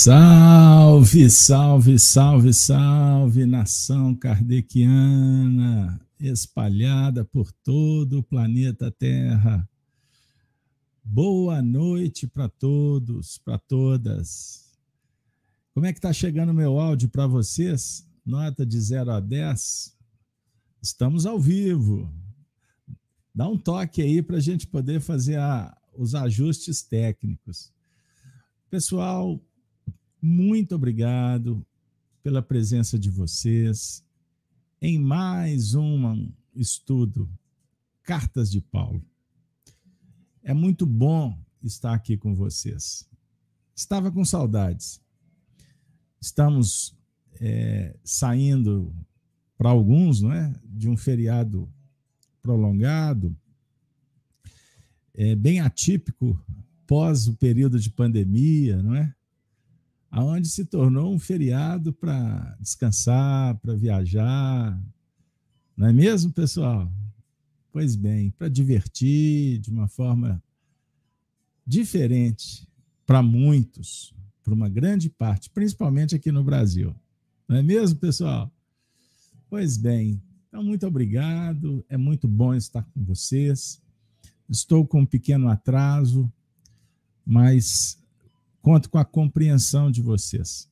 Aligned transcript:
Salve, 0.00 1.28
salve, 1.28 1.98
salve, 1.98 2.54
salve, 2.54 3.44
nação 3.44 4.14
kardeciana 4.14 6.00
espalhada 6.20 7.24
por 7.24 7.50
todo 7.50 8.20
o 8.20 8.22
planeta 8.22 8.92
Terra. 8.92 9.68
Boa 11.02 11.60
noite 11.60 12.28
para 12.28 12.48
todos, 12.48 13.38
para 13.38 13.58
todas. 13.58 14.72
Como 15.74 15.84
é 15.84 15.92
que 15.92 15.98
está 15.98 16.12
chegando 16.12 16.54
meu 16.54 16.78
áudio 16.78 17.08
para 17.08 17.26
vocês? 17.26 18.06
Nota 18.24 18.64
de 18.64 18.80
0 18.80 19.10
a 19.10 19.18
10. 19.18 19.96
Estamos 20.80 21.26
ao 21.26 21.40
vivo. 21.40 22.08
Dá 23.34 23.48
um 23.48 23.58
toque 23.58 24.00
aí 24.00 24.22
para 24.22 24.36
a 24.36 24.40
gente 24.40 24.64
poder 24.64 25.00
fazer 25.00 25.40
a, 25.40 25.76
os 25.92 26.14
ajustes 26.14 26.84
técnicos. 26.84 27.72
Pessoal, 28.70 29.42
muito 30.20 30.74
obrigado 30.74 31.64
pela 32.22 32.42
presença 32.42 32.98
de 32.98 33.08
vocês 33.08 34.04
em 34.80 34.98
mais 34.98 35.74
um 35.74 36.30
estudo 36.54 37.30
Cartas 38.02 38.50
de 38.50 38.60
Paulo. 38.60 39.02
É 40.42 40.52
muito 40.52 40.86
bom 40.86 41.38
estar 41.62 41.94
aqui 41.94 42.16
com 42.16 42.34
vocês. 42.34 43.08
Estava 43.74 44.10
com 44.10 44.24
saudades. 44.24 45.00
Estamos 46.20 46.96
é, 47.40 47.96
saindo 48.02 48.94
para 49.56 49.70
alguns, 49.70 50.20
não 50.20 50.32
é, 50.32 50.52
de 50.64 50.88
um 50.88 50.96
feriado 50.96 51.68
prolongado, 52.40 53.36
é, 55.14 55.34
bem 55.34 55.60
atípico 55.60 56.40
pós 56.86 57.28
o 57.28 57.34
período 57.34 57.78
de 57.78 57.90
pandemia, 57.90 58.82
não 58.82 58.94
é? 58.94 59.14
Aonde 60.10 60.48
se 60.48 60.64
tornou 60.64 61.12
um 61.12 61.18
feriado 61.18 61.92
para 61.92 62.56
descansar, 62.60 63.56
para 63.58 63.74
viajar, 63.74 64.80
não 65.76 65.86
é 65.86 65.92
mesmo, 65.92 66.32
pessoal? 66.32 66.92
Pois 67.70 67.94
bem, 67.94 68.30
para 68.30 68.48
divertir 68.48 69.58
de 69.60 69.70
uma 69.70 69.86
forma 69.86 70.42
diferente 71.64 72.66
para 73.06 73.22
muitos, 73.22 74.12
para 74.42 74.54
uma 74.54 74.68
grande 74.68 75.08
parte, 75.08 75.50
principalmente 75.50 76.14
aqui 76.14 76.32
no 76.32 76.42
Brasil. 76.42 76.94
Não 77.46 77.56
é 77.56 77.62
mesmo, 77.62 77.98
pessoal? 77.98 78.50
Pois 79.48 79.76
bem, 79.76 80.20
então 80.48 80.64
muito 80.64 80.86
obrigado, 80.86 81.84
é 81.88 81.96
muito 81.96 82.26
bom 82.26 82.54
estar 82.54 82.82
com 82.82 83.04
vocês. 83.04 83.80
Estou 84.48 84.86
com 84.86 85.02
um 85.02 85.06
pequeno 85.06 85.48
atraso, 85.48 86.30
mas 87.24 88.02
Conto 88.60 88.90
com 88.90 88.98
a 88.98 89.04
compreensão 89.04 89.90
de 89.90 90.02
vocês. 90.02 90.68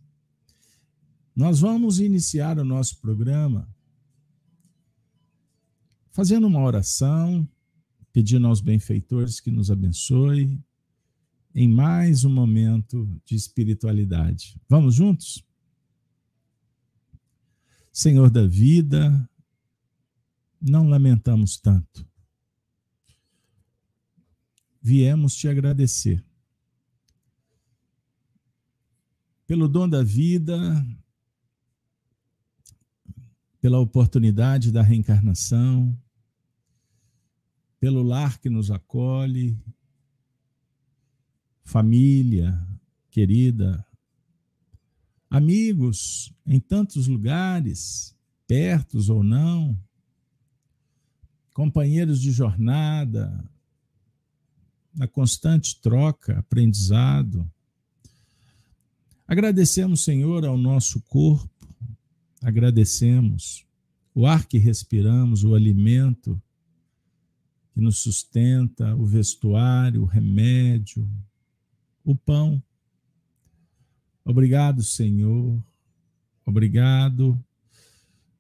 Nós 1.35 1.61
vamos 1.61 2.01
iniciar 2.01 2.59
o 2.59 2.65
nosso 2.65 2.99
programa 2.99 3.69
fazendo 6.11 6.47
uma 6.47 6.63
oração, 6.63 7.47
pedindo 8.11 8.47
aos 8.47 8.63
benfeitores 8.63 9.39
que 9.39 9.51
nos 9.51 9.71
abençoe 9.71 10.59
em 11.55 11.69
mais 11.69 12.25
um 12.25 12.31
momento 12.31 13.07
de 13.25 13.35
espiritualidade. 13.35 14.59
Vamos 14.69 14.95
juntos? 14.95 15.45
Senhor 17.93 18.31
da 18.31 18.47
vida, 18.47 19.29
não 20.61 20.89
lamentamos 20.89 21.59
tanto. 21.59 22.07
Viemos 24.83 25.35
te 25.35 25.49
agradecer 25.49 26.26
pelo 29.47 29.69
dom 29.69 29.89
da 29.89 30.03
vida, 30.03 30.85
pela 33.61 33.79
oportunidade 33.79 34.73
da 34.73 34.83
reencarnação, 34.83 35.97
pelo 37.79 38.03
lar 38.03 38.39
que 38.39 38.51
nos 38.51 38.71
acolhe, 38.71 39.59
família 41.63 42.61
querida, 43.11 43.85
amigos 45.31 46.33
em 46.45 46.61
tantos 46.61 47.07
lugares, 47.07 48.17
pertos 48.47 49.09
ou 49.09 49.23
não, 49.23 49.79
companheiros 51.53 52.21
de 52.21 52.31
jornada, 52.31 53.43
na 54.95 55.07
constante 55.07 55.81
troca, 55.81 56.39
aprendizado. 56.39 57.51
Agradecemos, 59.29 60.03
Senhor, 60.03 60.45
ao 60.45 60.57
nosso 60.57 61.01
corpo, 61.03 61.51
agradecemos 62.41 63.67
o 64.15 64.25
ar 64.25 64.47
que 64.47 64.57
respiramos, 64.57 65.43
o 65.43 65.55
alimento 65.55 66.41
que 67.75 67.81
nos 67.81 67.99
sustenta, 67.99 68.95
o 68.95 69.05
vestuário, 69.05 70.03
o 70.03 70.07
remédio, 70.07 71.11
o 72.05 72.15
pão. 72.15 72.63
Obrigado, 74.25 74.83
Senhor. 74.85 75.61
Obrigado 76.45 77.37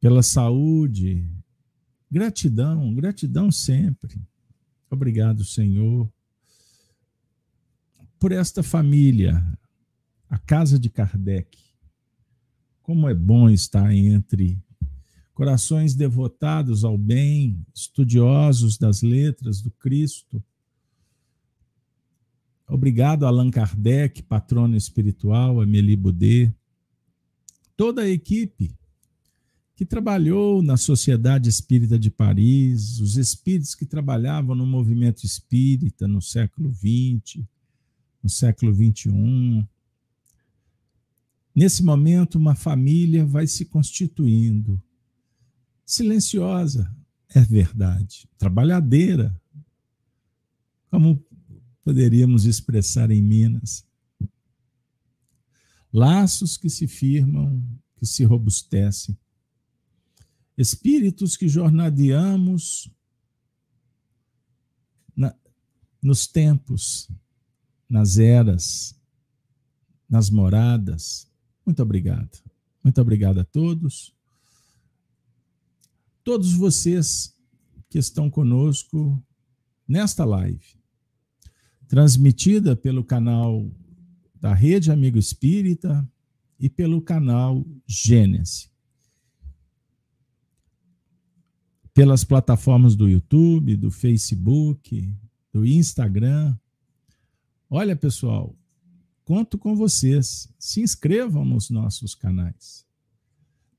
pela 0.00 0.22
saúde. 0.22 1.28
Gratidão, 2.08 2.94
gratidão 2.94 3.50
sempre. 3.50 4.22
Obrigado, 4.88 5.44
Senhor, 5.44 6.08
por 8.20 8.30
esta 8.30 8.62
família 8.62 9.44
a 10.28 10.38
casa 10.38 10.78
de 10.78 10.88
Kardec. 10.90 11.58
Como 12.82 13.08
é 13.08 13.14
bom 13.14 13.48
estar 13.48 13.92
entre 13.92 14.58
corações 15.34 15.94
devotados 15.94 16.84
ao 16.84 16.96
bem, 16.96 17.60
estudiosos 17.74 18.78
das 18.78 19.02
letras 19.02 19.60
do 19.60 19.70
Cristo. 19.70 20.42
Obrigado, 22.66 23.26
Allan 23.26 23.50
Kardec, 23.50 24.22
patrono 24.22 24.76
espiritual, 24.76 25.60
Amélie 25.60 25.94
Boudet, 25.94 26.52
toda 27.76 28.02
a 28.02 28.08
equipe 28.08 28.74
que 29.76 29.84
trabalhou 29.84 30.62
na 30.62 30.78
Sociedade 30.78 31.50
Espírita 31.50 31.98
de 31.98 32.10
Paris, 32.10 32.98
os 32.98 33.18
espíritos 33.18 33.74
que 33.74 33.84
trabalhavam 33.84 34.56
no 34.56 34.66
movimento 34.66 35.24
espírita 35.24 36.08
no 36.08 36.22
século 36.22 36.72
XX, 36.72 37.44
no 38.22 38.30
século 38.30 38.74
XXI, 38.74 39.68
Nesse 41.56 41.82
momento, 41.82 42.36
uma 42.36 42.54
família 42.54 43.24
vai 43.24 43.46
se 43.46 43.64
constituindo. 43.64 44.78
Silenciosa, 45.86 46.94
é 47.30 47.40
verdade. 47.40 48.28
Trabalhadeira, 48.36 49.34
como 50.90 51.24
poderíamos 51.82 52.44
expressar 52.44 53.10
em 53.10 53.22
Minas. 53.22 53.86
Laços 55.90 56.58
que 56.58 56.68
se 56.68 56.86
firmam, 56.86 57.64
que 57.96 58.04
se 58.04 58.22
robustecem. 58.22 59.16
Espíritos 60.58 61.38
que 61.38 61.48
jornadeamos 61.48 62.90
na, 65.16 65.34
nos 66.02 66.26
tempos, 66.26 67.10
nas 67.88 68.18
eras, 68.18 68.94
nas 70.06 70.28
moradas, 70.28 71.26
muito 71.66 71.82
obrigado. 71.82 72.38
Muito 72.82 73.00
obrigado 73.00 73.40
a 73.40 73.44
todos. 73.44 74.14
Todos 76.22 76.54
vocês 76.54 77.36
que 77.90 77.98
estão 77.98 78.30
conosco 78.30 79.22
nesta 79.86 80.24
live, 80.24 80.64
transmitida 81.88 82.76
pelo 82.76 83.04
canal 83.04 83.68
da 84.34 84.54
Rede 84.54 84.92
Amigo 84.92 85.18
Espírita 85.18 86.08
e 86.58 86.68
pelo 86.68 87.00
canal 87.00 87.64
Gênesis. 87.86 88.70
Pelas 91.92 92.22
plataformas 92.24 92.94
do 92.94 93.08
YouTube, 93.08 93.76
do 93.76 93.90
Facebook, 93.90 95.12
do 95.52 95.64
Instagram. 95.64 96.56
Olha, 97.70 97.96
pessoal, 97.96 98.54
Conto 99.26 99.58
com 99.58 99.74
vocês. 99.74 100.48
Se 100.56 100.80
inscrevam 100.80 101.44
nos 101.44 101.68
nossos 101.68 102.14
canais. 102.14 102.86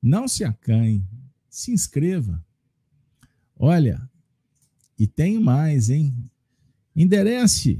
Não 0.04 0.28
se 0.28 0.44
acanhe. 0.44 1.08
Se 1.50 1.72
inscreva. 1.72 2.46
Olha, 3.56 4.08
e 5.00 5.08
tem 5.08 5.40
mais, 5.40 5.90
hein? 5.90 6.14
Enderece. 6.94 7.80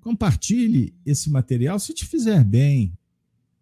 Compartilhe 0.00 0.94
esse 1.04 1.28
material 1.28 1.78
se 1.78 1.92
te 1.92 2.06
fizer 2.06 2.42
bem 2.42 2.96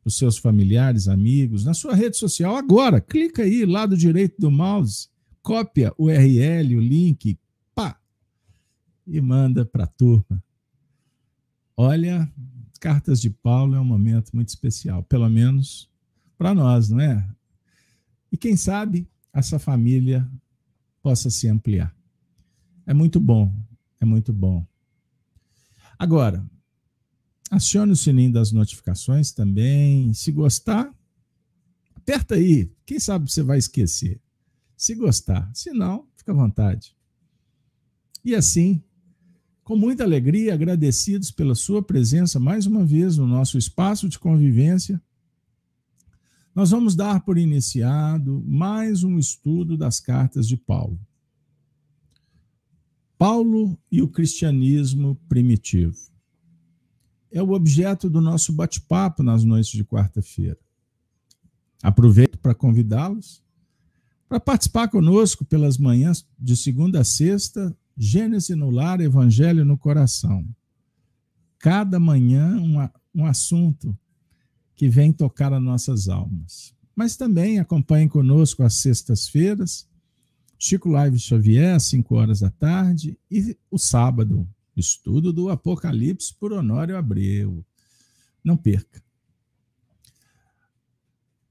os 0.04 0.16
seus 0.16 0.38
familiares, 0.38 1.08
amigos, 1.08 1.64
na 1.64 1.74
sua 1.74 1.94
rede 1.94 2.16
social 2.16 2.54
agora. 2.54 3.00
Clica 3.00 3.42
aí, 3.42 3.66
lado 3.66 3.96
direito 3.96 4.38
do 4.38 4.50
mouse, 4.50 5.08
cópia 5.42 5.92
o 5.98 6.04
URL, 6.04 6.76
o 6.76 6.80
link, 6.80 7.36
pá, 7.74 7.98
e 9.04 9.20
manda 9.20 9.64
para 9.64 9.84
a 9.84 9.88
turma. 9.88 10.43
Olha, 11.76 12.30
cartas 12.80 13.20
de 13.20 13.30
Paulo 13.30 13.74
é 13.74 13.80
um 13.80 13.84
momento 13.84 14.30
muito 14.32 14.48
especial, 14.48 15.02
pelo 15.02 15.28
menos 15.28 15.90
para 16.36 16.54
nós, 16.54 16.88
não 16.88 17.00
é? 17.00 17.26
E 18.30 18.36
quem 18.36 18.56
sabe 18.56 19.08
essa 19.32 19.58
família 19.58 20.28
possa 21.02 21.30
se 21.30 21.48
ampliar. 21.48 21.94
É 22.86 22.94
muito 22.94 23.18
bom, 23.18 23.52
é 24.00 24.04
muito 24.04 24.32
bom. 24.32 24.66
Agora, 25.98 26.44
acione 27.50 27.92
o 27.92 27.96
sininho 27.96 28.32
das 28.32 28.52
notificações 28.52 29.32
também. 29.32 30.12
Se 30.12 30.30
gostar, 30.30 30.92
aperta 31.94 32.34
aí. 32.34 32.70
Quem 32.84 32.98
sabe 33.00 33.30
você 33.30 33.42
vai 33.42 33.58
esquecer. 33.58 34.20
Se 34.76 34.94
gostar. 34.94 35.50
Se 35.54 35.70
não, 35.70 36.06
fica 36.16 36.32
à 36.32 36.34
vontade. 36.34 36.96
E 38.24 38.34
assim, 38.34 38.82
com 39.64 39.74
muita 39.74 40.04
alegria, 40.04 40.52
agradecidos 40.52 41.30
pela 41.30 41.54
sua 41.54 41.82
presença 41.82 42.38
mais 42.38 42.66
uma 42.66 42.84
vez 42.84 43.16
no 43.16 43.26
nosso 43.26 43.56
espaço 43.56 44.08
de 44.08 44.18
convivência, 44.18 45.02
nós 46.54 46.70
vamos 46.70 46.94
dar 46.94 47.24
por 47.24 47.38
iniciado 47.38 48.44
mais 48.46 49.02
um 49.02 49.18
estudo 49.18 49.76
das 49.76 49.98
cartas 49.98 50.46
de 50.46 50.56
Paulo. 50.56 51.00
Paulo 53.16 53.78
e 53.90 54.02
o 54.02 54.08
cristianismo 54.08 55.16
primitivo. 55.28 55.96
É 57.32 57.42
o 57.42 57.52
objeto 57.52 58.10
do 58.10 58.20
nosso 58.20 58.52
bate-papo 58.52 59.22
nas 59.22 59.42
noites 59.42 59.72
de 59.72 59.84
quarta-feira. 59.84 60.58
Aproveito 61.82 62.38
para 62.38 62.54
convidá-los 62.54 63.42
para 64.28 64.38
participar 64.40 64.88
conosco 64.88 65.44
pelas 65.44 65.78
manhãs 65.78 66.26
de 66.38 66.56
segunda 66.56 67.00
a 67.00 67.04
sexta, 67.04 67.76
Gênesis 67.96 68.56
no 68.56 68.70
lar, 68.70 69.00
Evangelho 69.00 69.64
no 69.64 69.78
coração. 69.78 70.44
Cada 71.58 71.98
manhã 71.98 72.60
um, 73.14 73.24
assunto 73.24 73.96
que 74.74 74.88
vem 74.88 75.12
tocar 75.12 75.52
as 75.52 75.62
nossas 75.62 76.08
almas. 76.08 76.74
Mas 76.94 77.16
também 77.16 77.58
acompanhem 77.58 78.08
conosco 78.08 78.62
às 78.62 78.74
sextas-feiras, 78.74 79.88
Chico 80.58 80.88
Live 80.88 81.18
Xavier, 81.18 81.74
às 81.76 81.84
5 81.84 82.14
horas 82.14 82.40
da 82.40 82.50
tarde, 82.50 83.18
e 83.30 83.56
o 83.70 83.78
sábado, 83.78 84.48
estudo 84.76 85.32
do 85.32 85.48
Apocalipse 85.48 86.34
por 86.34 86.52
Honório 86.52 86.96
Abreu. 86.96 87.64
Não 88.42 88.56
perca. 88.56 89.02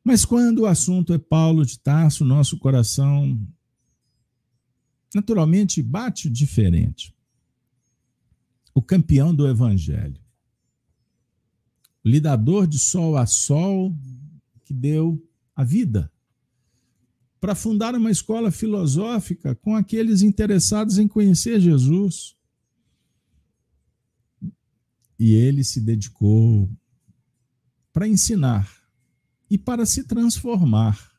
Mas 0.04 0.26
quando 0.26 0.60
o 0.60 0.66
assunto 0.66 1.14
é 1.14 1.18
Paulo 1.18 1.66
de 1.66 1.80
Tarso, 1.80 2.26
nosso 2.26 2.58
coração 2.60 3.40
naturalmente 5.14 5.82
bate 5.82 6.30
diferente. 6.30 7.14
O 8.74 8.82
campeão 8.82 9.34
do 9.34 9.48
evangelho 9.48 10.24
lidador 12.04 12.68
de 12.68 12.78
sol 12.78 13.16
a 13.16 13.26
sol, 13.26 13.96
que 14.66 14.74
deu 14.74 15.26
a 15.56 15.64
vida 15.64 16.12
para 17.40 17.56
fundar 17.56 17.94
uma 17.94 18.12
escola 18.12 18.52
filosófica 18.52 19.56
com 19.56 19.76
aqueles 19.76 20.22
interessados 20.22 20.98
em 20.98 21.08
conhecer 21.08 21.60
Jesus. 21.60 22.36
E 25.20 25.34
ele 25.34 25.64
se 25.64 25.82
dedicou 25.82 26.70
para 27.92 28.08
ensinar 28.08 28.72
e 29.50 29.58
para 29.58 29.86
se 29.86 30.06
transformar. 30.06 31.13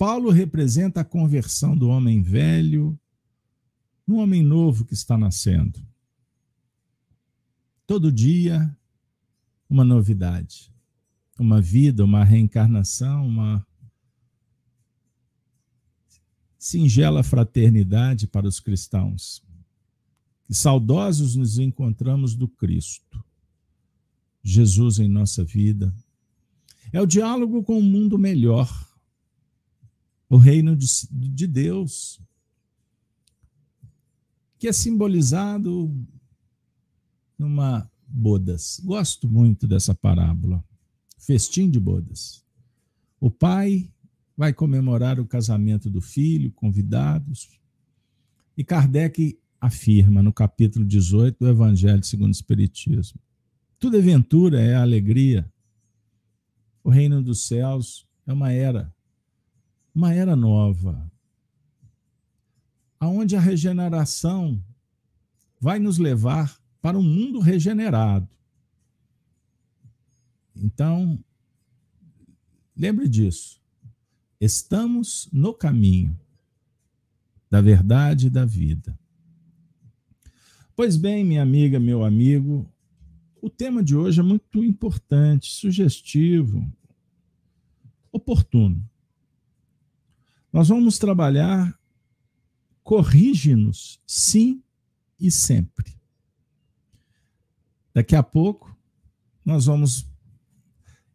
Paulo 0.00 0.30
representa 0.30 1.02
a 1.02 1.04
conversão 1.04 1.76
do 1.76 1.86
homem 1.90 2.22
velho 2.22 2.98
no 4.06 4.16
homem 4.16 4.42
novo 4.42 4.86
que 4.86 4.94
está 4.94 5.18
nascendo. 5.18 5.78
Todo 7.86 8.10
dia 8.10 8.74
uma 9.68 9.84
novidade, 9.84 10.72
uma 11.38 11.60
vida, 11.60 12.02
uma 12.02 12.24
reencarnação, 12.24 13.26
uma 13.26 13.66
singela 16.58 17.22
fraternidade 17.22 18.26
para 18.26 18.48
os 18.48 18.58
cristãos. 18.58 19.44
Saudosos 20.48 21.36
nos 21.36 21.58
encontramos 21.58 22.34
do 22.34 22.48
Cristo, 22.48 23.22
Jesus 24.42 24.98
em 24.98 25.10
nossa 25.10 25.44
vida. 25.44 25.94
É 26.90 27.02
o 27.02 27.06
diálogo 27.06 27.62
com 27.62 27.78
o 27.78 27.82
mundo 27.82 28.18
melhor, 28.18 28.89
o 30.30 30.36
reino 30.36 30.76
de, 30.76 30.86
de 31.10 31.46
Deus, 31.48 32.20
que 34.56 34.68
é 34.68 34.72
simbolizado 34.72 35.92
numa 37.36 37.90
bodas. 38.06 38.80
Gosto 38.84 39.28
muito 39.28 39.66
dessa 39.66 39.92
parábola. 39.92 40.64
Festim 41.18 41.68
de 41.68 41.80
bodas. 41.80 42.44
O 43.20 43.28
pai 43.28 43.90
vai 44.36 44.52
comemorar 44.52 45.18
o 45.18 45.26
casamento 45.26 45.90
do 45.90 46.00
filho, 46.00 46.52
convidados. 46.52 47.48
E 48.56 48.62
Kardec 48.62 49.36
afirma 49.60 50.22
no 50.22 50.32
capítulo 50.32 50.84
18 50.84 51.38
do 51.40 51.48
Evangelho 51.48 52.04
segundo 52.04 52.28
o 52.28 52.32
Espiritismo: 52.32 53.20
tudo 53.80 53.96
é 53.96 54.00
ventura, 54.00 54.60
é 54.60 54.76
alegria. 54.76 55.50
O 56.84 56.88
reino 56.88 57.20
dos 57.20 57.46
céus 57.46 58.06
é 58.26 58.32
uma 58.32 58.52
era, 58.52 58.94
uma 59.94 60.14
era 60.14 60.36
nova, 60.36 61.10
aonde 62.98 63.36
a 63.36 63.40
regeneração 63.40 64.62
vai 65.58 65.78
nos 65.78 65.98
levar 65.98 66.60
para 66.80 66.98
um 66.98 67.02
mundo 67.02 67.40
regenerado. 67.40 68.28
Então, 70.54 71.18
lembre 72.76 73.08
disso. 73.08 73.60
Estamos 74.40 75.28
no 75.32 75.52
caminho 75.52 76.18
da 77.50 77.60
verdade 77.60 78.28
e 78.28 78.30
da 78.30 78.44
vida. 78.44 78.98
Pois 80.74 80.96
bem, 80.96 81.24
minha 81.24 81.42
amiga, 81.42 81.78
meu 81.78 82.04
amigo, 82.04 82.66
o 83.42 83.50
tema 83.50 83.82
de 83.82 83.94
hoje 83.96 84.20
é 84.20 84.22
muito 84.22 84.64
importante, 84.64 85.50
sugestivo, 85.50 86.66
oportuno. 88.12 88.82
Nós 90.52 90.68
vamos 90.68 90.98
trabalhar 90.98 91.78
corrige-nos 92.82 94.00
sim 94.06 94.62
e 95.18 95.30
sempre. 95.30 95.96
Daqui 97.94 98.16
a 98.16 98.22
pouco, 98.22 98.76
nós 99.44 99.66
vamos 99.66 100.08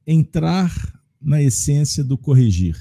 entrar 0.07 0.71
na 1.19 1.41
essência 1.41 2.03
do 2.03 2.17
corrigir. 2.17 2.79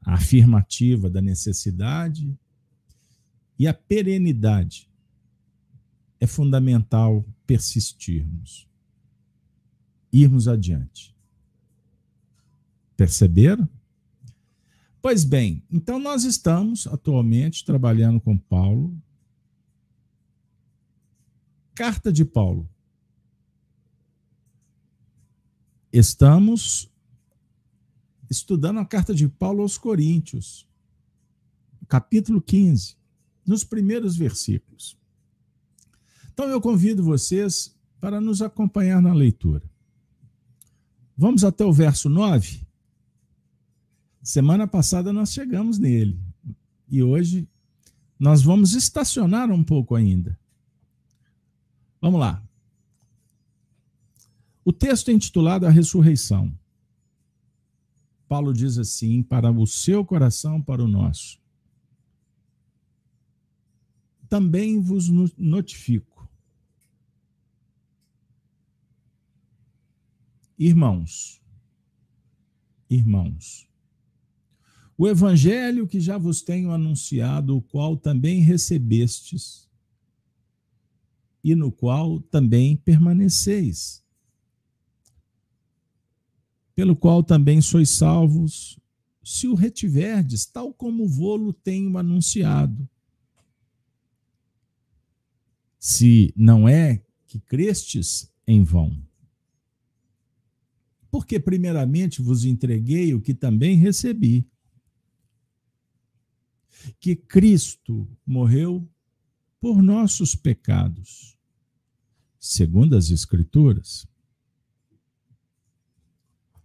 A 0.00 0.14
afirmativa 0.14 1.10
da 1.10 1.20
necessidade 1.20 2.34
e 3.58 3.66
a 3.66 3.74
perenidade. 3.74 4.88
É 6.20 6.26
fundamental 6.26 7.24
persistirmos, 7.46 8.66
irmos 10.12 10.48
adiante. 10.48 11.14
Perceberam? 12.96 13.68
Pois 15.00 15.24
bem, 15.24 15.62
então 15.70 15.98
nós 15.98 16.24
estamos 16.24 16.86
atualmente 16.86 17.64
trabalhando 17.64 18.20
com 18.20 18.36
Paulo 18.36 18.96
carta 21.78 22.12
de 22.12 22.24
Paulo. 22.24 22.68
Estamos 25.92 26.90
estudando 28.28 28.80
a 28.80 28.84
carta 28.84 29.14
de 29.14 29.28
Paulo 29.28 29.62
aos 29.62 29.78
Coríntios, 29.78 30.66
capítulo 31.86 32.42
15, 32.42 32.96
nos 33.46 33.62
primeiros 33.62 34.16
versículos. 34.16 34.98
Então 36.32 36.48
eu 36.48 36.60
convido 36.60 37.04
vocês 37.04 37.72
para 38.00 38.20
nos 38.20 38.42
acompanhar 38.42 39.00
na 39.00 39.14
leitura. 39.14 39.62
Vamos 41.16 41.44
até 41.44 41.64
o 41.64 41.72
verso 41.72 42.08
9. 42.08 42.66
Semana 44.28 44.66
passada 44.68 45.10
nós 45.10 45.32
chegamos 45.32 45.78
nele 45.78 46.20
e 46.86 47.02
hoje 47.02 47.48
nós 48.18 48.42
vamos 48.42 48.74
estacionar 48.74 49.50
um 49.50 49.64
pouco 49.64 49.94
ainda. 49.94 50.38
Vamos 51.98 52.20
lá. 52.20 52.46
O 54.62 54.70
texto 54.70 55.08
é 55.08 55.14
intitulado 55.14 55.64
A 55.64 55.70
Ressurreição. 55.70 56.52
Paulo 58.28 58.52
diz 58.52 58.76
assim: 58.76 59.22
para 59.22 59.50
o 59.50 59.66
seu 59.66 60.04
coração, 60.04 60.60
para 60.60 60.84
o 60.84 60.86
nosso. 60.86 61.40
Também 64.28 64.78
vos 64.78 65.08
notifico, 65.38 66.28
irmãos, 70.58 71.40
irmãos, 72.90 73.66
o 74.98 75.06
evangelho 75.06 75.86
que 75.86 76.00
já 76.00 76.18
vos 76.18 76.42
tenho 76.42 76.72
anunciado, 76.72 77.56
o 77.56 77.62
qual 77.62 77.96
também 77.96 78.40
recebestes 78.40 79.70
e 81.42 81.54
no 81.54 81.70
qual 81.70 82.20
também 82.20 82.76
permaneceis, 82.76 84.04
pelo 86.74 86.96
qual 86.96 87.22
também 87.22 87.60
sois 87.60 87.90
salvos, 87.90 88.76
se 89.22 89.46
o 89.46 89.54
retiverdes, 89.54 90.44
tal 90.46 90.74
como 90.74 91.06
vô-lo 91.06 91.52
tenho 91.52 91.96
anunciado. 91.96 92.88
Se 95.78 96.32
não 96.36 96.68
é 96.68 97.04
que 97.28 97.38
crestes 97.38 98.32
em 98.46 98.64
vão. 98.64 99.00
Porque, 101.08 101.38
primeiramente, 101.38 102.20
vos 102.20 102.44
entreguei 102.44 103.14
o 103.14 103.20
que 103.20 103.32
também 103.32 103.76
recebi: 103.76 104.46
que 107.00 107.16
Cristo 107.16 108.08
morreu 108.24 108.88
por 109.60 109.82
nossos 109.82 110.34
pecados, 110.34 111.36
segundo 112.38 112.96
as 112.96 113.10
Escrituras, 113.10 114.06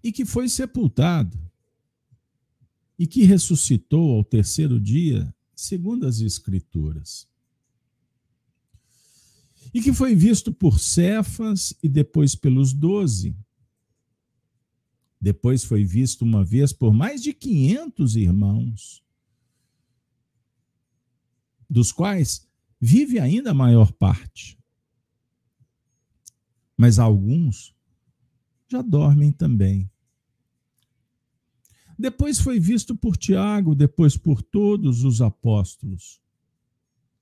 e 0.03 0.11
que 0.11 0.25
foi 0.25 0.49
sepultado, 0.49 1.39
e 2.97 3.07
que 3.07 3.23
ressuscitou 3.23 4.17
ao 4.17 4.23
terceiro 4.23 4.79
dia, 4.79 5.33
segundo 5.55 6.05
as 6.05 6.19
Escrituras, 6.19 7.27
e 9.73 9.81
que 9.81 9.91
foi 9.91 10.13
visto 10.13 10.53
por 10.53 10.79
Cefas 10.79 11.73
e 11.81 11.89
depois 11.89 12.35
pelos 12.35 12.73
doze. 12.73 13.35
Depois 15.19 15.63
foi 15.63 15.83
visto 15.83 16.21
uma 16.21 16.43
vez 16.43 16.71
por 16.71 16.93
mais 16.93 17.23
de 17.23 17.33
quinhentos 17.33 18.15
irmãos, 18.15 19.02
dos 21.73 21.91
quais 21.91 22.47
vive 22.79 23.19
ainda 23.19 23.51
a 23.51 23.53
maior 23.53 23.91
parte. 23.91 24.59
Mas 26.77 26.99
alguns 26.99 27.75
já 28.67 28.81
dormem 28.81 29.31
também. 29.31 29.89
Depois 31.97 32.39
foi 32.39 32.59
visto 32.59 32.95
por 32.95 33.17
Tiago, 33.17 33.73
depois 33.73 34.15
por 34.15 34.41
todos 34.41 35.03
os 35.03 35.21
apóstolos. 35.21 36.21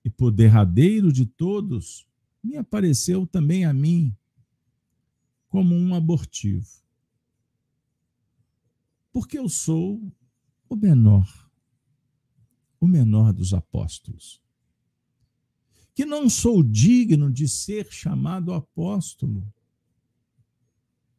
E 0.04 0.10
por 0.10 0.32
derradeiro 0.32 1.14
de 1.14 1.26
todos, 1.26 2.08
me 2.44 2.58
apareceu 2.58 3.26
também 3.26 3.66
a 3.66 3.74
mim 3.74 4.16
como 5.48 5.76
um 5.76 5.94
abortivo. 5.94 6.68
Porque 9.14 9.38
eu 9.38 9.48
sou 9.48 10.02
o 10.68 10.76
menor, 10.76 11.52
o 12.80 12.88
menor 12.88 13.32
dos 13.32 13.54
apóstolos 13.54 14.41
que 16.02 16.06
não 16.06 16.28
sou 16.28 16.64
digno 16.64 17.32
de 17.32 17.48
ser 17.48 17.86
chamado 17.92 18.52
apóstolo, 18.54 19.48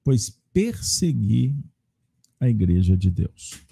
pois 0.02 0.28
persegui 0.52 1.56
a 2.40 2.48
igreja 2.48 2.96
de 2.96 3.08
Deus. 3.08 3.64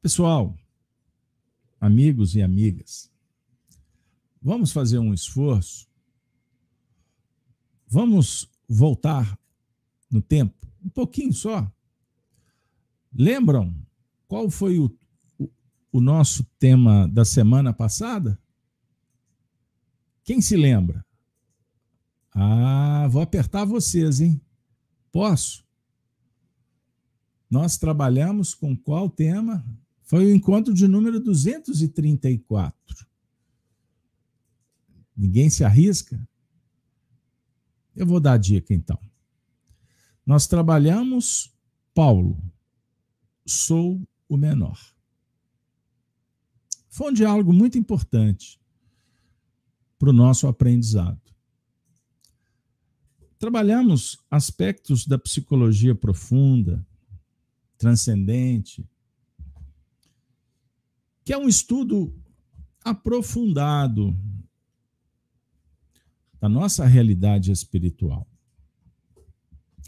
Pessoal, 0.00 0.58
amigos 1.78 2.34
e 2.34 2.40
amigas, 2.40 3.12
vamos 4.40 4.72
fazer 4.72 4.98
um 4.98 5.12
esforço, 5.12 5.86
vamos 7.86 8.50
voltar 8.66 9.38
no 10.10 10.22
tempo, 10.22 10.66
um 10.82 10.88
pouquinho 10.88 11.34
só. 11.34 11.70
Lembram 13.12 13.76
qual 14.26 14.48
foi 14.48 14.78
o 14.78 14.88
o 15.96 16.00
nosso 16.00 16.44
tema 16.58 17.08
da 17.08 17.24
semana 17.24 17.72
passada? 17.72 18.38
Quem 20.22 20.42
se 20.42 20.54
lembra? 20.54 21.02
Ah, 22.34 23.08
vou 23.08 23.22
apertar 23.22 23.64
vocês, 23.64 24.20
hein? 24.20 24.38
Posso? 25.10 25.64
Nós 27.48 27.78
trabalhamos 27.78 28.52
com 28.52 28.76
qual 28.76 29.08
tema? 29.08 29.64
Foi 30.02 30.26
o 30.26 30.34
encontro 30.34 30.74
de 30.74 30.86
número 30.86 31.18
234. 31.18 33.06
Ninguém 35.16 35.48
se 35.48 35.64
arrisca? 35.64 36.20
Eu 37.94 38.04
vou 38.04 38.20
dar 38.20 38.34
a 38.34 38.38
dica 38.38 38.74
então. 38.74 39.00
Nós 40.26 40.46
trabalhamos 40.46 41.56
Paulo, 41.94 42.38
sou 43.46 44.06
o 44.28 44.36
menor. 44.36 44.95
Foi 46.96 47.10
um 47.10 47.12
diálogo 47.12 47.52
muito 47.52 47.76
importante 47.76 48.58
para 49.98 50.08
o 50.08 50.14
nosso 50.14 50.46
aprendizado. 50.46 51.20
Trabalhamos 53.38 54.18
aspectos 54.30 55.06
da 55.06 55.18
psicologia 55.18 55.94
profunda, 55.94 56.82
transcendente, 57.76 58.82
que 61.22 61.34
é 61.34 61.36
um 61.36 61.46
estudo 61.46 62.18
aprofundado 62.82 64.18
da 66.40 66.48
nossa 66.48 66.86
realidade 66.86 67.52
espiritual. 67.52 68.26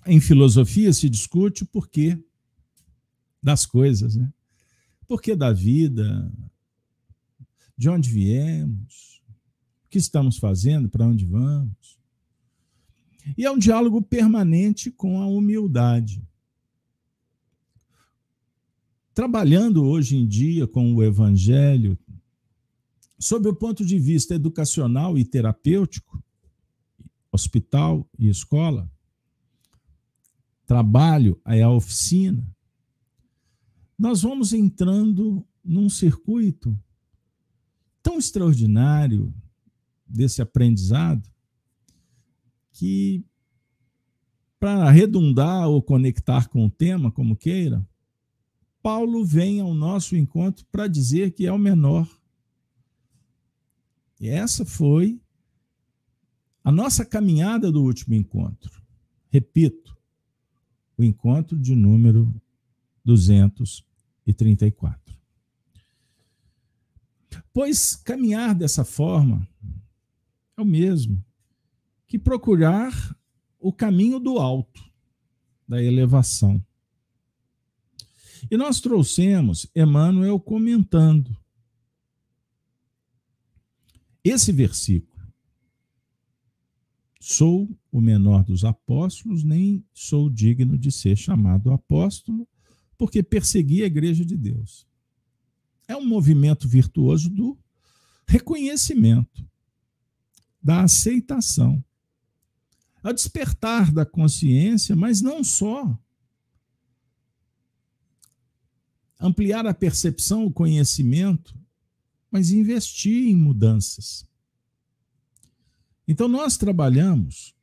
Em 0.05 0.21
filosofia 0.21 0.93
se 0.93 1.09
discute 1.09 1.62
o 1.62 1.67
porquê 1.67 2.23
das 3.43 3.65
coisas, 3.65 4.15
né? 4.15 4.31
Porquê 5.07 5.35
da 5.35 5.55
vida, 5.55 6.31
de 7.78 7.88
onde 7.88 8.11
viemos, 8.11 9.23
o 9.87 9.88
que 9.88 9.99
estamos 9.99 10.37
fazendo, 10.37 10.88
para 10.88 11.06
onde 11.06 11.25
vamos. 11.25 11.97
E 13.37 13.44
é 13.44 13.50
um 13.50 13.58
diálogo 13.58 14.02
permanente 14.02 14.90
com 14.90 15.23
a 15.23 15.26
humildade. 15.26 16.20
Trabalhando 19.14 19.85
hoje 19.85 20.16
em 20.16 20.26
dia 20.26 20.66
com 20.66 20.92
o 20.92 21.04
Evangelho, 21.04 21.97
sob 23.16 23.49
o 23.49 23.54
ponto 23.54 23.85
de 23.85 23.97
vista 23.97 24.35
educacional 24.35 25.16
e 25.16 25.25
terapêutico, 25.25 26.20
hospital 27.30 28.08
e 28.18 28.28
escola, 28.28 28.90
trabalho 30.66 31.40
é 31.47 31.62
a 31.62 31.70
oficina, 31.70 32.44
nós 33.97 34.23
vamos 34.23 34.52
entrando 34.52 35.47
num 35.64 35.88
circuito 35.88 36.76
extraordinário 38.19 39.33
desse 40.07 40.43
aprendizado 40.43 41.29
que, 42.73 43.25
para 44.59 44.85
arredondar 44.85 45.69
ou 45.69 45.83
conectar 45.83 46.49
com 46.49 46.65
o 46.65 46.71
tema, 46.71 47.11
como 47.11 47.37
queira, 47.37 47.87
Paulo 48.83 49.25
vem 49.25 49.61
ao 49.61 49.75
nosso 49.75 50.17
encontro 50.17 50.65
para 50.71 50.87
dizer 50.87 51.33
que 51.33 51.47
é 51.47 51.53
o 51.53 51.59
menor. 51.59 52.09
E 54.21 54.29
essa 54.29 54.65
foi 54.65 55.21
a 56.65 56.73
nossa 56.73 57.05
caminhada 57.05 57.73
do 57.73 57.83
último 57.83 58.15
encontro. 58.15 58.83
Repito, 59.31 59.97
o 60.97 61.05
encontro 61.05 61.59
de 61.59 61.75
número 61.75 62.33
234. 63.05 65.18
Pois 67.52 67.97
caminhar 67.97 68.54
dessa 68.54 68.85
forma 68.85 69.49
é 70.56 70.62
o 70.62 70.64
mesmo 70.64 71.25
que 72.06 72.18
procurar 72.18 73.16
o 73.58 73.73
caminho 73.73 74.18
do 74.18 74.38
alto, 74.38 74.82
da 75.66 75.82
elevação. 75.82 76.64
E 78.50 78.56
nós 78.56 78.80
trouxemos 78.80 79.66
Emmanuel 79.75 80.38
comentando 80.38 81.37
esse 84.23 84.52
versículo. 84.52 85.18
Sou 87.20 87.68
o 87.90 88.00
menor 88.00 88.44
dos 88.44 88.64
apóstolos, 88.64 89.42
nem 89.42 89.85
sou 89.92 90.30
digno 90.30 90.78
de 90.78 90.90
ser 90.90 91.16
chamado 91.16 91.73
apóstolo, 91.73 92.49
porque 92.97 93.23
persegui 93.23 93.82
a 93.82 93.87
igreja 93.87 94.25
de 94.25 94.37
Deus 94.37 94.88
é 95.88 95.97
um 95.97 96.07
movimento 96.07 96.68
virtuoso 96.68 97.30
do 97.30 97.59
reconhecimento, 98.26 99.49
da 100.62 100.83
aceitação, 100.83 101.83
a 103.02 103.11
despertar 103.11 103.90
da 103.90 104.04
consciência, 104.04 104.95
mas 104.95 105.23
não 105.23 105.42
só. 105.42 105.99
Ampliar 109.18 109.66
a 109.66 109.73
percepção, 109.73 110.45
o 110.45 110.52
conhecimento, 110.52 111.59
mas 112.30 112.50
investir 112.50 113.28
em 113.28 113.35
mudanças. 113.35 114.28
Então, 116.07 116.28
nós 116.28 116.59
trabalhamos 116.59 117.54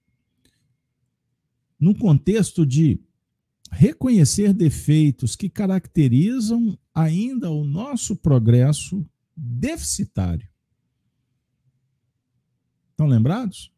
num 1.80 1.94
contexto 1.94 2.66
de 2.66 3.00
reconhecer 3.76 4.54
defeitos 4.54 5.36
que 5.36 5.50
caracterizam 5.50 6.80
ainda 6.94 7.52
o 7.52 7.66
nosso 7.66 8.16
progresso 8.16 9.06
deficitário. 9.36 10.48
Estão 12.92 13.06
lembrados? 13.06 13.70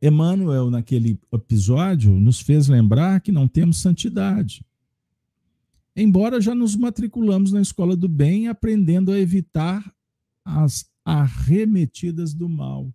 Emmanuel, 0.00 0.70
naquele 0.70 1.20
episódio, 1.30 2.18
nos 2.18 2.40
fez 2.40 2.68
lembrar 2.68 3.20
que 3.20 3.30
não 3.30 3.46
temos 3.46 3.82
santidade. 3.82 4.64
Embora 5.94 6.40
já 6.40 6.54
nos 6.54 6.74
matriculamos 6.74 7.52
na 7.52 7.60
escola 7.60 7.94
do 7.94 8.08
bem, 8.08 8.48
aprendendo 8.48 9.12
a 9.12 9.18
evitar 9.18 9.94
as 10.42 10.90
arremetidas 11.04 12.32
do 12.32 12.48
mal. 12.48 12.90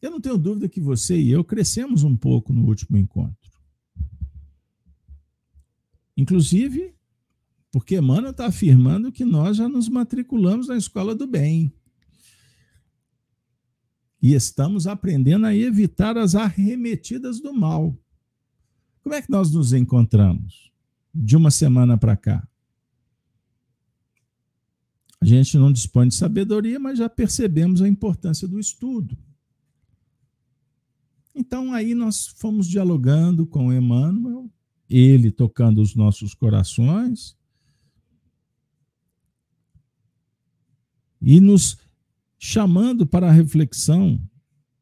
Eu 0.00 0.10
não 0.10 0.20
tenho 0.20 0.38
dúvida 0.38 0.68
que 0.68 0.80
você 0.80 1.18
e 1.18 1.30
eu 1.30 1.42
crescemos 1.42 2.04
um 2.04 2.16
pouco 2.16 2.52
no 2.52 2.66
último 2.66 2.96
encontro. 2.96 3.50
Inclusive, 6.16 6.94
porque 7.70 7.96
Emmanuel 7.96 8.30
está 8.30 8.46
afirmando 8.46 9.12
que 9.12 9.24
nós 9.24 9.56
já 9.56 9.68
nos 9.68 9.88
matriculamos 9.88 10.68
na 10.68 10.76
escola 10.76 11.14
do 11.14 11.26
bem. 11.26 11.72
E 14.20 14.34
estamos 14.34 14.86
aprendendo 14.86 15.46
a 15.46 15.54
evitar 15.54 16.18
as 16.18 16.34
arremetidas 16.34 17.40
do 17.40 17.52
mal. 17.52 17.96
Como 19.02 19.14
é 19.14 19.22
que 19.22 19.30
nós 19.30 19.52
nos 19.52 19.72
encontramos 19.72 20.72
de 21.14 21.36
uma 21.36 21.50
semana 21.50 21.96
para 21.96 22.16
cá? 22.16 22.46
A 25.20 25.24
gente 25.24 25.56
não 25.56 25.72
dispõe 25.72 26.08
de 26.08 26.14
sabedoria, 26.14 26.78
mas 26.78 26.98
já 26.98 27.08
percebemos 27.08 27.82
a 27.82 27.88
importância 27.88 28.46
do 28.46 28.58
estudo. 28.58 29.16
Então 31.38 31.72
aí 31.72 31.94
nós 31.94 32.26
fomos 32.26 32.66
dialogando 32.66 33.46
com 33.46 33.72
Emmanuel 33.72 34.50
ele 34.90 35.30
tocando 35.30 35.80
os 35.80 35.94
nossos 35.94 36.34
corações 36.34 37.36
e 41.22 41.40
nos 41.40 41.78
chamando 42.36 43.06
para 43.06 43.28
a 43.28 43.32
reflexão 43.32 44.20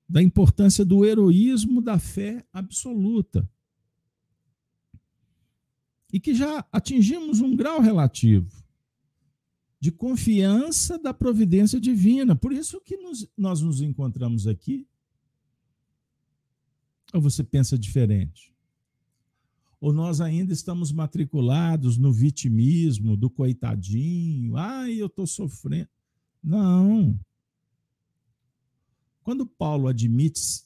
da 0.08 0.22
importância 0.22 0.82
do 0.82 1.04
heroísmo 1.04 1.82
da 1.82 1.98
fé 1.98 2.42
absoluta. 2.50 3.46
E 6.10 6.18
que 6.18 6.34
já 6.34 6.64
atingimos 6.72 7.42
um 7.42 7.54
grau 7.54 7.82
relativo 7.82 8.64
de 9.78 9.92
confiança 9.92 10.98
da 10.98 11.12
providência 11.12 11.78
divina. 11.78 12.34
Por 12.34 12.50
isso 12.50 12.80
que 12.80 12.96
nos, 12.96 13.28
nós 13.36 13.60
nos 13.60 13.82
encontramos 13.82 14.46
aqui. 14.46 14.86
Ou 17.12 17.20
você 17.20 17.44
pensa 17.44 17.78
diferente? 17.78 18.54
Ou 19.80 19.92
nós 19.92 20.20
ainda 20.20 20.52
estamos 20.52 20.90
matriculados 20.90 21.96
no 21.96 22.12
vitimismo, 22.12 23.16
do 23.16 23.28
coitadinho, 23.28 24.56
ai, 24.56 24.94
eu 24.94 25.06
estou 25.06 25.26
sofrendo. 25.26 25.88
Não. 26.42 27.18
Quando 29.22 29.46
Paulo 29.46 29.88
admite 29.88 30.64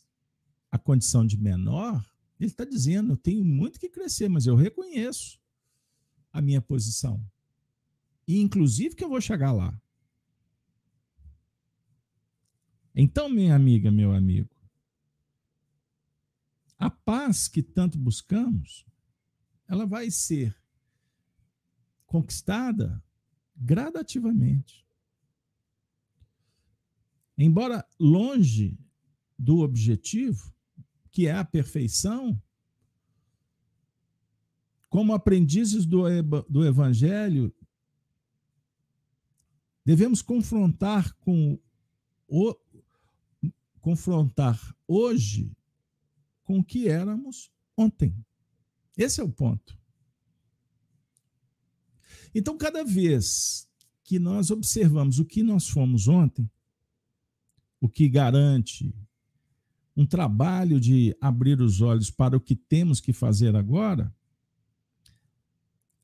a 0.71 0.79
condição 0.79 1.27
de 1.27 1.37
menor, 1.37 2.05
ele 2.39 2.51
está 2.51 2.65
dizendo: 2.65 3.13
eu 3.13 3.17
tenho 3.17 3.45
muito 3.45 3.81
que 3.81 3.89
crescer, 3.89 4.29
mas 4.29 4.47
eu 4.47 4.55
reconheço 4.55 5.41
a 6.33 6.41
minha 6.41 6.61
posição. 6.61 7.25
E, 8.27 8.41
inclusive, 8.41 8.95
que 8.95 9.03
eu 9.03 9.09
vou 9.09 9.21
chegar 9.21 9.53
lá. 9.53 9.79
Então, 12.95 13.29
minha 13.29 13.55
amiga, 13.55 13.91
meu 13.91 14.13
amigo, 14.13 14.49
a 16.81 16.89
paz 16.89 17.47
que 17.47 17.63
tanto 17.63 17.99
buscamos 17.99 18.87
ela 19.69 19.87
vai 19.87 20.11
ser 20.11 20.57
conquistada 22.07 23.01
gradativamente. 23.55 24.85
Embora 27.39 27.87
longe 27.99 28.77
do 29.39 29.59
objetivo, 29.59 30.53
que 31.13 31.27
é 31.27 31.33
a 31.33 31.45
perfeição, 31.45 32.43
como 34.89 35.13
aprendizes 35.13 35.87
do, 35.87 36.03
do 36.49 36.67
Evangelho, 36.67 37.55
devemos 39.85 40.21
confrontar 40.21 41.15
com 41.19 41.61
o, 42.27 42.57
confrontar 43.81 44.59
hoje 44.89 45.57
com 46.51 46.59
o 46.59 46.65
que 46.65 46.89
éramos 46.89 47.49
ontem. 47.77 48.13
Esse 48.99 49.21
é 49.21 49.25
o 49.25 49.29
ponto. 49.29 49.79
Então, 52.35 52.59
cada 52.59 52.83
vez 52.83 53.69
que 54.03 54.19
nós 54.19 54.51
observamos 54.51 55.21
o 55.21 55.25
que 55.25 55.45
nós 55.45 55.69
fomos 55.69 56.09
ontem, 56.09 56.51
o 57.81 57.89
que 57.89 58.09
garante 58.09 58.93
um 59.97 60.05
trabalho 60.05 60.81
de 60.81 61.17
abrir 61.21 61.61
os 61.61 61.81
olhos 61.81 62.11
para 62.11 62.37
o 62.37 62.41
que 62.41 62.57
temos 62.57 63.01
que 63.01 63.13
fazer 63.13 63.55
agora, 63.55 64.13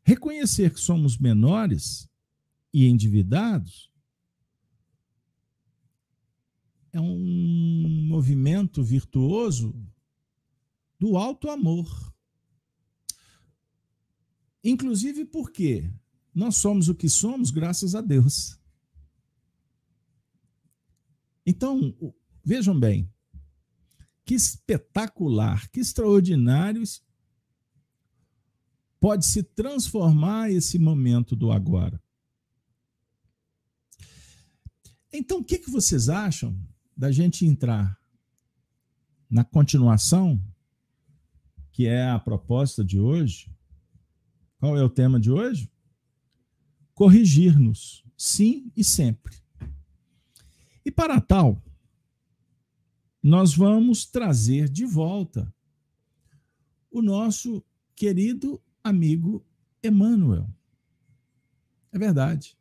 reconhecer 0.04 0.72
que 0.72 0.78
somos 0.78 1.18
menores 1.18 2.08
e 2.72 2.86
endividados 2.86 3.90
é 6.92 7.00
um 7.00 8.06
movimento 8.06 8.80
virtuoso 8.84 9.74
do 10.98 11.16
alto 11.16 11.50
amor. 11.50 12.14
Inclusive 14.62 15.24
porque 15.24 15.90
nós 16.34 16.56
somos 16.56 16.88
o 16.88 16.94
que 16.94 17.08
somos 17.08 17.50
graças 17.50 17.94
a 17.94 18.00
Deus. 18.00 18.58
Então, 21.46 21.96
vejam 22.44 22.78
bem, 22.78 23.08
que 24.24 24.34
espetacular, 24.34 25.70
que 25.70 25.78
extraordinário 25.78 26.82
pode 28.98 29.24
se 29.24 29.42
transformar 29.42 30.50
esse 30.50 30.78
momento 30.78 31.36
do 31.36 31.52
agora. 31.52 32.02
Então, 35.12 35.38
o 35.38 35.44
que, 35.44 35.58
que 35.58 35.70
vocês 35.70 36.08
acham 36.08 36.58
da 36.96 37.12
gente 37.12 37.46
entrar 37.46 37.96
na 39.30 39.44
continuação, 39.44 40.42
que 41.76 41.86
é 41.86 42.08
a 42.08 42.18
proposta 42.18 42.82
de 42.82 42.98
hoje, 42.98 43.54
qual 44.58 44.78
é 44.78 44.82
o 44.82 44.88
tema 44.88 45.20
de 45.20 45.30
hoje? 45.30 45.70
Corrigir-nos, 46.94 48.02
sim 48.16 48.72
e 48.74 48.82
sempre. 48.82 49.36
E 50.86 50.90
para 50.90 51.20
tal, 51.20 51.62
nós 53.22 53.54
vamos 53.54 54.06
trazer 54.06 54.70
de 54.70 54.86
volta 54.86 55.54
o 56.90 57.02
nosso 57.02 57.62
querido 57.94 58.58
amigo 58.82 59.44
Emmanuel. 59.84 60.48
É 61.92 61.98
verdade. 61.98 62.56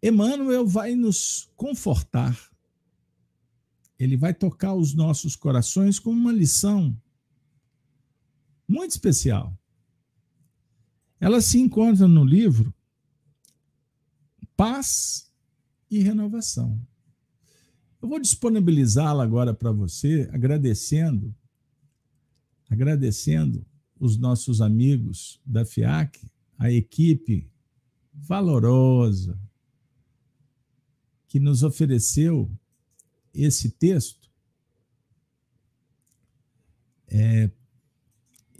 Emmanuel 0.00 0.64
vai 0.64 0.94
nos 0.94 1.50
confortar. 1.56 2.38
Ele 3.98 4.16
vai 4.16 4.32
tocar 4.32 4.74
os 4.74 4.94
nossos 4.94 5.34
corações 5.34 5.98
com 5.98 6.10
uma 6.10 6.30
lição 6.30 6.96
muito 8.66 8.90
especial. 8.90 9.56
Ela 11.20 11.40
se 11.40 11.58
encontra 11.58 12.06
no 12.06 12.24
livro 12.24 12.74
Paz 14.56 15.32
e 15.90 16.00
Renovação. 16.00 16.80
Eu 18.00 18.08
vou 18.08 18.20
disponibilizá-la 18.20 19.24
agora 19.24 19.54
para 19.54 19.72
você, 19.72 20.28
agradecendo, 20.32 21.34
agradecendo 22.68 23.64
os 23.98 24.18
nossos 24.18 24.60
amigos 24.60 25.40
da 25.44 25.64
FIAC, 25.64 26.30
a 26.58 26.70
equipe 26.70 27.50
valorosa 28.12 29.40
que 31.26 31.40
nos 31.40 31.62
ofereceu 31.62 32.50
esse 33.32 33.70
texto. 33.70 34.30
É, 37.08 37.50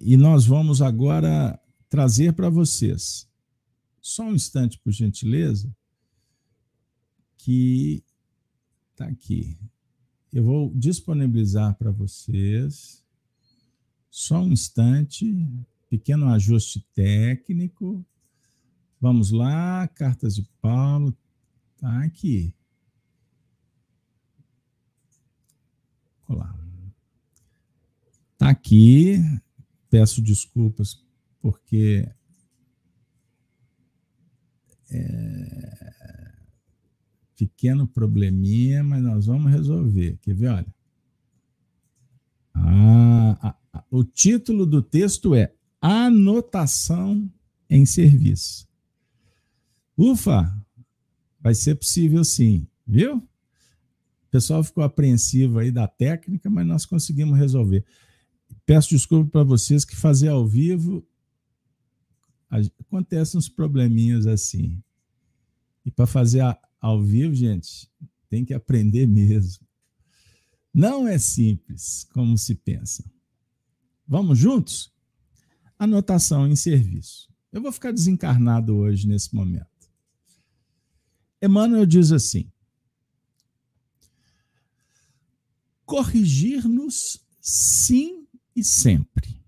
e 0.07 0.19
nós 0.19 0.45
vamos 0.45 0.83
agora 0.83 1.59
trazer 1.89 2.35
para 2.35 2.51
vocês. 2.51 3.27
Só 4.03 4.25
um 4.25 4.35
instante, 4.35 4.79
por 4.79 4.93
gentileza, 4.93 5.75
que 7.39 8.05
está 8.91 9.07
aqui. 9.07 9.57
Eu 10.31 10.45
vou 10.45 10.71
disponibilizar 10.75 11.75
para 11.77 11.91
vocês. 11.91 13.03
Só 14.11 14.43
um 14.43 14.53
instante, 14.53 15.35
pequeno 15.89 16.29
ajuste 16.29 16.87
técnico. 16.95 18.05
Vamos 19.01 19.31
lá, 19.31 19.89
cartas 19.89 20.35
de 20.35 20.43
Paulo, 20.61 21.17
tá 21.79 22.05
aqui. 22.05 22.55
Olá. 26.29 26.55
Tá 28.37 28.51
aqui. 28.51 29.19
Peço 29.95 30.21
desculpas 30.21 31.01
porque 31.41 32.05
é, 34.91 36.33
Pequeno 37.37 37.87
probleminha, 37.87 38.83
mas 38.83 39.01
nós 39.01 39.27
vamos 39.27 39.53
resolver. 39.53 40.19
Quer 40.21 40.35
ver? 40.35 40.49
Olha. 40.49 40.75
Ah, 42.55 43.57
o 43.89 44.03
título 44.03 44.67
do 44.67 44.83
texto 44.83 45.33
é 45.33 45.55
Anotação 45.81 47.31
em 47.71 47.87
Serviço. 47.87 48.67
Ufa! 49.97 50.61
Vai 51.39 51.55
ser 51.55 51.77
possível 51.77 52.25
sim, 52.25 52.67
viu? 52.85 53.19
O 53.19 54.29
pessoal 54.29 54.65
ficou 54.65 54.83
apreensivo 54.83 55.61
aí 55.61 55.71
da 55.71 55.87
técnica, 55.87 56.51
mas 56.51 56.67
nós 56.67 56.85
conseguimos 56.85 57.39
resolver. 57.39 57.85
Peço 58.67 58.91
desculpa 58.91 59.31
para 59.31 59.45
vocês 59.45 59.85
que 59.85 59.97
fazer 59.97 60.29
ao 60.29 60.47
vivo 60.47 61.07
acontecem 62.81 63.39
uns 63.39 63.49
probleminhas 63.49 64.27
assim. 64.27 64.83
E 65.85 65.91
para 65.91 66.07
fazer 66.07 66.43
ao 66.81 67.03
vivo, 67.03 67.35
gente, 67.35 67.91
tem 68.29 68.45
que 68.45 68.55
aprender 68.55 69.07
mesmo. 69.07 69.67
Não 70.73 71.07
é 71.07 71.19
simples 71.19 72.07
como 72.13 72.37
se 72.39 72.55
pensa. 72.55 73.05
Vamos 74.07 74.39
juntos? 74.39 74.93
Anotação 75.79 76.47
em 76.47 76.57
serviço. 76.57 77.33
Eu 77.53 77.63
vou 77.63 77.73
ficar 77.73 77.93
desencarnado 77.93 78.75
hoje 78.75 79.07
nesse 79.07 79.35
momento. 79.35 79.69
Emmanuel 81.41 81.87
diz 81.87 82.11
assim: 82.11 82.51
corrigir-nos 85.85 87.25
sim 87.41 88.24
e 88.55 88.63
sempre. 88.63 89.43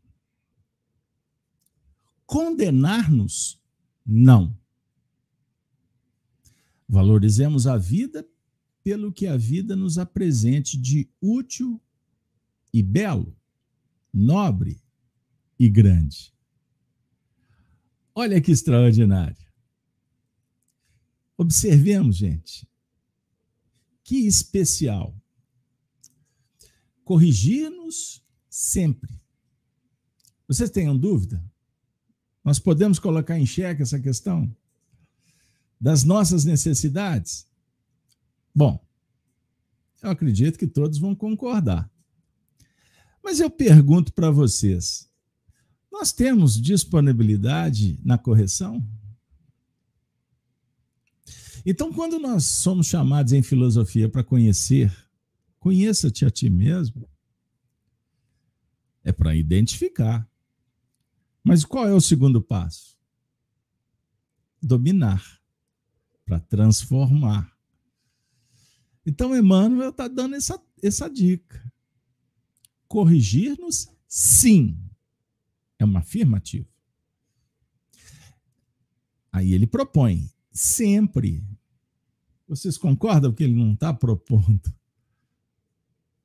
Condenar-nos, 2.25 3.61
não. 4.05 4.59
Valorizemos 6.88 7.66
a 7.66 7.77
vida 7.77 8.29
pelo 8.83 9.12
que 9.12 9.27
a 9.27 9.37
vida 9.37 9.75
nos 9.75 9.99
apresente 9.99 10.77
de 10.77 11.09
útil 11.21 11.81
e 12.73 12.83
belo, 12.83 13.37
nobre 14.12 14.81
e 15.59 15.69
grande. 15.69 16.33
Olha 18.14 18.40
que 18.40 18.51
extraordinário. 18.51 19.47
Observemos, 21.37 22.16
gente. 22.16 22.66
Que 24.03 24.27
especial. 24.27 25.14
Corrigir-nos 27.05 28.25
sempre. 28.57 29.21
Vocês 30.49 30.71
tenham 30.71 30.97
dúvida? 30.97 31.45
Nós 32.42 32.59
podemos 32.59 32.99
colocar 32.99 33.38
em 33.38 33.45
xeque 33.45 33.83
essa 33.83 34.01
questão 34.01 34.51
das 35.79 36.05
nossas 36.05 36.47
necessidades? 36.47 37.47
Bom, 38.55 38.83
eu 40.03 40.09
acredito 40.11 40.59
que 40.59 40.66
todos 40.66 40.99
vão 40.99 41.14
concordar. 41.14 41.90
Mas 43.23 43.40
eu 43.40 43.51
pergunto 43.51 44.11
para 44.14 44.31
vocês: 44.31 45.07
nós 45.92 46.11
temos 46.11 46.59
disponibilidade 46.59 48.01
na 48.03 48.16
correção? 48.16 48.83
Então, 51.66 51.92
quando 51.92 52.19
nós 52.19 52.45
somos 52.45 52.87
chamados 52.87 53.35
em 53.35 53.42
filosofia 53.42 54.09
para 54.09 54.25
conhecer, 54.25 54.97
conheça-te 55.59 56.25
a 56.25 56.31
ti 56.31 56.49
mesmo, 56.49 57.07
é 59.07 59.12
para 59.12 59.37
identificar. 59.37 60.29
Mas 61.42 61.64
qual 61.64 61.87
é 61.88 61.95
o 61.95 62.01
segundo 62.01 62.42
passo? 62.42 62.99
Dominar, 64.61 65.40
para 66.25 66.40
transformar. 66.40 67.57
Então, 69.07 69.37
Emmanuel 69.37 69.90
está 69.90 70.09
dando 70.09 70.35
essa, 70.35 70.61
essa 70.83 71.09
dica. 71.09 71.73
Corrigir-nos, 72.88 73.88
sim. 74.09 74.77
É 75.79 75.85
uma 75.85 76.01
afirmativa. 76.01 76.69
Aí 79.31 79.53
ele 79.53 79.69
propõe, 79.69 80.29
sempre. 80.51 81.47
Vocês 82.49 82.77
concordam 82.77 83.33
que 83.33 83.45
ele 83.45 83.55
não 83.55 83.75
está 83.75 83.95
propondo 83.95 84.75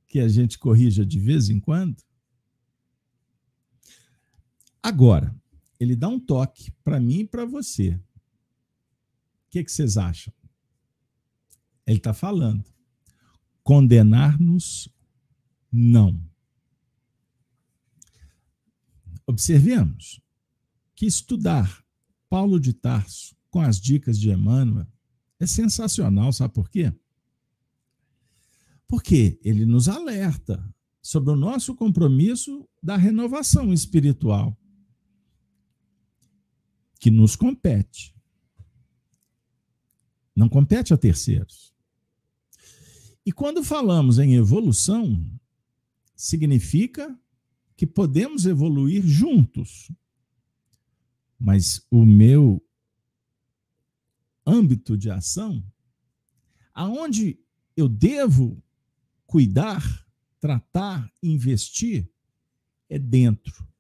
que 0.08 0.20
a 0.20 0.28
gente 0.28 0.58
corrija 0.58 1.06
de 1.06 1.20
vez 1.20 1.48
em 1.48 1.60
quando? 1.60 2.02
Agora, 4.84 5.36
ele 5.80 5.96
dá 5.96 6.08
um 6.08 6.20
toque 6.20 6.72
para 6.84 7.00
mim 7.00 7.20
e 7.20 7.28
para 7.28 7.46
você. 7.46 7.90
O 7.90 8.02
que, 9.50 9.64
que 9.64 9.72
vocês 9.72 9.98
acham? 9.98 10.34
Ele 11.86 11.98
está 11.98 12.14
falando. 12.14 12.64
Condenar-nos, 13.64 14.90
não. 15.72 16.20
Observemos 19.26 20.22
que 20.96 21.06
estudar 21.06 21.84
Paulo 22.30 22.60
de 22.60 22.74
Tarso 22.74 23.36
com 23.50 23.60
as 23.60 23.80
dicas 23.80 24.20
de 24.20 24.30
Emmanuel 24.30 24.88
é 25.40 25.48
sensacional, 25.48 26.32
sabe 26.32 26.54
por 26.54 26.70
quê? 26.70 26.94
Porque 28.88 29.40
ele 29.44 29.66
nos 29.66 29.88
alerta 29.88 30.64
sobre 31.02 31.32
o 31.32 31.36
nosso 31.36 31.76
compromisso 31.76 32.70
da 32.82 32.96
renovação 32.96 33.74
espiritual 33.74 34.56
que 37.02 37.10
nos 37.10 37.36
compete. 37.36 38.16
Não 40.36 40.48
compete 40.48 40.94
a 40.94 40.98
terceiros. 40.98 41.74
E 43.26 43.32
quando 43.32 43.64
falamos 43.64 44.20
em 44.20 44.36
evolução, 44.36 45.28
significa 46.16 47.20
que 47.76 47.88
podemos 47.88 48.46
evoluir 48.46 49.04
juntos. 49.04 49.92
Mas 51.40 51.84
o 51.90 52.06
meu 52.06 52.64
âmbito 54.46 54.96
de 54.96 55.10
ação, 55.10 55.64
aonde 56.72 57.40
eu 57.76 57.90
devo 57.90 58.64
cuidar, 59.26 60.06
tratar, 60.40 61.12
investir, 61.22 62.08
é 62.88 63.00
dentro. 63.00 63.71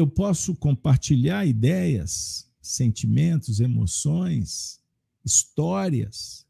Eu 0.00 0.06
posso 0.06 0.54
compartilhar 0.54 1.46
ideias, 1.46 2.50
sentimentos, 2.60 3.60
emoções, 3.60 4.80
histórias, 5.24 6.46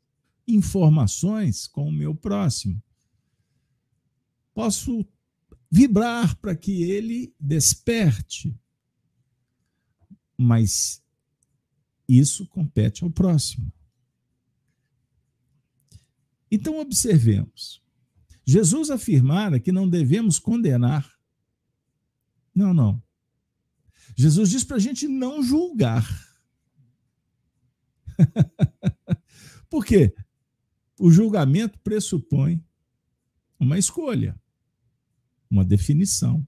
informações 0.47 1.67
com 1.67 1.89
o 1.89 1.93
meu 1.93 2.15
próximo. 2.15 2.83
Posso 4.55 5.07
vibrar 5.71 6.37
para 6.37 6.55
que 6.57 6.83
ele 6.83 7.35
desperte 7.39 8.55
mas 10.43 11.03
isso 12.09 12.47
compete 12.47 13.05
ao 13.05 13.11
próximo. 13.11 13.71
Então, 16.51 16.81
observemos. 16.81 17.83
Jesus 18.47 18.89
afirmara 18.89 19.61
que 19.61 19.71
não 19.71 19.87
devemos 19.87 20.39
condenar. 20.39 21.15
Não, 22.55 22.73
não. 22.73 23.03
Jesus 24.17 24.51
diz 24.51 24.65
para 24.65 24.77
a 24.77 24.81
gente 24.81 25.09
não 25.09 25.43
julgar. 25.43 26.07
Por 29.69 29.85
quê? 29.85 30.15
O 30.99 31.11
julgamento 31.11 31.79
pressupõe 31.81 32.63
uma 33.59 33.79
escolha, 33.79 34.41
uma 35.51 35.65
definição. 35.65 36.47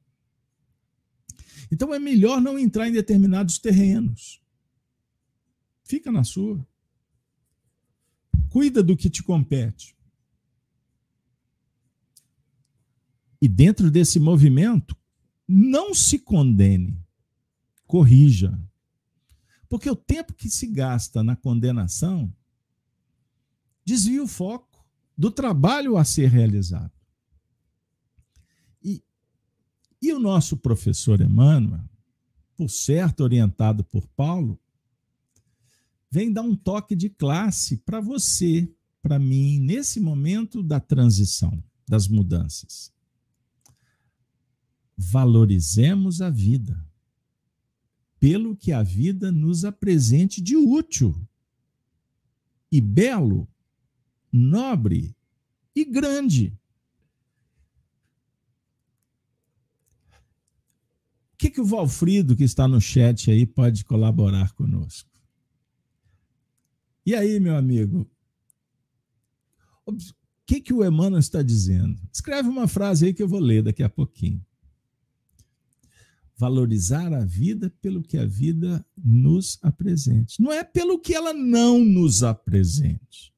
Então 1.70 1.94
é 1.94 1.98
melhor 1.98 2.40
não 2.40 2.58
entrar 2.58 2.88
em 2.88 2.92
determinados 2.92 3.58
terrenos. 3.58 4.42
Fica 5.84 6.12
na 6.12 6.24
sua. 6.24 6.66
Cuida 8.50 8.82
do 8.82 8.96
que 8.96 9.08
te 9.08 9.22
compete. 9.22 9.96
E 13.40 13.48
dentro 13.48 13.90
desse 13.90 14.20
movimento, 14.20 14.96
não 15.48 15.94
se 15.94 16.18
condene, 16.18 17.01
corrija. 17.92 18.58
Porque 19.68 19.90
o 19.90 19.94
tempo 19.94 20.32
que 20.32 20.48
se 20.48 20.66
gasta 20.66 21.22
na 21.22 21.36
condenação 21.36 22.34
desvia 23.84 24.22
o 24.22 24.26
foco 24.26 24.82
do 25.16 25.30
trabalho 25.30 25.98
a 25.98 26.04
ser 26.04 26.30
realizado. 26.30 26.90
E 30.00 30.10
o 30.10 30.18
nosso 30.18 30.56
professor 30.56 31.20
Emmanuel, 31.20 31.84
por 32.56 32.70
certo 32.70 33.20
orientado 33.20 33.84
por 33.84 34.08
Paulo, 34.08 34.58
vem 36.10 36.32
dar 36.32 36.42
um 36.42 36.56
toque 36.56 36.96
de 36.96 37.10
classe 37.10 37.76
para 37.76 38.00
você, 38.00 38.74
para 39.02 39.18
mim, 39.18 39.60
nesse 39.60 40.00
momento 40.00 40.62
da 40.62 40.80
transição, 40.80 41.62
das 41.86 42.08
mudanças. 42.08 42.90
Valorizemos 44.96 46.22
a 46.22 46.30
vida. 46.30 46.91
Pelo 48.22 48.54
que 48.54 48.70
a 48.70 48.84
vida 48.84 49.32
nos 49.32 49.64
apresente 49.64 50.40
de 50.40 50.54
útil 50.54 51.12
e 52.70 52.80
belo, 52.80 53.48
nobre 54.30 55.12
e 55.74 55.84
grande. 55.84 56.56
O 61.32 61.36
que, 61.36 61.50
que 61.50 61.60
o 61.60 61.64
Valfrido, 61.64 62.36
que 62.36 62.44
está 62.44 62.68
no 62.68 62.80
chat 62.80 63.28
aí, 63.28 63.44
pode 63.44 63.84
colaborar 63.84 64.52
conosco? 64.52 65.10
E 67.04 67.16
aí, 67.16 67.40
meu 67.40 67.56
amigo? 67.56 68.08
O 69.84 69.96
que, 70.46 70.60
que 70.60 70.72
o 70.72 70.84
Emmanuel 70.84 71.18
está 71.18 71.42
dizendo? 71.42 72.00
Escreve 72.12 72.48
uma 72.48 72.68
frase 72.68 73.06
aí 73.06 73.12
que 73.12 73.20
eu 73.24 73.26
vou 73.26 73.40
ler 73.40 73.64
daqui 73.64 73.82
a 73.82 73.90
pouquinho 73.90 74.40
valorizar 76.36 77.12
a 77.12 77.24
vida 77.24 77.70
pelo 77.80 78.02
que 78.02 78.18
a 78.18 78.26
vida 78.26 78.84
nos 78.96 79.58
apresente. 79.62 80.40
Não 80.40 80.52
é 80.52 80.64
pelo 80.64 80.98
que 80.98 81.14
ela 81.14 81.32
não 81.32 81.84
nos 81.84 82.22
apresente, 82.22 83.32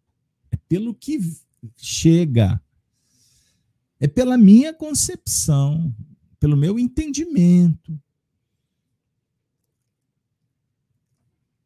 é 0.50 0.56
pelo 0.56 0.94
que 0.94 1.18
chega. 1.76 2.60
É 4.00 4.06
pela 4.06 4.36
minha 4.36 4.74
concepção, 4.74 5.94
pelo 6.38 6.56
meu 6.56 6.78
entendimento. 6.78 7.98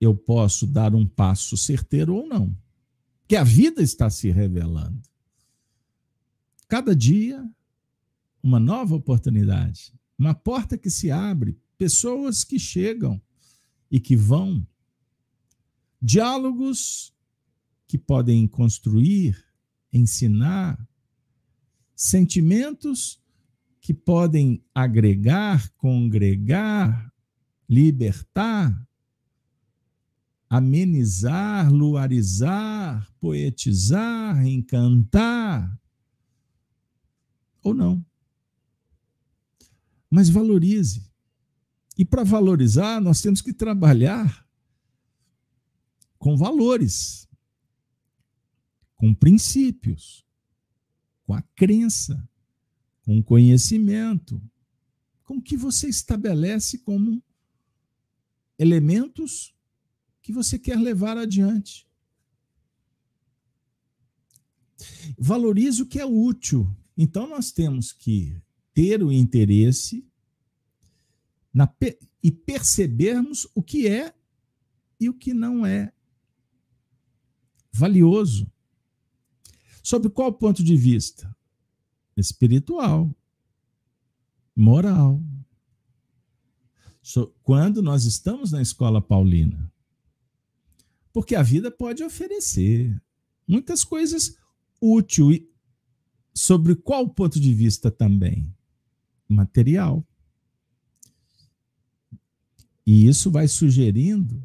Eu 0.01 0.15
posso 0.15 0.67
dar 0.67 0.95
um 0.95 1.05
passo 1.05 1.57
certeiro 1.57 2.15
ou 2.15 2.29
não, 2.29 2.57
que 3.27 3.35
a 3.35 3.43
vida 3.43 3.83
está 3.83 4.09
se 4.09 4.31
revelando. 4.31 5.03
Cada 6.69 6.95
dia, 6.95 7.45
uma 8.41 8.61
nova 8.61 8.95
oportunidade 8.95 9.98
uma 10.19 10.35
porta 10.35 10.77
que 10.77 10.91
se 10.91 11.11
abre, 11.11 11.57
pessoas 11.77 12.43
que 12.43 12.59
chegam 12.59 13.23
e 13.91 14.01
que 14.01 14.17
vão, 14.17 14.67
diálogos 16.03 17.15
que 17.87 17.97
podem 17.97 18.47
construir, 18.49 19.43
ensinar, 19.93 20.79
sentimentos 21.95 23.23
que 23.81 23.95
podem 23.95 24.63
agregar, 24.75 25.71
congregar, 25.77 27.13
libertar, 27.69 28.87
amenizar, 30.51 31.73
luarizar, 31.73 33.09
poetizar, 33.21 34.45
encantar, 34.45 35.81
ou 37.63 37.73
não 37.73 38.08
mas 40.11 40.29
valorize. 40.29 41.09
E 41.97 42.05
para 42.05 42.25
valorizar, 42.25 43.01
nós 43.01 43.21
temos 43.21 43.41
que 43.41 43.53
trabalhar 43.53 44.47
com 46.19 46.37
valores, 46.37 47.29
com 48.95 49.15
princípios, 49.15 50.25
com 51.25 51.35
a 51.35 51.43
crença, 51.43 52.29
com 53.03 53.19
o 53.19 53.25
conhecimento, 53.25 54.41
com 55.25 55.37
o 55.37 55.43
que 55.43 55.57
você 55.57 55.89
estabelece 55.89 56.79
como 56.79 57.23
elementos 58.59 59.55
que 60.23 60.33
você 60.33 60.59
quer 60.59 60.79
levar 60.79 61.17
adiante. 61.17 61.89
Valorize 65.19 65.83
o 65.83 65.87
que 65.87 65.99
é 65.99 66.07
útil. 66.07 66.71
Então, 66.97 67.29
nós 67.29 67.51
temos 67.53 67.93
que 67.93 68.41
ter 68.79 69.03
o 69.03 69.11
interesse 69.11 70.07
na, 71.53 71.69
e 72.23 72.31
percebermos 72.31 73.45
o 73.53 73.61
que 73.61 73.89
é 73.89 74.15
e 75.01 75.09
o 75.09 75.15
que 75.15 75.35
não 75.35 75.67
é 75.67 75.93
valioso. 77.73 78.49
Sobre 79.83 80.09
qual 80.09 80.33
ponto 80.33 80.63
de 80.63 80.77
vista? 80.77 81.37
Espiritual, 82.17 83.13
moral. 84.55 85.21
Quando 87.43 87.83
nós 87.83 88.05
estamos 88.05 88.53
na 88.53 88.63
escola 88.63 89.03
paulina. 89.03 89.73
Porque 91.13 91.35
a 91.35 91.43
vida 91.43 91.69
pode 91.69 92.05
oferecer 92.05 92.97
muitas 93.45 93.83
coisas 93.83 94.39
úteis. 94.81 95.43
Sobre 96.33 96.77
qual 96.77 97.09
ponto 97.09 97.41
de 97.41 97.53
vista 97.53 97.91
também? 97.91 98.57
Material. 99.29 100.07
E 102.87 103.07
isso 103.07 103.31
vai 103.31 103.47
sugerindo 103.47 104.43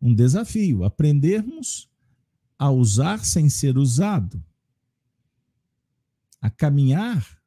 um 0.00 0.14
desafio, 0.14 0.84
aprendermos 0.84 1.88
a 2.58 2.70
usar 2.70 3.24
sem 3.24 3.48
ser 3.48 3.78
usado, 3.78 4.44
a 6.40 6.50
caminhar 6.50 7.38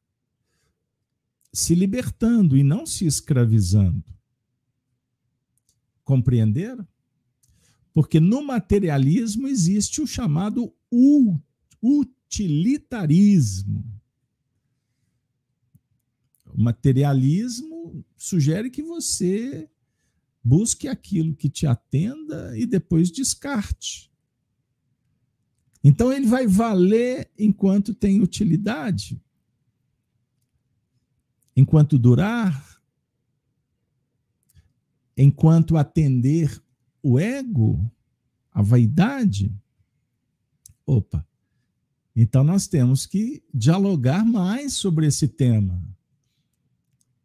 se 1.52 1.74
libertando 1.74 2.56
e 2.56 2.62
não 2.62 2.86
se 2.86 3.06
escravizando. 3.06 4.04
Compreenderam? 6.02 6.88
Porque 7.92 8.18
no 8.18 8.42
materialismo 8.42 9.46
existe 9.46 10.00
o 10.00 10.06
chamado 10.06 10.74
utilitarismo. 11.82 13.84
O 16.54 16.62
materialismo 16.62 18.04
sugere 18.16 18.70
que 18.70 18.82
você 18.82 19.68
busque 20.44 20.88
aquilo 20.88 21.34
que 21.34 21.48
te 21.48 21.66
atenda 21.66 22.56
e 22.58 22.66
depois 22.66 23.10
descarte. 23.10 24.12
Então 25.84 26.12
ele 26.12 26.26
vai 26.26 26.46
valer 26.46 27.30
enquanto 27.38 27.94
tem 27.94 28.20
utilidade, 28.20 29.20
enquanto 31.56 31.98
durar, 31.98 32.80
enquanto 35.16 35.76
atender 35.76 36.62
o 37.02 37.18
ego, 37.18 37.90
a 38.52 38.62
vaidade. 38.62 39.52
Opa, 40.86 41.26
então 42.14 42.44
nós 42.44 42.66
temos 42.68 43.06
que 43.06 43.42
dialogar 43.52 44.24
mais 44.24 44.74
sobre 44.74 45.06
esse 45.06 45.26
tema. 45.26 45.82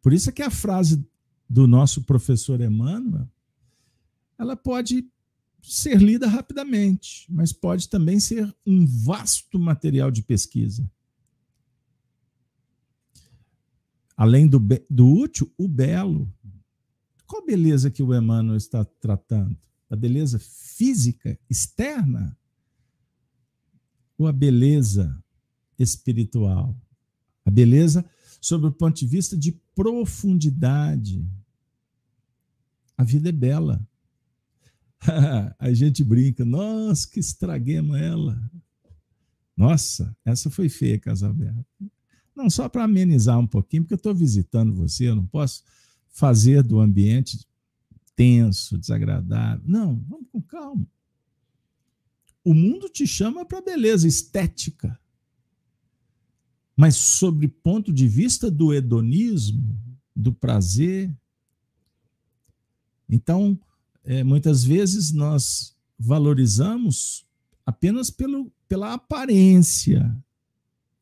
Por 0.08 0.14
isso 0.14 0.30
é 0.30 0.32
que 0.32 0.40
a 0.40 0.48
frase 0.48 1.06
do 1.46 1.66
nosso 1.66 2.02
professor 2.04 2.62
Emmanuel, 2.62 3.28
ela 4.38 4.56
pode 4.56 5.06
ser 5.62 6.00
lida 6.00 6.26
rapidamente, 6.26 7.26
mas 7.28 7.52
pode 7.52 7.90
também 7.90 8.18
ser 8.18 8.50
um 8.66 8.86
vasto 8.86 9.58
material 9.58 10.10
de 10.10 10.22
pesquisa. 10.22 10.90
Além 14.16 14.48
do, 14.48 14.58
do 14.88 15.06
útil, 15.12 15.52
o 15.58 15.68
belo. 15.68 16.32
Qual 17.26 17.44
beleza 17.44 17.90
que 17.90 18.02
o 18.02 18.14
Emmanuel 18.14 18.56
está 18.56 18.86
tratando? 18.86 19.58
A 19.90 19.94
beleza 19.94 20.38
física, 20.38 21.38
externa? 21.50 22.34
Ou 24.16 24.26
a 24.26 24.32
beleza 24.32 25.22
espiritual? 25.78 26.74
A 27.44 27.50
beleza 27.50 28.02
sob 28.40 28.66
o 28.66 28.72
ponto 28.72 28.96
de 28.96 29.06
vista 29.06 29.36
de 29.36 29.52
profundidade. 29.74 31.24
A 32.96 33.04
vida 33.04 33.28
é 33.28 33.32
bela. 33.32 33.86
a 35.58 35.72
gente 35.72 36.02
brinca, 36.02 36.44
nossa, 36.44 37.08
que 37.08 37.20
estraguemos 37.20 37.96
ela. 37.96 38.50
Nossa, 39.56 40.16
essa 40.24 40.50
foi 40.50 40.68
feia, 40.68 40.98
Casalberto. 40.98 41.64
Não, 42.34 42.48
só 42.48 42.68
para 42.68 42.84
amenizar 42.84 43.38
um 43.38 43.46
pouquinho, 43.46 43.82
porque 43.82 43.94
eu 43.94 43.98
estou 43.98 44.14
visitando 44.14 44.74
você, 44.74 45.08
eu 45.08 45.16
não 45.16 45.26
posso 45.26 45.64
fazer 46.08 46.62
do 46.62 46.80
ambiente 46.80 47.44
tenso, 48.14 48.78
desagradável. 48.78 49.64
Não, 49.66 49.96
vamos 50.08 50.26
com 50.30 50.40
calma. 50.42 50.86
O 52.44 52.54
mundo 52.54 52.88
te 52.88 53.06
chama 53.06 53.44
para 53.44 53.60
beleza 53.60 54.06
estética. 54.06 54.98
Mas 56.80 56.94
sobre 56.94 57.48
ponto 57.48 57.92
de 57.92 58.06
vista 58.06 58.48
do 58.48 58.72
hedonismo, 58.72 59.76
do 60.14 60.32
prazer, 60.32 61.12
então, 63.08 63.58
é, 64.04 64.22
muitas 64.22 64.62
vezes 64.62 65.10
nós 65.10 65.76
valorizamos 65.98 67.26
apenas 67.66 68.10
pelo, 68.10 68.52
pela 68.68 68.94
aparência. 68.94 70.16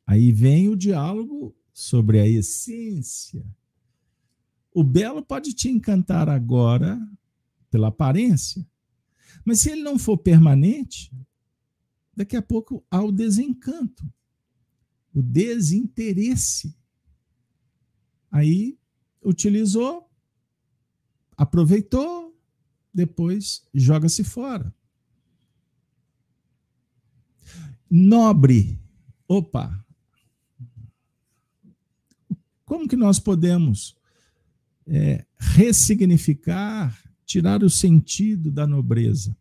Aí 0.07 0.33
vem 0.33 0.71
o 0.71 0.77
diálogo 0.77 1.55
sobre 1.75 2.21
a 2.21 2.27
essência. 2.27 3.45
O 4.73 4.83
belo 4.83 5.23
pode 5.23 5.53
te 5.53 5.69
encantar 5.69 6.27
agora 6.27 6.99
pela 7.71 7.89
aparência, 7.89 8.67
mas 9.45 9.61
se 9.61 9.73
ele 9.73 9.83
não 9.83 9.99
for 9.99 10.17
permanente, 10.17 11.13
daqui 12.17 12.35
a 12.35 12.41
pouco 12.41 12.83
há 12.91 13.03
o 13.03 13.13
desencanto 13.13 14.11
o 15.17 15.23
desinteresse. 15.23 16.77
Aí 18.31 18.79
utilizou, 19.25 20.11
aproveitou, 21.35 22.39
depois 22.93 23.67
joga-se 23.73 24.23
fora. 24.23 24.75
Nobre, 27.91 28.79
opa, 29.27 29.83
como 32.67 32.87
que 32.87 32.97
nós 32.97 33.19
podemos 33.19 33.97
é, 34.87 35.25
ressignificar, 35.39 36.95
tirar 37.25 37.63
o 37.63 37.71
sentido 37.71 38.51
da 38.51 38.67
nobreza? 38.67 39.35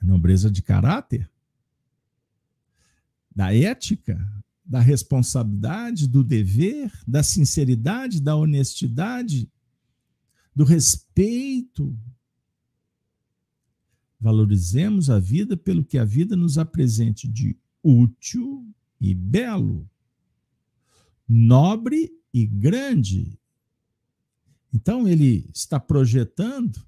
Nobreza 0.00 0.50
de 0.50 0.62
caráter, 0.62 1.30
da 3.38 3.54
ética, 3.54 4.18
da 4.66 4.80
responsabilidade, 4.80 6.08
do 6.08 6.24
dever, 6.24 6.90
da 7.06 7.22
sinceridade, 7.22 8.20
da 8.20 8.34
honestidade, 8.34 9.48
do 10.52 10.64
respeito. 10.64 11.96
Valorizemos 14.18 15.08
a 15.08 15.20
vida 15.20 15.56
pelo 15.56 15.84
que 15.84 15.98
a 15.98 16.04
vida 16.04 16.34
nos 16.34 16.58
apresente 16.58 17.28
de 17.28 17.56
útil 17.80 18.68
e 19.00 19.14
belo, 19.14 19.88
nobre 21.28 22.10
e 22.34 22.44
grande. 22.44 23.38
Então 24.74 25.06
ele 25.06 25.48
está 25.54 25.78
projetando 25.78 26.84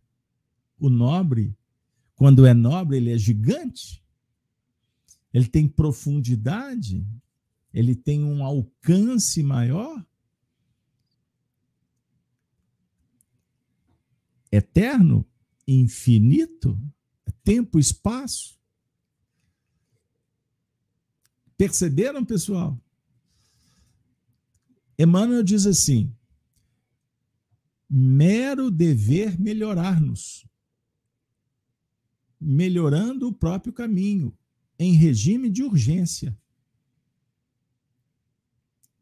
o 0.81 0.91
nobre, 0.91 1.57
quando 2.17 2.45
é 2.45 2.53
nobre, 2.53 2.97
ele 2.97 3.13
é 3.13 3.19
gigante, 3.19 4.03
ele 5.33 5.49
tem 5.49 5.69
profundidade, 5.69 7.07
ele 7.73 7.95
tem 7.95 8.25
um 8.25 8.45
alcance 8.45 9.43
maior? 9.43 10.05
Eterno, 14.51 15.25
infinito, 15.67 16.79
tempo, 17.45 17.79
espaço. 17.79 18.59
Perceberam, 21.57 22.25
pessoal? 22.25 22.79
Emmanuel 24.99 25.43
diz 25.43 25.67
assim: 25.67 26.15
mero 27.89 28.71
dever 28.71 29.41
melhorar-nos, 29.41 30.47
melhorando 32.41 33.29
o 33.29 33.33
próprio 33.33 33.73
caminho, 33.73 34.37
em 34.81 34.95
regime 34.95 35.51
de 35.51 35.63
urgência. 35.63 36.35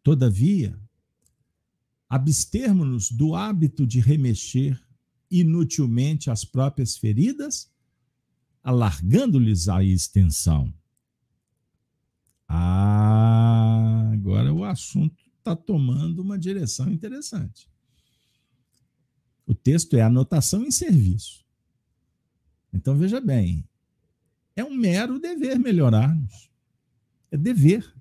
Todavia, 0.03 0.77
abstermos-nos 2.09 3.13
do 3.13 3.37
hábito 3.37 3.87
de 3.87 4.01
remexer 4.01 4.83
inutilmente 5.31 6.31
as 6.31 6.45
próprias 6.45 6.97
feridas, 6.97 7.71
alargando-lhes 8.61 9.69
a 9.69 9.85
extensão. 9.85 10.75
Ah, 12.49 14.11
agora 14.13 14.53
o 14.53 14.65
assunto 14.65 15.23
está 15.39 15.55
tomando 15.55 16.23
uma 16.23 16.37
direção 16.37 16.91
interessante. 16.91 17.71
O 19.47 19.55
texto 19.55 19.97
é 19.97 20.03
anotação 20.03 20.65
em 20.65 20.73
serviço. 20.73 21.47
Então 22.73 22.97
veja 22.97 23.21
bem, 23.21 23.65
é 24.61 24.65
um 24.65 24.75
mero 24.75 25.19
dever 25.19 25.59
melhorarmos. 25.59 26.51
É 27.31 27.37
dever 27.37 27.99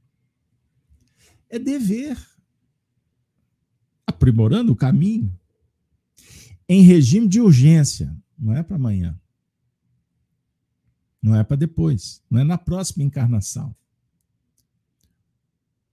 é 1.49 1.57
dever. 1.59 2.17
Aprimorando 4.05 4.71
o 4.71 4.75
caminho. 4.75 5.37
Em 6.67 6.81
regime 6.81 7.27
de 7.27 7.39
urgência. 7.39 8.15
Não 8.37 8.53
é 8.53 8.63
para 8.63 8.75
amanhã. 8.75 9.19
Não 11.21 11.35
é 11.35 11.43
para 11.43 11.57
depois. 11.57 12.21
Não 12.29 12.39
é 12.39 12.43
na 12.43 12.57
próxima 12.57 13.03
encarnação. 13.03 13.75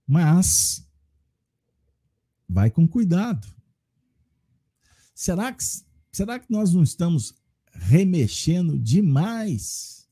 Mas 0.06 0.86
vai 2.48 2.70
com 2.70 2.86
cuidado. 2.86 3.46
Será 5.14 5.52
que, 5.52 5.64
será 6.12 6.38
que 6.38 6.50
nós 6.50 6.74
não 6.74 6.82
estamos 6.82 7.34
remexendo 7.72 8.78
demais 8.78 10.03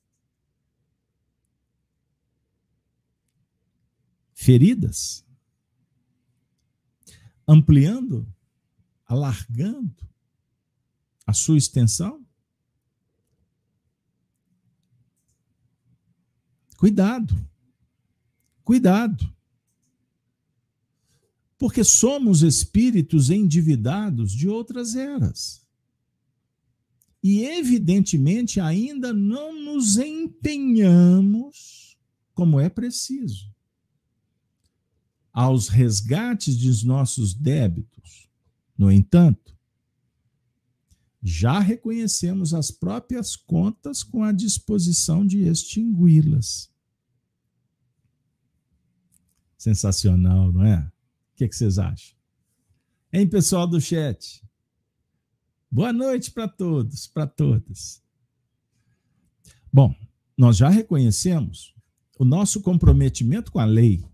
feridas? 4.43 5.25
ampliando, 7.47 8.27
alargando 9.07 10.09
a 11.27 11.33
sua 11.33 11.59
extensão? 11.59 12.25
Cuidado, 16.77 17.49
cuidado. 18.65 19.33
Porque 21.57 21.85
somos 21.85 22.43
espíritos 22.43 23.31
endividados 23.31 24.33
de 24.33 24.49
outras 24.49 24.97
eras. 24.97 25.65
E, 27.23 27.45
evidentemente, 27.45 28.59
ainda 28.59 29.13
não 29.13 29.65
nos 29.65 29.97
empenhamos 29.97 31.97
como 32.35 32.59
é 32.59 32.69
preciso 32.69 33.53
aos 35.33 35.69
resgates 35.69 36.57
de 36.59 36.87
nossos 36.87 37.33
débitos. 37.33 38.29
No 38.77 38.91
entanto, 38.91 39.57
já 41.23 41.61
reconhecemos 41.61 42.53
as 42.53 42.71
próprias 42.71 43.37
contas 43.37 44.03
com 44.03 44.25
a 44.25 44.33
disposição 44.33 45.25
de 45.25 45.47
extingui-las. 45.47 46.71
Sensacional, 49.57 50.53
não 50.53 50.65
é? 50.65 50.81
O 50.81 51.37
que, 51.37 51.45
é 51.45 51.49
que 51.49 51.55
vocês 51.55 51.79
acham? 51.79 52.17
Hein, 53.13 53.29
pessoal 53.29 53.67
do 53.67 53.81
chat? 53.81 54.43
Boa 55.71 55.93
noite 55.93 56.31
para 56.31 56.49
todos, 56.49 57.07
para 57.07 57.27
todas. 57.27 58.03
Bom, 59.73 59.95
nós 60.37 60.57
já 60.57 60.69
reconhecemos 60.69 61.75
o 62.19 62.25
nosso 62.25 62.61
comprometimento 62.61 63.53
com 63.53 63.59
a 63.59 63.65
lei 63.65 64.05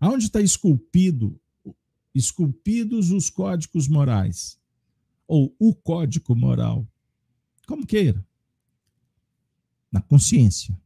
Aonde 0.00 0.24
está 0.24 0.40
esculpido, 0.40 1.38
esculpidos 2.14 3.10
os 3.10 3.28
códigos 3.28 3.86
morais? 3.86 4.58
Ou 5.28 5.54
o 5.58 5.74
código 5.74 6.34
moral? 6.34 6.88
Como 7.66 7.86
queira. 7.86 8.26
Na 9.92 10.00
consciência. 10.00 10.80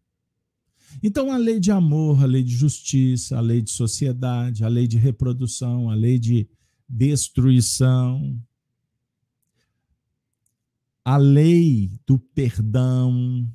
Então, 1.03 1.31
a 1.31 1.37
lei 1.37 1.61
de 1.61 1.70
amor, 1.70 2.22
a 2.22 2.27
lei 2.27 2.42
de 2.42 2.55
justiça, 2.55 3.38
a 3.38 3.40
lei 3.40 3.62
de 3.62 3.70
sociedade, 3.70 4.64
a 4.64 4.68
lei 4.68 4.88
de 4.88 4.98
reprodução, 4.98 5.88
a 5.88 5.94
lei 5.94 6.18
de 6.18 6.48
destruição, 6.88 8.38
a 11.05 11.16
lei 11.16 11.92
do 12.07 12.18
perdão 12.18 13.48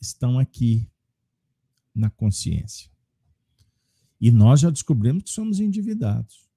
estão 0.00 0.38
aqui 0.38 0.88
na 1.94 2.10
consciência. 2.10 2.91
E 4.22 4.30
nós 4.30 4.60
já 4.60 4.70
descobrimos 4.70 5.24
que 5.24 5.30
somos 5.30 5.58
endividados. 5.58 6.48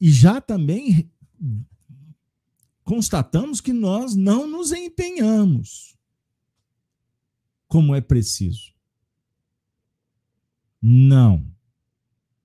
E 0.00 0.08
já 0.08 0.40
também 0.40 1.10
constatamos 2.84 3.60
que 3.60 3.72
nós 3.72 4.14
não 4.14 4.46
nos 4.46 4.70
empenhamos 4.70 5.98
como 7.66 7.92
é 7.92 8.00
preciso. 8.00 8.72
Não. 10.80 11.44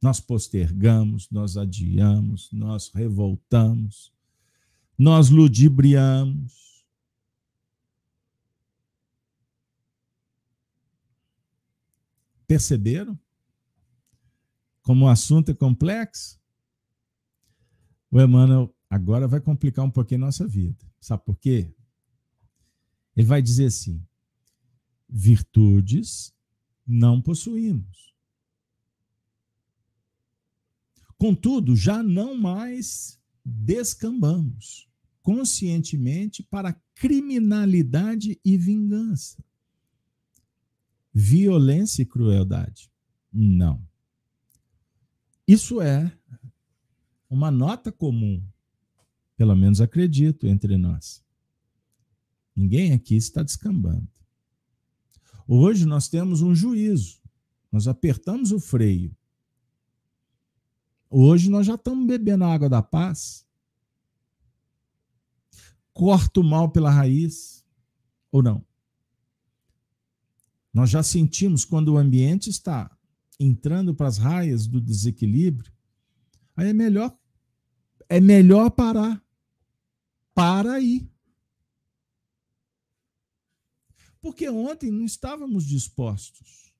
Nós 0.01 0.20
postergamos, 0.20 1.30
nós 1.30 1.55
adiamos, 1.55 2.51
nós 2.51 2.89
revoltamos, 2.89 4.11
nós 4.97 5.30
ludibriamos, 5.30 6.66
Perceberam? 12.48 13.20
Como 14.82 15.06
o 15.06 15.10
assunto 15.10 15.52
é 15.52 15.54
complexo? 15.54 16.39
O 18.10 18.22
Emmanuel 18.22 18.74
agora 18.89 19.28
vai 19.28 19.41
complicar 19.41 19.84
um 19.84 19.91
pouquinho 19.91 20.24
a 20.24 20.28
nossa 20.28 20.48
vida. 20.48 20.89
Sabe 21.00 21.26
por 21.26 21.38
quê? 21.38 21.70
Ele 23.16 23.28
vai 23.28 23.41
dizer 23.41 23.66
assim: 23.66 24.02
virtudes 25.10 26.34
não 26.88 27.22
possuímos. 27.22 28.16
Contudo, 31.18 31.76
já 31.76 32.02
não 32.02 32.36
mais 32.36 33.20
descambamos 33.43 34.88
conscientemente 35.22 36.43
para 36.43 36.80
criminalidade 36.95 38.39
e 38.45 38.58
vingança 38.58 39.43
violência 41.20 42.03
e 42.03 42.05
crueldade. 42.05 42.91
Não. 43.34 43.84
Isso 45.47 45.82
é 45.82 46.15
uma 47.28 47.49
nota 47.49 47.91
comum. 47.91 48.45
Pelo 49.36 49.55
menos 49.55 49.82
acredito 49.82 50.45
entre 50.45 50.78
nós. 50.78 51.26
Ninguém 52.55 52.93
aqui 52.93 53.15
está 53.15 53.41
descambando. 53.41 54.07
Hoje 55.47 55.88
nós 55.88 56.07
temos 56.07 56.43
um 56.43 56.53
juízo. 56.53 57.20
Nós 57.72 57.88
apertamos 57.88 58.51
o 58.51 58.59
freio. 58.59 59.15
Hoje 61.09 61.49
nós 61.49 61.65
já 61.65 61.74
estamos 61.74 62.05
bebendo 62.05 62.43
a 62.43 62.53
água 62.53 62.70
da 62.70 62.84
paz. 62.84 63.43
Corta 65.93 66.41
o 66.41 66.43
mal 66.43 66.70
pela 66.70 66.91
raiz 66.91 67.65
ou 68.32 68.43
não? 68.43 68.66
Nós 70.78 70.91
já 70.91 71.01
sentimos 71.01 71.65
quando 71.65 71.88
o 71.88 71.97
ambiente 71.97 72.51
está 72.51 72.95
entrando 73.39 73.95
para 73.95 74.07
as 74.07 74.19
raias 74.19 74.67
do 74.67 74.80
desequilíbrio, 74.80 75.73
aí 76.55 76.67
é 76.67 76.73
melhor 76.73 77.17
é 78.07 78.21
melhor 78.21 78.69
parar. 78.69 79.19
Para 80.36 80.73
aí. 80.73 81.09
Porque 84.21 84.47
ontem 84.47 84.91
não 84.91 85.03
estávamos 85.03 85.65
dispostos 85.65 86.71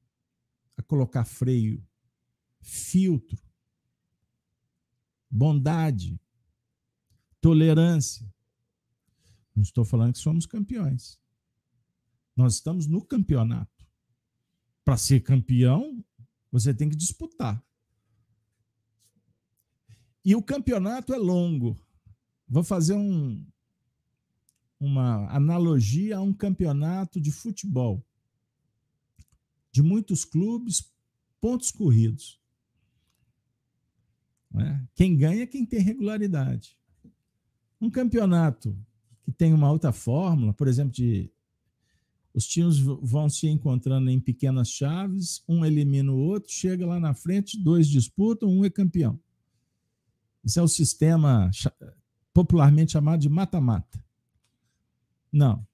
a 0.78 0.84
colocar 0.84 1.26
freio, 1.26 1.84
filtro, 2.62 3.42
bondade, 5.28 6.22
tolerância. 7.42 8.32
Não 9.56 9.64
estou 9.64 9.84
falando 9.84 10.14
que 10.14 10.20
somos 10.20 10.46
campeões. 10.46 11.20
Nós 12.36 12.54
estamos 12.54 12.86
no 12.86 13.04
campeonato. 13.04 13.77
Para 14.88 14.96
ser 14.96 15.20
campeão, 15.20 16.02
você 16.50 16.74
tem 16.74 16.88
que 16.88 16.96
disputar. 16.96 17.62
E 20.24 20.34
o 20.34 20.42
campeonato 20.42 21.14
é 21.14 21.18
longo. 21.18 21.78
Vou 22.48 22.64
fazer 22.64 22.94
um, 22.94 23.46
uma 24.80 25.30
analogia 25.30 26.16
a 26.16 26.22
um 26.22 26.32
campeonato 26.32 27.20
de 27.20 27.34
futebol. 27.34 28.02
De 29.74 29.84
muitos 29.84 30.24
clubes, 30.24 30.90
pontos 31.42 31.70
corridos. 31.70 32.40
É? 34.56 34.82
Quem 34.96 35.18
ganha 35.18 35.44
é 35.44 35.48
quem 35.48 35.66
tem 35.66 35.82
regularidade. 35.82 36.78
Um 37.82 37.90
campeonato 37.90 38.74
que 39.22 39.34
tem 39.34 39.52
uma 39.52 39.70
outra 39.70 39.92
fórmula, 39.92 40.54
por 40.54 40.66
exemplo, 40.66 40.94
de 40.94 41.30
os 42.38 42.46
times 42.46 42.78
vão 42.78 43.28
se 43.28 43.48
encontrando 43.48 44.12
em 44.12 44.20
pequenas 44.20 44.70
chaves, 44.70 45.44
um 45.50 45.66
elimina 45.66 46.12
o 46.12 46.20
outro, 46.20 46.52
chega 46.52 46.86
lá 46.86 47.00
na 47.00 47.16
frente, 47.16 47.60
dois 47.60 47.88
disputam, 47.88 48.48
um 48.48 48.64
é 48.64 48.70
campeão. 48.70 49.20
Isso 50.44 50.60
é 50.60 50.62
o 50.62 50.68
sistema 50.68 51.50
popularmente 52.32 52.92
chamado 52.92 53.20
de 53.22 53.28
mata-mata. 53.28 54.00
Não. 55.32 55.66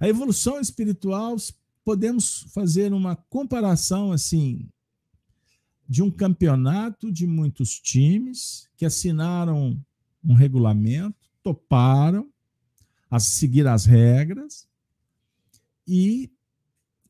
A 0.00 0.08
evolução 0.08 0.58
espiritual, 0.58 1.36
podemos 1.84 2.40
fazer 2.52 2.92
uma 2.92 3.14
comparação 3.14 4.10
assim 4.10 4.68
de 5.88 6.02
um 6.02 6.10
campeonato 6.10 7.12
de 7.12 7.24
muitos 7.24 7.78
times 7.78 8.68
que 8.76 8.84
assinaram 8.84 9.80
um 10.24 10.34
regulamento, 10.34 11.30
toparam 11.40 12.28
a 13.08 13.20
seguir 13.20 13.68
as 13.68 13.84
regras 13.84 14.66
e 15.86 16.30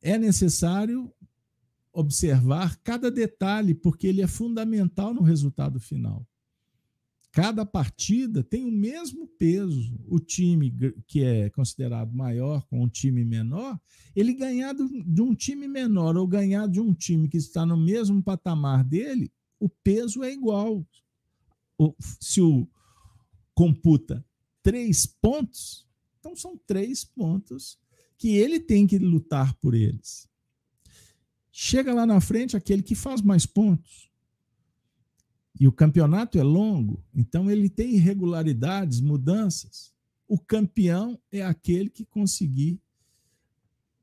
é 0.03 0.19
necessário 0.19 1.13
observar 1.93 2.77
cada 2.83 3.11
detalhe, 3.11 3.75
porque 3.75 4.07
ele 4.07 4.21
é 4.21 4.27
fundamental 4.27 5.15
no 5.15 5.23
resultado 5.23 5.79
final. 5.79 6.27
Cada 7.31 7.67
partida 7.67 8.45
tem 8.45 8.65
o 8.65 8.71
mesmo 8.71 9.27
peso. 9.27 9.99
O 10.07 10.21
time 10.21 10.73
que 11.07 11.23
é 11.23 11.51
considerado 11.51 12.13
maior 12.13 12.65
com 12.67 12.83
um 12.83 12.89
time 12.89 13.25
menor, 13.25 13.79
ele 14.15 14.33
ganhar 14.35 14.73
de 14.75 15.21
um 15.21 15.35
time 15.35 15.67
menor 15.67 16.17
ou 16.17 16.29
ganhar 16.29 16.69
de 16.69 16.81
um 16.81 16.95
time 16.95 17.29
que 17.29 17.37
está 17.37 17.67
no 17.67 17.77
mesmo 17.77 18.23
patamar 18.23 18.85
dele, 18.85 19.33
o 19.59 19.69
peso 19.69 20.23
é 20.23 20.33
igual. 20.33 20.87
Se 22.21 22.41
o 22.41 22.69
computa 23.53 24.25
três 24.63 25.05
pontos, 25.07 25.87
então 26.21 26.37
são 26.37 26.57
três 26.67 27.05
pontos 27.05 27.79
que 28.25 28.35
ele 28.35 28.59
tem 28.59 28.87
que 28.87 28.97
lutar 28.99 29.53
por 29.57 29.75
eles. 29.75 30.27
Chega 31.53 31.93
lá 31.93 32.07
na 32.07 32.23
frente 32.23 32.57
aquele 32.57 32.83
que 32.83 32.95
faz 32.95 33.21
mais 33.21 33.45
pontos. 33.45 34.11
E 35.61 35.69
o 35.69 35.73
campeonato 35.73 36.39
é 36.39 36.43
longo, 36.43 37.05
então 37.15 37.51
ele 37.51 37.69
tem 37.69 37.97
irregularidades, 37.97 39.03
mudanças. 39.03 39.93
O 40.27 40.39
campeão 40.39 41.21
é 41.31 41.45
aquele 41.45 41.91
que 41.91 42.03
conseguir 42.03 42.81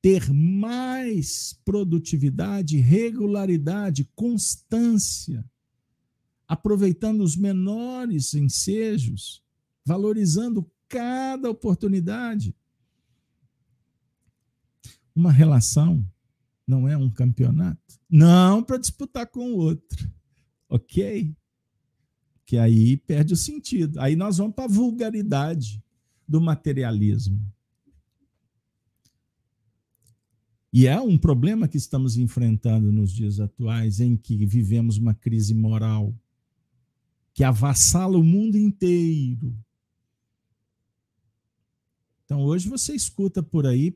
ter 0.03 0.31
mais 0.31 1.59
produtividade, 1.65 2.77
regularidade, 2.77 4.07
constância, 4.13 5.43
aproveitando 6.47 7.21
os 7.21 7.35
menores 7.35 8.35
ensejos, 8.35 9.43
valorizando 9.83 10.69
cada 10.87 11.49
oportunidade. 11.49 12.55
Uma 15.15 15.31
relação 15.31 16.05
não 16.67 16.87
é 16.87 16.95
um 16.95 17.09
campeonato. 17.09 17.99
Não 18.09 18.63
para 18.63 18.77
disputar 18.77 19.27
com 19.27 19.51
o 19.51 19.57
outro. 19.57 20.09
Ok? 20.69 21.35
Que 22.45 22.57
aí 22.57 22.97
perde 22.97 23.33
o 23.33 23.37
sentido. 23.37 23.99
Aí 23.99 24.15
nós 24.15 24.37
vamos 24.37 24.55
para 24.55 24.65
a 24.65 24.73
vulgaridade 24.73 25.83
do 26.27 26.39
materialismo. 26.39 27.39
E 30.73 30.87
é 30.87 30.99
um 31.01 31.17
problema 31.17 31.67
que 31.67 31.75
estamos 31.75 32.15
enfrentando 32.15 32.91
nos 32.91 33.11
dias 33.11 33.41
atuais, 33.41 33.99
em 33.99 34.15
que 34.15 34.45
vivemos 34.45 34.97
uma 34.97 35.13
crise 35.13 35.53
moral 35.53 36.15
que 37.33 37.43
avassala 37.43 38.17
o 38.17 38.23
mundo 38.23 38.57
inteiro. 38.57 39.53
Então, 42.23 42.41
hoje 42.41 42.69
você 42.69 42.93
escuta 42.93 43.43
por 43.43 43.67
aí 43.67 43.93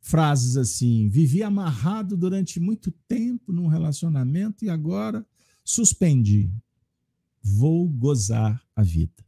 frases 0.00 0.56
assim: 0.56 1.08
vivi 1.08 1.42
amarrado 1.42 2.16
durante 2.16 2.58
muito 2.58 2.90
tempo 3.06 3.52
num 3.52 3.66
relacionamento 3.66 4.64
e 4.64 4.70
agora 4.70 5.26
suspendi. 5.64 6.50
Vou 7.42 7.88
gozar 7.88 8.62
a 8.74 8.82
vida. 8.82 9.24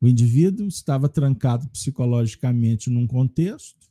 O 0.00 0.08
indivíduo 0.08 0.66
estava 0.66 1.08
trancado 1.08 1.68
psicologicamente 1.68 2.88
num 2.88 3.06
contexto 3.06 3.90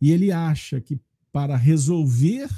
e 0.00 0.10
ele 0.10 0.32
acha 0.32 0.80
que 0.80 0.98
para 1.30 1.56
resolver 1.56 2.48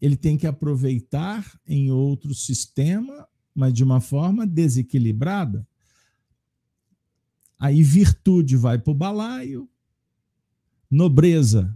ele 0.00 0.16
tem 0.16 0.36
que 0.36 0.46
aproveitar 0.46 1.58
em 1.66 1.90
outro 1.90 2.34
sistema, 2.34 3.26
mas 3.54 3.72
de 3.72 3.82
uma 3.82 4.00
forma 4.00 4.46
desequilibrada. 4.46 5.66
Aí 7.64 7.82
virtude 7.82 8.58
vai 8.58 8.78
para 8.78 8.90
o 8.90 8.94
balaio, 8.94 9.66
nobreza 10.90 11.74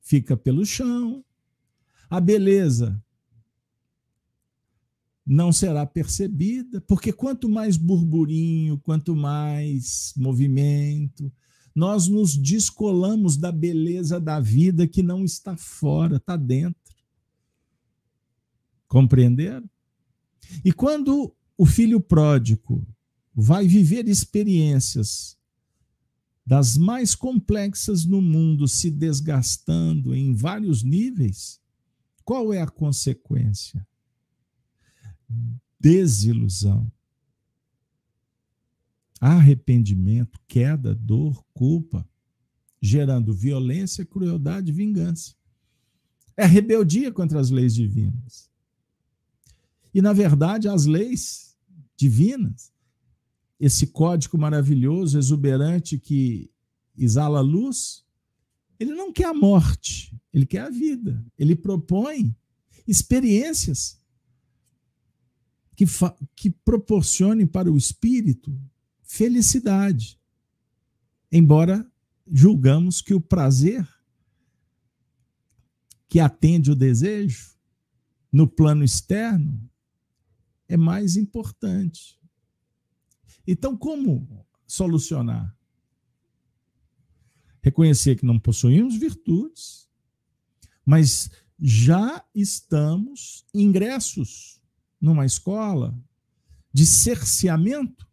fica 0.00 0.34
pelo 0.34 0.64
chão, 0.64 1.22
a 2.08 2.18
beleza 2.18 2.98
não 5.26 5.52
será 5.52 5.84
percebida, 5.84 6.80
porque 6.80 7.12
quanto 7.12 7.50
mais 7.50 7.76
burburinho, 7.76 8.78
quanto 8.78 9.14
mais 9.14 10.14
movimento, 10.16 11.30
nós 11.74 12.08
nos 12.08 12.34
descolamos 12.34 13.36
da 13.36 13.52
beleza 13.52 14.18
da 14.18 14.40
vida 14.40 14.88
que 14.88 15.02
não 15.02 15.22
está 15.22 15.54
fora, 15.54 16.16
está 16.16 16.34
dentro. 16.34 16.96
Compreenderam? 18.88 19.68
E 20.64 20.72
quando 20.72 21.36
o 21.58 21.66
filho 21.66 22.00
pródigo 22.00 22.86
vai 23.34 23.66
viver 23.66 24.08
experiências 24.08 25.38
das 26.44 26.76
mais 26.76 27.14
complexas 27.14 28.04
no 28.04 28.20
mundo, 28.20 28.66
se 28.66 28.90
desgastando 28.90 30.14
em 30.14 30.34
vários 30.34 30.82
níveis, 30.82 31.60
qual 32.24 32.52
é 32.52 32.60
a 32.60 32.66
consequência? 32.66 33.86
Desilusão, 35.78 36.90
arrependimento, 39.20 40.38
queda, 40.46 40.94
dor, 40.94 41.44
culpa, 41.54 42.06
gerando 42.80 43.32
violência, 43.32 44.04
crueldade 44.04 44.72
vingança. 44.72 45.34
É 46.36 46.44
rebeldia 46.44 47.12
contra 47.12 47.38
as 47.38 47.50
leis 47.50 47.74
divinas. 47.74 48.50
E, 49.94 50.02
na 50.02 50.12
verdade, 50.12 50.68
as 50.68 50.86
leis 50.86 51.56
divinas 51.96 52.71
esse 53.62 53.86
código 53.86 54.36
maravilhoso, 54.36 55.16
exuberante 55.16 55.96
que 55.96 56.50
exala 56.98 57.40
luz, 57.40 58.04
ele 58.76 58.92
não 58.92 59.12
quer 59.12 59.26
a 59.26 59.32
morte, 59.32 60.20
ele 60.32 60.44
quer 60.44 60.62
a 60.62 60.68
vida. 60.68 61.24
Ele 61.38 61.54
propõe 61.54 62.36
experiências 62.88 64.02
que, 65.76 65.84
que 66.34 66.50
proporcione 66.50 67.46
para 67.46 67.70
o 67.70 67.76
espírito 67.76 68.52
felicidade. 69.04 70.18
Embora 71.30 71.88
julgamos 72.26 73.00
que 73.00 73.14
o 73.14 73.20
prazer 73.20 73.88
que 76.08 76.18
atende 76.18 76.72
o 76.72 76.74
desejo 76.74 77.56
no 78.32 78.48
plano 78.48 78.82
externo 78.82 79.70
é 80.66 80.76
mais 80.76 81.16
importante. 81.16 82.20
Então, 83.46 83.76
como 83.76 84.46
solucionar? 84.66 85.56
Reconhecer 87.62 88.16
que 88.16 88.26
não 88.26 88.38
possuímos 88.38 88.96
virtudes, 88.96 89.88
mas 90.84 91.30
já 91.58 92.24
estamos 92.34 93.46
ingressos 93.54 94.60
numa 95.00 95.24
escola 95.24 95.96
de 96.72 96.86
cerceamento. 96.86 98.10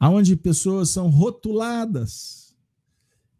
Onde 0.00 0.36
pessoas 0.36 0.90
são 0.90 1.08
rotuladas, 1.08 2.54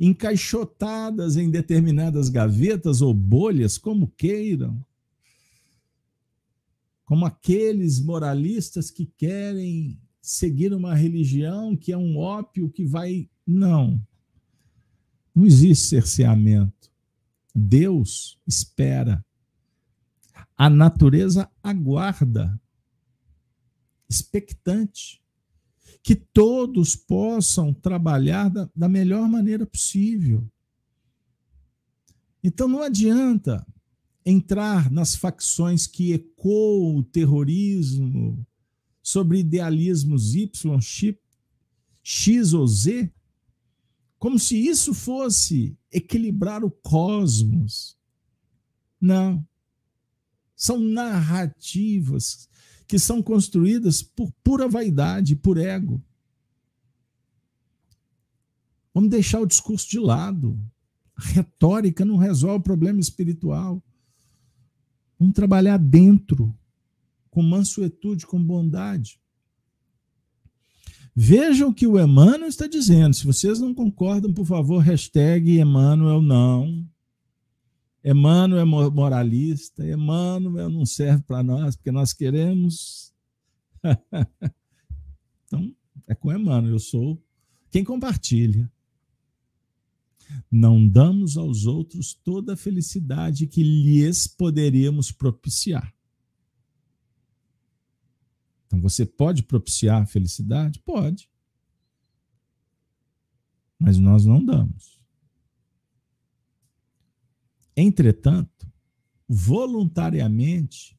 encaixotadas 0.01 1.37
em 1.37 1.51
determinadas 1.51 2.29
gavetas 2.29 3.03
ou 3.03 3.12
bolhas, 3.12 3.77
como 3.77 4.09
queiram, 4.16 4.85
como 7.05 7.27
aqueles 7.27 8.01
moralistas 8.01 8.91
que 8.91 9.07
querem 9.17 10.01
seguir 10.21 10.73
uma 10.73 10.95
religião 10.95 11.77
que 11.77 11.93
é 11.93 11.97
um 11.97 12.17
ópio 12.17 12.71
que 12.71 12.85
vai. 12.85 13.29
Não. 13.47 14.01
Não 15.35 15.45
existe 15.45 15.87
cerceamento. 15.87 16.91
Deus 17.55 18.41
espera. 18.47 19.25
A 20.57 20.71
natureza 20.71 21.51
aguarda, 21.63 22.61
expectante, 24.09 25.23
que 26.03 26.15
todos 26.15 26.95
possam 26.95 27.73
trabalhar 27.73 28.49
da, 28.49 28.71
da 28.75 28.89
melhor 28.89 29.29
maneira 29.29 29.67
possível. 29.67 30.47
Então 32.43 32.69
não 32.69 32.83
adianta 32.83 33.67
entrar 34.25 34.91
nas 34.91 35.14
facções 35.14 35.87
que 35.87 36.12
ecoam 36.12 36.97
o 36.97 37.03
terrorismo 37.03 38.47
sobre 39.03 39.41
idealismos 39.41 40.35
Y, 40.35 40.81
X 42.03 42.53
ou 42.55 42.66
Z, 42.66 43.12
como 44.18 44.39
se 44.39 44.57
isso 44.57 44.95
fosse 44.95 45.77
equilibrar 45.93 46.64
o 46.64 46.70
cosmos. 46.70 47.97
Não. 48.99 49.47
São 50.57 50.79
narrativas 50.79 52.49
que 52.87 52.99
são 52.99 53.22
construídas 53.22 54.03
por 54.03 54.33
pura 54.43 54.66
vaidade, 54.66 55.37
por 55.37 55.59
ego. 55.59 56.03
Vamos 58.95 59.11
deixar 59.11 59.41
o 59.41 59.47
discurso 59.47 59.91
de 59.91 59.99
lado. 59.99 60.59
A 61.16 61.22
retórica 61.22 62.05
não 62.05 62.16
resolve 62.16 62.61
o 62.61 62.62
problema 62.62 63.01
espiritual. 63.01 63.83
Vamos 65.19 65.35
trabalhar 65.35 65.79
dentro, 65.79 66.55
com 67.31 67.43
mansuetude, 67.43 68.27
com 68.27 68.43
bondade. 68.43 69.19
Vejam 71.17 71.69
o 71.69 71.75
que 71.75 71.87
o 71.87 71.99
Emmanuel 71.99 72.49
está 72.49 72.67
dizendo. 72.67 73.15
Se 73.15 73.25
vocês 73.25 73.61
não 73.61 73.73
concordam, 73.73 74.33
por 74.33 74.45
favor, 74.45 74.79
hashtag 74.79 75.61
Emmanuel 75.61 76.21
não. 76.21 76.85
Emmanuel 78.05 78.61
é 78.61 78.65
moralista, 78.65 79.87
Emmanuel 79.87 80.69
não 80.69 80.85
serve 80.85 81.23
para 81.23 81.43
nós, 81.43 81.77
porque 81.77 81.93
nós 81.93 82.12
queremos. 82.12 83.15
então, 85.47 85.73
é 86.07 86.15
com 86.15 86.33
Emmanuel, 86.33 86.75
eu 86.75 86.79
sou 86.79 87.23
quem 87.71 87.83
compartilha. 87.83 88.71
Não 90.51 90.87
damos 90.87 91.37
aos 91.37 91.66
outros 91.66 92.14
toda 92.14 92.55
a 92.55 92.57
felicidade 92.57 93.47
que 93.47 93.62
lhes 93.62 94.26
poderíamos 94.26 95.11
propiciar. 95.11 95.95
Então 98.66 98.80
você 98.80 99.07
pode 99.07 99.43
propiciar 99.43 100.03
a 100.03 100.07
felicidade? 100.07 100.80
Pode. 100.80 101.30
Mas 103.78 103.99
nós 103.99 104.24
não 104.24 104.45
damos. 104.45 105.01
Entretanto, 107.76 108.70
voluntariamente, 109.28 110.99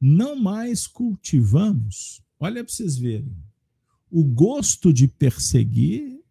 não 0.00 0.34
mais 0.36 0.86
cultivamos, 0.86 2.22
olha 2.38 2.64
para 2.64 2.72
vocês 2.72 2.96
verem, 2.96 3.36
o 4.10 4.24
gosto 4.24 4.92
de 4.92 5.06
perseguir 5.06 6.21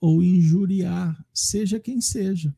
ou 0.00 0.22
injuriar, 0.22 1.24
seja 1.32 1.80
quem 1.80 2.00
seja. 2.00 2.54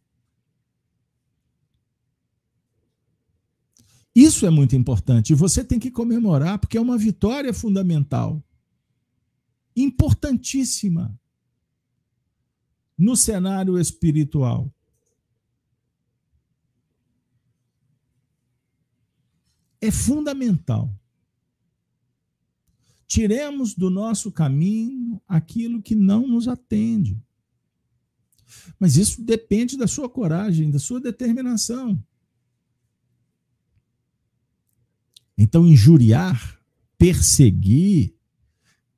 Isso 4.15 4.45
é 4.45 4.51
muito 4.51 4.75
importante 4.75 5.33
e 5.33 5.37
você 5.37 5.63
tem 5.63 5.79
que 5.79 5.93
comemorar, 5.93 6.59
porque 6.59 6.77
é 6.77 6.81
uma 6.81 6.99
vitória 6.99 7.55
fundamental, 7.55 8.43
importantíssima 9.77 11.17
no 12.99 13.17
cenário 13.17 13.79
espiritual. 13.79 14.75
É 19.81 19.93
fundamental. 19.93 20.93
Tiremos 23.07 23.73
do 23.75 23.89
nosso 23.89 24.33
caminho 24.33 25.23
aquilo 25.29 25.81
que 25.81 25.95
não 25.95 26.27
nos 26.27 26.49
atende. 26.49 27.23
Mas 28.79 28.97
isso 28.97 29.23
depende 29.23 29.77
da 29.77 29.87
sua 29.87 30.09
coragem, 30.09 30.71
da 30.71 30.79
sua 30.79 31.01
determinação. 31.01 32.03
Então, 35.37 35.67
injuriar, 35.67 36.61
perseguir, 36.97 38.15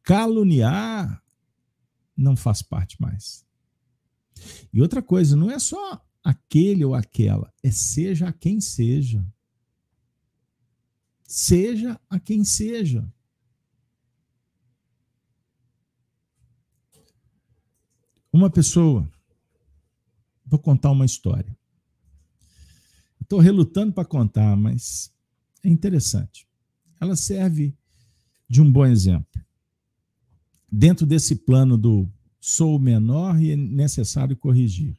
caluniar, 0.03 1.23
não 2.17 2.37
faz 2.37 2.63
parte 2.63 3.01
mais. 3.01 3.45
E 4.73 4.81
outra 4.81 5.03
coisa, 5.03 5.37
não 5.37 5.51
é 5.51 5.59
só 5.59 6.03
aquele 6.23 6.85
ou 6.85 6.95
aquela, 6.95 7.53
é 7.63 7.71
seja 7.71 8.29
a 8.29 8.33
quem 8.33 8.61
seja. 8.61 9.25
Seja 11.25 12.01
a 12.09 12.19
quem 12.19 12.43
seja. 12.43 13.07
Uma 18.33 18.49
pessoa, 18.49 19.11
vou 20.51 20.59
contar 20.59 20.91
uma 20.91 21.05
história. 21.05 21.57
Estou 23.21 23.39
relutando 23.39 23.93
para 23.93 24.05
contar, 24.05 24.57
mas 24.57 25.13
é 25.63 25.69
interessante. 25.69 26.47
Ela 27.01 27.15
serve 27.15 27.73
de 28.49 28.61
um 28.61 28.71
bom 28.71 28.85
exemplo. 28.85 29.41
Dentro 30.71 31.07
desse 31.07 31.37
plano 31.37 31.79
do 31.79 32.11
sou 32.41 32.79
menor 32.79 33.41
e 33.41 33.53
é 33.53 33.57
necessário 33.57 34.37
corrigir. 34.37 34.99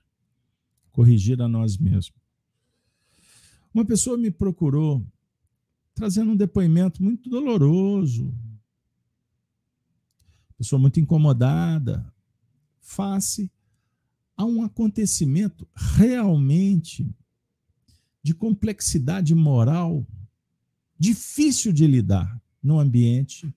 Corrigir 0.91 1.41
a 1.41 1.47
nós 1.47 1.77
mesmos. 1.77 2.13
Uma 3.73 3.83
pessoa 3.83 4.17
me 4.17 4.31
procurou 4.31 5.05
trazendo 5.93 6.31
um 6.31 6.35
depoimento 6.35 7.03
muito 7.03 7.29
doloroso. 7.29 8.33
Pessoa 10.57 10.79
muito 10.79 10.99
incomodada, 10.99 12.13
face 12.79 13.51
a 14.41 14.45
um 14.45 14.63
acontecimento 14.63 15.67
realmente 15.75 17.07
de 18.23 18.33
complexidade 18.33 19.35
moral 19.35 20.05
difícil 20.97 21.71
de 21.71 21.85
lidar 21.85 22.41
no 22.61 22.79
ambiente 22.79 23.53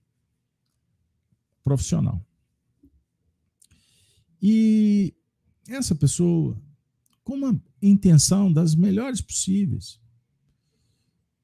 profissional. 1.63 2.23
E 4.39 5.15
essa 5.67 5.95
pessoa, 5.95 6.55
com 7.23 7.33
uma 7.33 7.59
intenção 7.81 8.53
das 8.53 8.75
melhores 8.75 9.21
possíveis, 9.21 9.99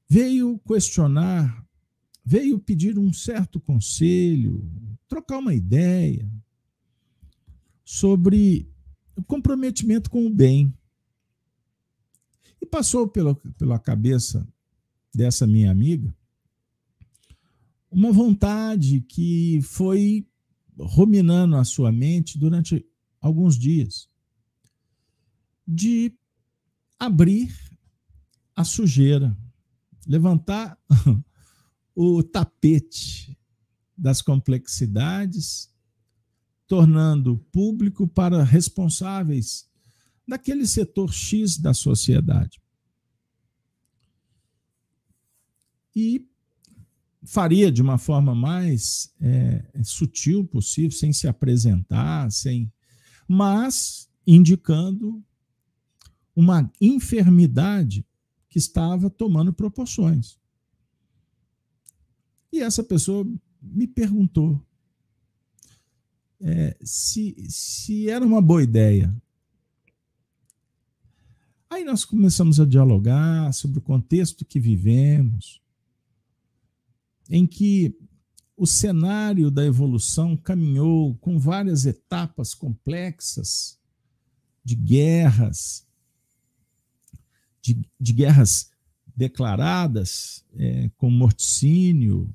veio 0.08 0.60
questionar, 0.60 1.66
veio 2.24 2.60
pedir 2.60 2.96
um 2.96 3.12
certo 3.12 3.58
conselho, 3.58 4.64
trocar 5.08 5.38
uma 5.38 5.52
ideia 5.52 6.30
sobre 7.84 8.71
comprometimento 9.22 10.10
com 10.10 10.26
o 10.26 10.30
bem. 10.30 10.72
E 12.60 12.66
passou 12.66 13.08
pela, 13.08 13.34
pela 13.58 13.78
cabeça 13.78 14.46
dessa 15.14 15.46
minha 15.46 15.70
amiga 15.70 16.14
uma 17.92 18.10
vontade 18.10 19.02
que 19.02 19.60
foi 19.62 20.26
ruminando 20.78 21.56
a 21.56 21.64
sua 21.64 21.92
mente 21.92 22.38
durante 22.38 22.84
alguns 23.20 23.58
dias 23.58 24.08
de 25.68 26.12
abrir 26.98 27.54
a 28.56 28.64
sujeira, 28.64 29.36
levantar 30.06 30.78
o 31.94 32.22
tapete 32.22 33.38
das 33.96 34.22
complexidades, 34.22 35.71
tornando 36.72 37.36
público 37.52 38.08
para 38.08 38.42
responsáveis 38.42 39.68
daquele 40.26 40.66
setor 40.66 41.12
X 41.12 41.58
da 41.58 41.74
sociedade. 41.74 42.62
E 45.94 46.26
faria 47.24 47.70
de 47.70 47.82
uma 47.82 47.98
forma 47.98 48.34
mais 48.34 49.14
é, 49.20 49.62
sutil 49.84 50.46
possível, 50.46 50.92
sem 50.92 51.12
se 51.12 51.28
apresentar, 51.28 52.32
sem, 52.32 52.72
mas 53.28 54.10
indicando 54.26 55.22
uma 56.34 56.72
enfermidade 56.80 58.02
que 58.48 58.56
estava 58.56 59.10
tomando 59.10 59.52
proporções. 59.52 60.38
E 62.50 62.60
essa 62.60 62.82
pessoa 62.82 63.30
me 63.60 63.86
perguntou 63.86 64.58
é, 66.42 66.76
se, 66.82 67.36
se 67.48 68.10
era 68.10 68.24
uma 68.24 68.42
boa 68.42 68.62
ideia. 68.62 69.14
Aí 71.70 71.84
nós 71.84 72.04
começamos 72.04 72.60
a 72.60 72.66
dialogar 72.66 73.52
sobre 73.54 73.78
o 73.78 73.82
contexto 73.82 74.44
que 74.44 74.60
vivemos, 74.60 75.62
em 77.30 77.46
que 77.46 77.96
o 78.56 78.66
cenário 78.66 79.50
da 79.50 79.64
evolução 79.64 80.36
caminhou 80.36 81.14
com 81.16 81.38
várias 81.38 81.86
etapas 81.86 82.54
complexas 82.54 83.78
de 84.62 84.74
guerras, 84.74 85.86
de, 87.62 87.80
de 87.98 88.12
guerras 88.12 88.70
declaradas 89.16 90.44
é, 90.54 90.90
com 90.96 91.10
morticínio, 91.10 92.32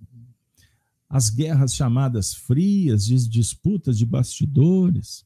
as 1.10 1.30
guerras 1.30 1.74
chamadas 1.74 2.34
frias, 2.34 3.06
de 3.06 3.28
disputas 3.28 3.98
de 3.98 4.06
bastidores, 4.06 5.26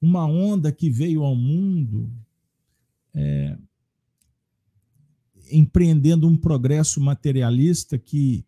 uma 0.00 0.26
onda 0.26 0.72
que 0.72 0.90
veio 0.90 1.22
ao 1.22 1.36
mundo 1.36 2.10
é, 3.14 3.56
empreendendo 5.50 6.26
um 6.26 6.36
progresso 6.36 7.00
materialista 7.00 7.98
que 7.98 8.44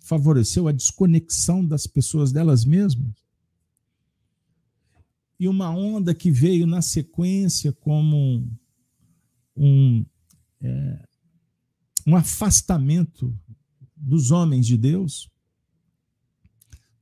favoreceu 0.00 0.66
a 0.66 0.72
desconexão 0.72 1.64
das 1.64 1.86
pessoas 1.86 2.32
delas 2.32 2.64
mesmas. 2.64 3.14
E 5.38 5.46
uma 5.46 5.70
onda 5.70 6.14
que 6.14 6.30
veio 6.30 6.66
na 6.66 6.82
sequência 6.82 7.72
como 7.72 8.16
um, 8.16 8.56
um, 9.56 10.06
é, 10.60 11.04
um 12.06 12.16
afastamento 12.16 13.38
dos 14.00 14.30
homens 14.30 14.66
de 14.66 14.76
Deus, 14.76 15.30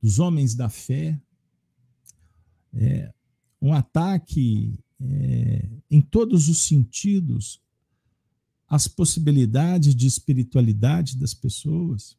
dos 0.01 0.19
homens 0.19 0.55
da 0.55 0.69
fé, 0.69 1.19
é, 2.73 3.13
um 3.61 3.73
ataque 3.73 4.79
é, 4.99 5.69
em 5.89 6.01
todos 6.01 6.49
os 6.49 6.67
sentidos 6.67 7.61
às 8.67 8.87
possibilidades 8.87 9.95
de 9.95 10.07
espiritualidade 10.07 11.17
das 11.17 11.33
pessoas. 11.33 12.17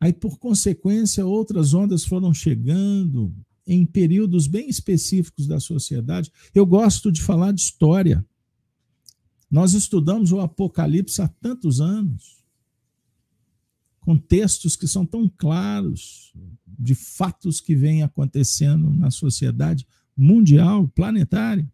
Aí, 0.00 0.12
por 0.12 0.38
consequência, 0.38 1.26
outras 1.26 1.74
ondas 1.74 2.04
foram 2.04 2.32
chegando 2.32 3.34
em 3.66 3.84
períodos 3.84 4.46
bem 4.46 4.68
específicos 4.68 5.46
da 5.46 5.60
sociedade. 5.60 6.32
Eu 6.54 6.64
gosto 6.64 7.12
de 7.12 7.20
falar 7.20 7.52
de 7.52 7.60
história. 7.60 8.24
Nós 9.50 9.74
estudamos 9.74 10.32
o 10.32 10.40
Apocalipse 10.40 11.20
há 11.20 11.28
tantos 11.28 11.80
anos, 11.80 12.37
com 14.08 14.16
textos 14.16 14.74
que 14.74 14.88
são 14.88 15.04
tão 15.04 15.28
claros 15.28 16.32
de 16.66 16.94
fatos 16.94 17.60
que 17.60 17.76
vêm 17.76 18.02
acontecendo 18.02 18.88
na 18.88 19.10
sociedade 19.10 19.86
mundial, 20.16 20.88
planetária. 20.88 21.70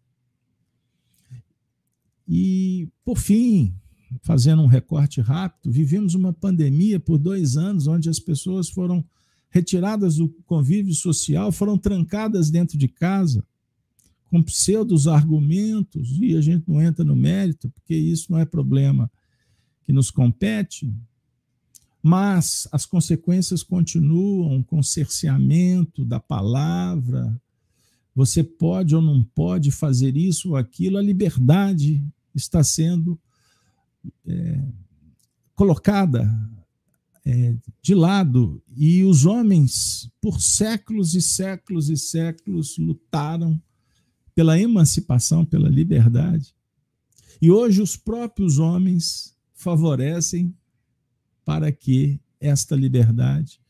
E, 2.27 2.89
por 3.05 3.17
fim, 3.17 3.73
fazendo 4.21 4.61
um 4.61 4.67
recorte 4.67 5.21
rápido, 5.21 5.71
vivemos 5.71 6.13
uma 6.13 6.33
pandemia 6.33 6.99
por 6.99 7.17
dois 7.17 7.55
anos, 7.55 7.87
onde 7.87 8.09
as 8.09 8.19
pessoas 8.19 8.67
foram 8.67 9.01
retiradas 9.49 10.17
do 10.17 10.27
convívio 10.45 10.93
social, 10.93 11.53
foram 11.53 11.77
trancadas 11.77 12.49
dentro 12.49 12.77
de 12.77 12.89
casa 12.89 13.47
com 14.25 14.43
pseudos 14.43 15.07
argumentos, 15.07 16.17
e 16.19 16.35
a 16.35 16.41
gente 16.41 16.67
não 16.67 16.81
entra 16.81 17.05
no 17.05 17.15
mérito, 17.15 17.69
porque 17.69 17.95
isso 17.95 18.29
não 18.29 18.39
é 18.39 18.43
problema 18.43 19.09
que 19.85 19.93
nos 19.93 20.11
compete, 20.11 20.93
mas 22.07 22.67
as 22.71 22.85
consequências 22.85 23.63
continuam 23.63 24.61
com 24.61 24.83
cerceamento 24.83 26.05
da 26.05 26.19
palavra. 26.19 27.35
Você 28.13 28.43
pode 28.43 28.95
ou 28.95 29.01
não 29.01 29.23
pode 29.23 29.71
fazer 29.71 30.15
isso 30.15 30.49
ou 30.49 30.55
aquilo, 30.55 30.99
a 30.99 31.01
liberdade 31.01 31.99
está 32.35 32.63
sendo 32.63 33.19
é, 34.23 34.61
colocada 35.55 36.31
é, 37.25 37.55
de 37.81 37.95
lado, 37.95 38.61
e 38.77 39.03
os 39.03 39.25
homens, 39.25 40.07
por 40.21 40.39
séculos 40.39 41.15
e 41.15 41.21
séculos 41.23 41.89
e 41.89 41.97
séculos, 41.97 42.77
lutaram 42.77 43.59
pela 44.35 44.59
emancipação, 44.59 45.43
pela 45.43 45.69
liberdade. 45.69 46.53
E 47.41 47.49
hoje 47.49 47.81
os 47.81 47.97
próprios 47.97 48.59
homens 48.59 49.35
favorecem 49.55 50.53
para 51.45 51.71
que 51.71 52.19
esta 52.39 52.75
liberdade, 52.75 53.61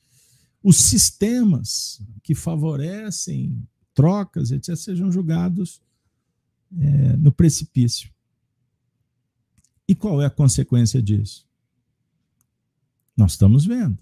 os 0.63 0.77
sistemas 0.77 2.01
que 2.23 2.33
favorecem 2.33 3.67
trocas, 3.93 4.51
etc., 4.51 4.75
sejam 4.75 5.11
julgados 5.11 5.81
é, 6.77 7.17
no 7.17 7.31
precipício. 7.31 8.09
E 9.87 9.93
qual 9.93 10.21
é 10.21 10.25
a 10.25 10.31
consequência 10.31 11.01
disso? 11.01 11.45
Nós 13.15 13.33
estamos 13.33 13.65
vendo 13.65 13.99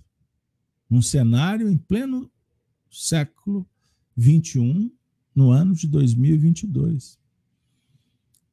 um 0.89 1.01
cenário 1.01 1.69
em 1.69 1.77
pleno 1.77 2.31
século 2.89 3.67
XXI, 4.17 4.91
no 5.35 5.49
ano 5.49 5.73
de 5.73 5.87
2022. 5.87 7.19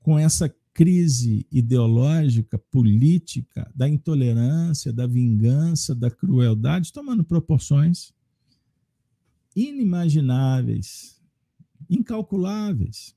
Com 0.00 0.18
essa 0.18 0.48
crise 0.80 1.46
ideológica, 1.52 2.56
política, 2.56 3.70
da 3.74 3.86
intolerância, 3.86 4.90
da 4.90 5.06
vingança, 5.06 5.94
da 5.94 6.10
crueldade, 6.10 6.90
tomando 6.90 7.22
proporções 7.22 8.14
inimagináveis, 9.54 11.20
incalculáveis. 11.90 13.14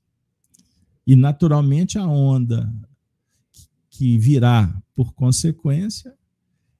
E, 1.06 1.16
naturalmente, 1.16 1.96
a 1.98 2.06
onda 2.06 2.70
que 3.88 4.18
virá 4.18 4.78
por 4.94 5.14
consequência 5.14 6.14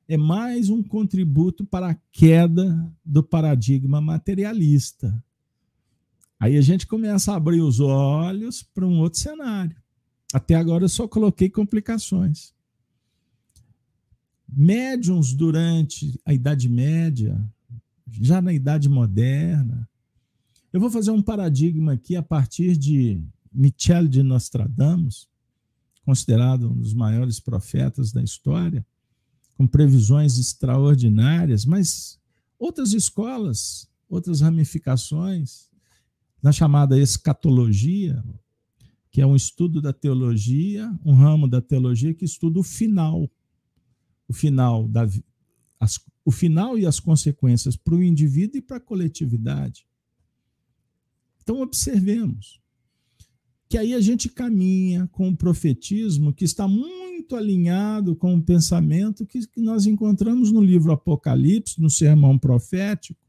é 0.06 0.18
mais 0.18 0.68
um 0.68 0.82
contributo 0.82 1.64
para 1.64 1.92
a 1.92 1.98
queda 2.12 2.94
do 3.02 3.22
paradigma 3.22 4.02
materialista, 4.02 5.18
Aí 6.38 6.58
a 6.58 6.60
gente 6.60 6.86
começa 6.86 7.32
a 7.32 7.36
abrir 7.36 7.62
os 7.62 7.80
olhos 7.80 8.62
para 8.62 8.86
um 8.86 8.98
outro 8.98 9.18
cenário. 9.18 9.74
Até 10.34 10.56
agora 10.56 10.82
eu 10.82 10.88
só 10.88 11.06
coloquei 11.06 11.48
complicações. 11.48 12.52
Médiums 14.48 15.32
durante 15.32 16.20
a 16.24 16.34
Idade 16.34 16.68
Média, 16.68 17.40
já 18.20 18.42
na 18.42 18.52
Idade 18.52 18.88
Moderna. 18.88 19.88
Eu 20.72 20.80
vou 20.80 20.90
fazer 20.90 21.12
um 21.12 21.22
paradigma 21.22 21.92
aqui 21.92 22.16
a 22.16 22.22
partir 22.22 22.76
de 22.76 23.22
Michel 23.52 24.08
de 24.08 24.24
Nostradamus, 24.24 25.28
considerado 26.04 26.68
um 26.68 26.78
dos 26.78 26.94
maiores 26.94 27.38
profetas 27.38 28.10
da 28.10 28.20
história, 28.20 28.84
com 29.56 29.68
previsões 29.68 30.36
extraordinárias, 30.36 31.64
mas 31.64 32.18
outras 32.58 32.92
escolas, 32.92 33.88
outras 34.08 34.40
ramificações, 34.40 35.70
na 36.42 36.50
chamada 36.50 36.98
escatologia, 36.98 38.20
que 39.14 39.20
é 39.20 39.26
um 39.26 39.36
estudo 39.36 39.80
da 39.80 39.92
teologia, 39.92 40.92
um 41.04 41.14
ramo 41.14 41.46
da 41.46 41.60
teologia 41.60 42.12
que 42.12 42.24
estuda 42.24 42.58
o 42.58 42.64
final, 42.64 43.30
o 44.26 44.32
final 44.32 44.88
da 44.88 45.08
as, 45.78 46.04
o 46.24 46.32
final 46.32 46.76
e 46.76 46.84
as 46.84 46.98
consequências 46.98 47.76
para 47.76 47.94
o 47.94 48.02
indivíduo 48.02 48.58
e 48.58 48.60
para 48.60 48.78
a 48.78 48.80
coletividade. 48.80 49.86
Então 51.40 51.60
observemos 51.60 52.60
que 53.68 53.78
aí 53.78 53.94
a 53.94 54.00
gente 54.00 54.28
caminha 54.28 55.06
com 55.12 55.28
o 55.28 55.36
profetismo 55.36 56.34
que 56.34 56.44
está 56.44 56.66
muito 56.66 57.36
alinhado 57.36 58.16
com 58.16 58.34
o 58.34 58.42
pensamento 58.42 59.24
que, 59.24 59.46
que 59.46 59.60
nós 59.60 59.86
encontramos 59.86 60.50
no 60.50 60.60
livro 60.60 60.90
Apocalipse, 60.90 61.80
no 61.80 61.88
sermão 61.88 62.36
profético, 62.36 63.23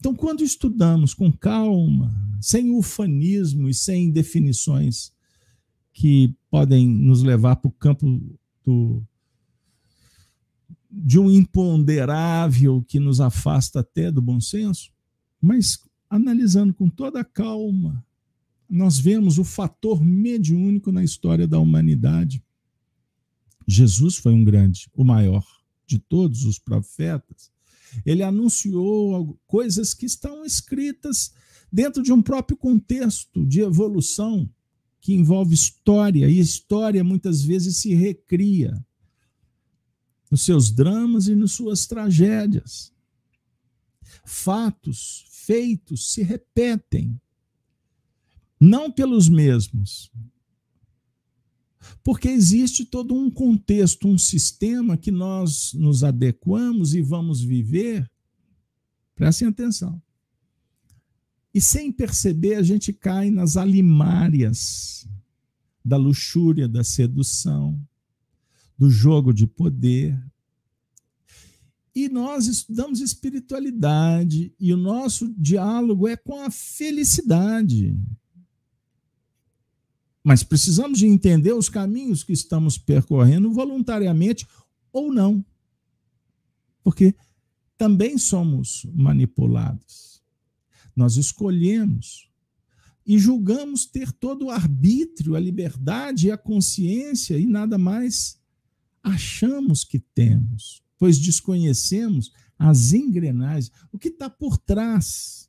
então, 0.00 0.14
quando 0.14 0.42
estudamos 0.42 1.12
com 1.12 1.30
calma, 1.30 2.10
sem 2.40 2.74
ufanismo 2.74 3.68
e 3.68 3.74
sem 3.74 4.10
definições 4.10 5.12
que 5.92 6.34
podem 6.50 6.88
nos 6.88 7.22
levar 7.22 7.56
para 7.56 7.68
o 7.68 7.72
campo 7.72 8.18
do, 8.64 9.02
de 10.90 11.18
um 11.18 11.30
imponderável 11.30 12.82
que 12.88 12.98
nos 12.98 13.20
afasta 13.20 13.80
até 13.80 14.10
do 14.10 14.22
bom 14.22 14.40
senso, 14.40 14.90
mas 15.38 15.78
analisando 16.08 16.72
com 16.72 16.88
toda 16.88 17.20
a 17.20 17.24
calma, 17.24 18.02
nós 18.68 18.98
vemos 18.98 19.36
o 19.36 19.44
fator 19.44 20.02
mediúnico 20.02 20.90
na 20.90 21.04
história 21.04 21.46
da 21.46 21.58
humanidade. 21.58 22.42
Jesus 23.68 24.16
foi 24.16 24.32
um 24.32 24.44
grande, 24.44 24.88
o 24.94 25.04
maior 25.04 25.46
de 25.86 25.98
todos 25.98 26.44
os 26.44 26.58
profetas. 26.58 27.52
Ele 28.04 28.22
anunciou 28.22 29.38
coisas 29.46 29.94
que 29.94 30.06
estão 30.06 30.44
escritas 30.44 31.32
dentro 31.72 32.02
de 32.02 32.12
um 32.12 32.22
próprio 32.22 32.56
contexto 32.56 33.46
de 33.46 33.60
evolução 33.60 34.48
que 35.00 35.14
envolve 35.14 35.54
história, 35.54 36.28
e 36.28 36.38
história 36.38 37.02
muitas 37.02 37.42
vezes 37.42 37.78
se 37.78 37.94
recria 37.94 38.84
nos 40.30 40.42
seus 40.42 40.70
dramas 40.70 41.26
e 41.26 41.34
nas 41.34 41.52
suas 41.52 41.86
tragédias. 41.86 42.92
Fatos, 44.24 45.26
feitos 45.30 46.12
se 46.12 46.22
repetem, 46.22 47.20
não 48.60 48.90
pelos 48.90 49.28
mesmos, 49.28 50.10
porque 52.02 52.28
existe 52.28 52.84
todo 52.84 53.14
um 53.14 53.30
contexto, 53.30 54.08
um 54.08 54.18
sistema 54.18 54.96
que 54.96 55.10
nós 55.10 55.72
nos 55.74 56.04
adequamos 56.04 56.94
e 56.94 57.02
vamos 57.02 57.40
viver. 57.42 58.10
Prestem 59.14 59.48
atenção. 59.48 60.00
E 61.52 61.60
sem 61.60 61.90
perceber, 61.90 62.54
a 62.54 62.62
gente 62.62 62.92
cai 62.92 63.30
nas 63.30 63.56
alimárias 63.56 65.08
da 65.84 65.96
luxúria, 65.96 66.68
da 66.68 66.84
sedução, 66.84 67.80
do 68.78 68.88
jogo 68.88 69.32
de 69.32 69.46
poder. 69.46 70.18
E 71.94 72.08
nós 72.08 72.46
estudamos 72.46 73.00
espiritualidade 73.00 74.54
e 74.60 74.72
o 74.72 74.76
nosso 74.76 75.28
diálogo 75.36 76.06
é 76.06 76.16
com 76.16 76.40
a 76.40 76.50
felicidade. 76.50 77.98
Mas 80.22 80.42
precisamos 80.42 80.98
de 80.98 81.06
entender 81.06 81.52
os 81.52 81.68
caminhos 81.68 82.22
que 82.22 82.32
estamos 82.32 82.76
percorrendo 82.76 83.52
voluntariamente 83.52 84.46
ou 84.92 85.12
não. 85.12 85.44
Porque 86.82 87.14
também 87.78 88.18
somos 88.18 88.86
manipulados. 88.92 90.22
Nós 90.94 91.16
escolhemos 91.16 92.30
e 93.06 93.18
julgamos 93.18 93.86
ter 93.86 94.12
todo 94.12 94.46
o 94.46 94.50
arbítrio, 94.50 95.34
a 95.34 95.40
liberdade 95.40 96.26
e 96.26 96.30
a 96.30 96.36
consciência 96.36 97.38
e 97.38 97.46
nada 97.46 97.78
mais 97.78 98.38
achamos 99.02 99.84
que 99.84 99.98
temos, 99.98 100.82
pois 100.98 101.18
desconhecemos 101.18 102.30
as 102.58 102.92
engrenagens, 102.92 103.72
o 103.90 103.98
que 103.98 104.08
está 104.08 104.28
por 104.28 104.58
trás. 104.58 105.48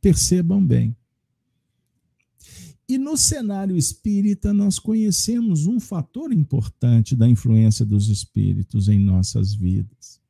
Percebam 0.00 0.66
bem. 0.66 0.96
E 2.90 2.98
no 2.98 3.16
cenário 3.16 3.76
espírita, 3.76 4.52
nós 4.52 4.76
conhecemos 4.76 5.64
um 5.64 5.78
fator 5.78 6.32
importante 6.32 7.14
da 7.14 7.28
influência 7.28 7.86
dos 7.86 8.08
espíritos 8.08 8.88
em 8.88 8.98
nossas 8.98 9.54
vidas. 9.54 10.20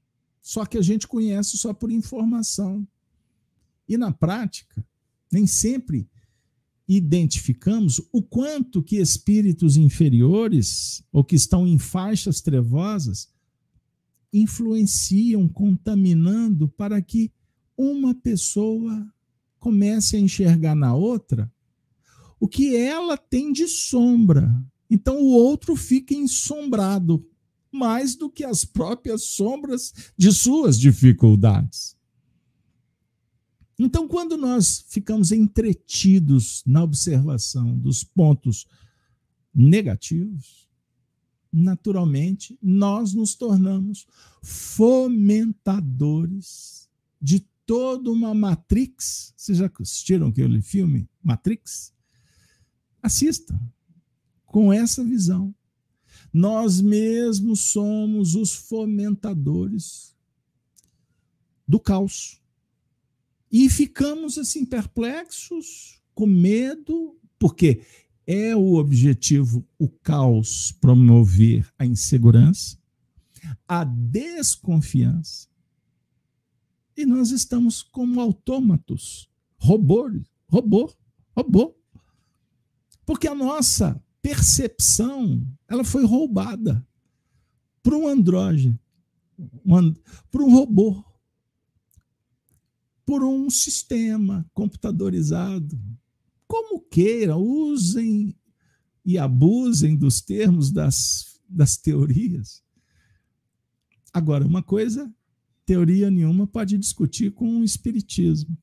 Só 0.42 0.66
que 0.66 0.76
a 0.76 0.82
gente 0.82 1.08
conhece 1.08 1.56
só 1.56 1.72
por 1.72 1.90
informação. 1.90 2.86
E 3.88 3.96
na 3.96 4.12
prática, 4.12 4.86
nem 5.32 5.46
sempre 5.46 6.06
identificamos 6.86 7.98
o 8.12 8.22
quanto 8.22 8.82
que 8.82 8.96
espíritos 8.96 9.78
inferiores 9.78 11.02
ou 11.10 11.24
que 11.24 11.36
estão 11.36 11.66
em 11.66 11.78
faixas 11.78 12.42
trevosas 12.42 13.30
influenciam, 14.30 15.48
contaminando 15.48 16.68
para 16.68 17.00
que 17.00 17.32
uma 17.74 18.14
pessoa 18.14 19.10
comece 19.58 20.18
a 20.18 20.20
enxergar 20.20 20.74
na 20.74 20.94
outra 20.94 21.50
o 22.40 22.48
que 22.48 22.74
ela 22.74 23.16
tem 23.16 23.52
de 23.52 23.68
sombra. 23.68 24.52
Então 24.90 25.20
o 25.20 25.28
outro 25.28 25.76
fica 25.76 26.12
ensombrado 26.14 27.24
mais 27.70 28.16
do 28.16 28.28
que 28.28 28.42
as 28.42 28.64
próprias 28.64 29.22
sombras 29.24 29.92
de 30.16 30.32
suas 30.32 30.76
dificuldades. 30.78 31.94
Então, 33.78 34.08
quando 34.08 34.36
nós 34.36 34.84
ficamos 34.88 35.32
entretidos 35.32 36.62
na 36.66 36.82
observação 36.82 37.78
dos 37.78 38.04
pontos 38.04 38.66
negativos, 39.54 40.68
naturalmente 41.50 42.58
nós 42.62 43.14
nos 43.14 43.34
tornamos 43.34 44.06
fomentadores 44.42 46.90
de 47.20 47.40
toda 47.64 48.10
uma 48.10 48.34
Matrix. 48.34 49.32
Vocês 49.36 49.58
já 49.58 49.70
assistiram 49.80 50.26
aquele 50.26 50.60
filme 50.60 51.08
Matrix? 51.22 51.94
Assista 53.02 53.58
com 54.44 54.72
essa 54.72 55.04
visão. 55.04 55.54
Nós 56.32 56.80
mesmos 56.80 57.60
somos 57.60 58.34
os 58.34 58.52
fomentadores 58.54 60.14
do 61.66 61.80
caos 61.80 62.40
e 63.50 63.68
ficamos 63.68 64.38
assim 64.38 64.64
perplexos, 64.64 66.00
com 66.14 66.26
medo, 66.26 67.18
porque 67.38 67.82
é 68.26 68.54
o 68.54 68.74
objetivo 68.74 69.66
o 69.76 69.88
caos 69.88 70.70
promover 70.80 71.68
a 71.76 71.84
insegurança, 71.84 72.78
a 73.66 73.82
desconfiança. 73.82 75.48
E 76.96 77.04
nós 77.04 77.30
estamos 77.30 77.82
como 77.82 78.20
autômatos, 78.20 79.28
robô, 79.56 80.08
robô, 80.48 80.92
robô. 81.34 81.79
Porque 83.10 83.26
a 83.26 83.34
nossa 83.34 84.00
percepção, 84.22 85.44
ela 85.66 85.82
foi 85.82 86.06
roubada 86.06 86.86
por 87.82 87.92
um 87.92 88.06
andrógeno, 88.06 88.78
por 90.30 90.40
um 90.40 90.48
robô 90.48 91.04
por 93.04 93.24
um 93.24 93.50
sistema 93.50 94.48
computadorizado. 94.54 95.76
Como 96.46 96.78
queira, 96.82 97.36
usem 97.36 98.32
e 99.04 99.18
abusem 99.18 99.96
dos 99.96 100.20
termos 100.20 100.70
das, 100.70 101.40
das 101.48 101.76
teorias. 101.76 102.62
Agora, 104.12 104.46
uma 104.46 104.62
coisa, 104.62 105.12
teoria 105.66 106.08
nenhuma 106.12 106.46
pode 106.46 106.78
discutir 106.78 107.32
com 107.32 107.58
o 107.58 107.64
Espiritismo, 107.64 108.56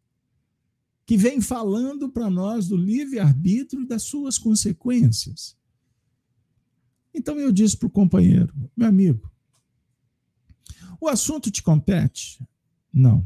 que 1.08 1.16
vem 1.16 1.40
falando 1.40 2.10
para 2.10 2.30
nós 2.30 2.68
do 2.68 2.76
livre-arbítrio 2.76 3.82
e 3.82 3.88
das 3.88 4.04
suas 4.04 4.38
consequências. 4.38 5.58
Então 7.14 7.40
eu 7.40 7.50
disse 7.50 7.78
para 7.78 7.88
o 7.88 7.90
companheiro, 7.90 8.54
meu 8.76 8.90
amigo, 8.90 9.32
o 11.00 11.08
assunto 11.08 11.50
te 11.50 11.64
compete? 11.64 12.46
Não. 12.92 13.26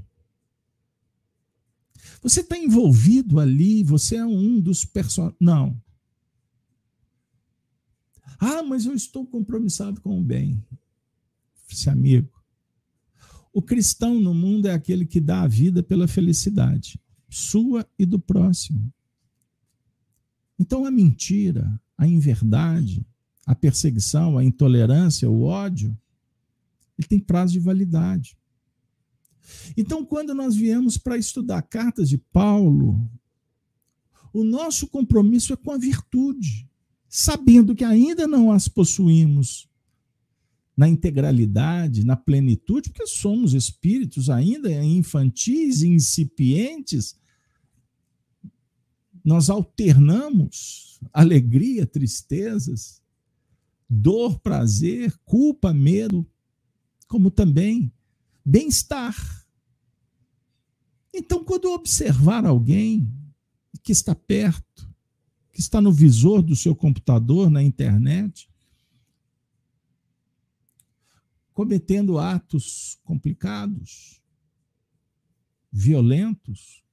Você 2.21 2.41
está 2.41 2.55
envolvido 2.55 3.39
ali, 3.39 3.83
você 3.83 4.17
é 4.17 4.25
um 4.25 4.59
dos 4.59 4.85
personagens. 4.85 5.37
Não. 5.39 5.75
Ah, 8.39 8.61
mas 8.61 8.85
eu 8.85 8.93
estou 8.93 9.25
compromissado 9.25 9.99
com 10.01 10.19
o 10.19 10.23
bem. 10.23 10.63
Esse 11.67 11.89
amigo. 11.89 12.29
O 13.51 13.61
cristão 13.61 14.19
no 14.19 14.35
mundo 14.35 14.67
é 14.67 14.71
aquele 14.71 15.03
que 15.03 15.19
dá 15.19 15.41
a 15.41 15.47
vida 15.47 15.81
pela 15.81 16.07
felicidade, 16.07 17.01
sua 17.31 17.87
e 17.97 18.05
do 18.05 18.19
próximo. 18.19 18.93
Então 20.59 20.85
a 20.85 20.91
mentira, 20.91 21.81
a 21.97 22.05
inverdade, 22.05 23.05
a 23.45 23.55
perseguição, 23.55 24.37
a 24.37 24.43
intolerância, 24.43 25.29
o 25.29 25.43
ódio, 25.43 25.97
ele 26.97 27.07
tem 27.07 27.19
prazo 27.19 27.53
de 27.53 27.59
validade. 27.59 28.37
Então, 29.75 30.05
quando 30.05 30.35
nós 30.35 30.55
viemos 30.55 30.97
para 30.97 31.17
estudar 31.17 31.61
cartas 31.63 32.09
de 32.09 32.17
Paulo, 32.17 33.09
o 34.33 34.43
nosso 34.43 34.87
compromisso 34.87 35.53
é 35.53 35.55
com 35.55 35.71
a 35.71 35.77
virtude, 35.77 36.69
sabendo 37.09 37.75
que 37.75 37.83
ainda 37.83 38.27
não 38.27 38.51
as 38.51 38.67
possuímos 38.67 39.67
na 40.77 40.87
integralidade, 40.87 42.05
na 42.05 42.15
plenitude, 42.15 42.89
porque 42.89 43.05
somos 43.05 43.53
espíritos 43.53 44.29
ainda 44.29 44.71
infantis, 44.83 45.81
incipientes. 45.83 47.15
Nós 49.23 49.49
alternamos 49.49 50.99
alegria, 51.13 51.85
tristezas, 51.85 53.01
dor, 53.89 54.39
prazer, 54.39 55.17
culpa, 55.25 55.73
medo, 55.73 56.25
como 57.07 57.29
também 57.29 57.91
bem-estar. 58.43 59.15
Então, 61.13 61.43
quando 61.43 61.71
observar 61.73 62.45
alguém 62.45 63.11
que 63.83 63.91
está 63.91 64.15
perto, 64.15 64.89
que 65.51 65.59
está 65.59 65.81
no 65.81 65.91
visor 65.91 66.41
do 66.41 66.55
seu 66.55 66.75
computador, 66.75 67.49
na 67.49 67.61
internet, 67.61 68.49
cometendo 71.53 72.17
atos 72.17 72.97
complicados, 73.03 74.21
violentos. 75.71 76.83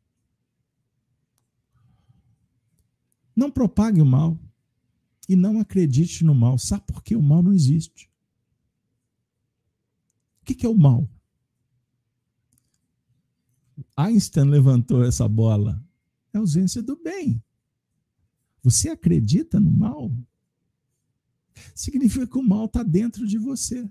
Não 3.39 3.53
propague 3.53 4.03
o 4.03 4.05
mal 4.05 4.36
e 5.28 5.36
não 5.36 5.61
acredite 5.61 6.24
no 6.24 6.34
mal. 6.34 6.59
Sabe 6.59 6.82
por 6.86 7.05
que 7.05 7.14
o 7.14 7.22
mal 7.22 7.41
não 7.41 7.53
existe? 7.53 8.11
O 10.43 10.45
que 10.45 10.66
é 10.66 10.68
o 10.68 10.76
mal? 10.76 11.09
Einstein 13.97 14.51
levantou 14.51 15.05
essa 15.05 15.28
bola. 15.28 15.80
É 16.32 16.39
ausência 16.39 16.82
do 16.82 17.01
bem. 17.01 17.41
Você 18.61 18.89
acredita 18.89 19.61
no 19.61 19.70
mal? 19.70 20.11
Significa 21.76 22.26
que 22.26 22.39
o 22.39 22.43
mal 22.43 22.64
está 22.64 22.82
dentro 22.82 23.24
de 23.24 23.39
você. 23.39 23.89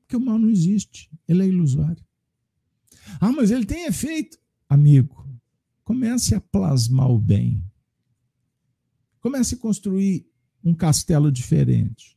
Porque 0.00 0.16
o 0.16 0.20
mal 0.20 0.36
não 0.36 0.50
existe, 0.50 1.08
ele 1.28 1.44
é 1.44 1.46
ilusório. 1.46 2.04
Ah, 3.20 3.30
mas 3.30 3.52
ele 3.52 3.64
tem 3.64 3.86
efeito. 3.86 4.36
Amigo, 4.68 5.29
comece 5.90 6.36
a 6.36 6.40
plasmar 6.40 7.10
o 7.10 7.18
bem. 7.18 7.64
Comece 9.18 9.56
a 9.56 9.58
construir 9.58 10.24
um 10.62 10.72
castelo 10.72 11.32
diferente. 11.32 12.16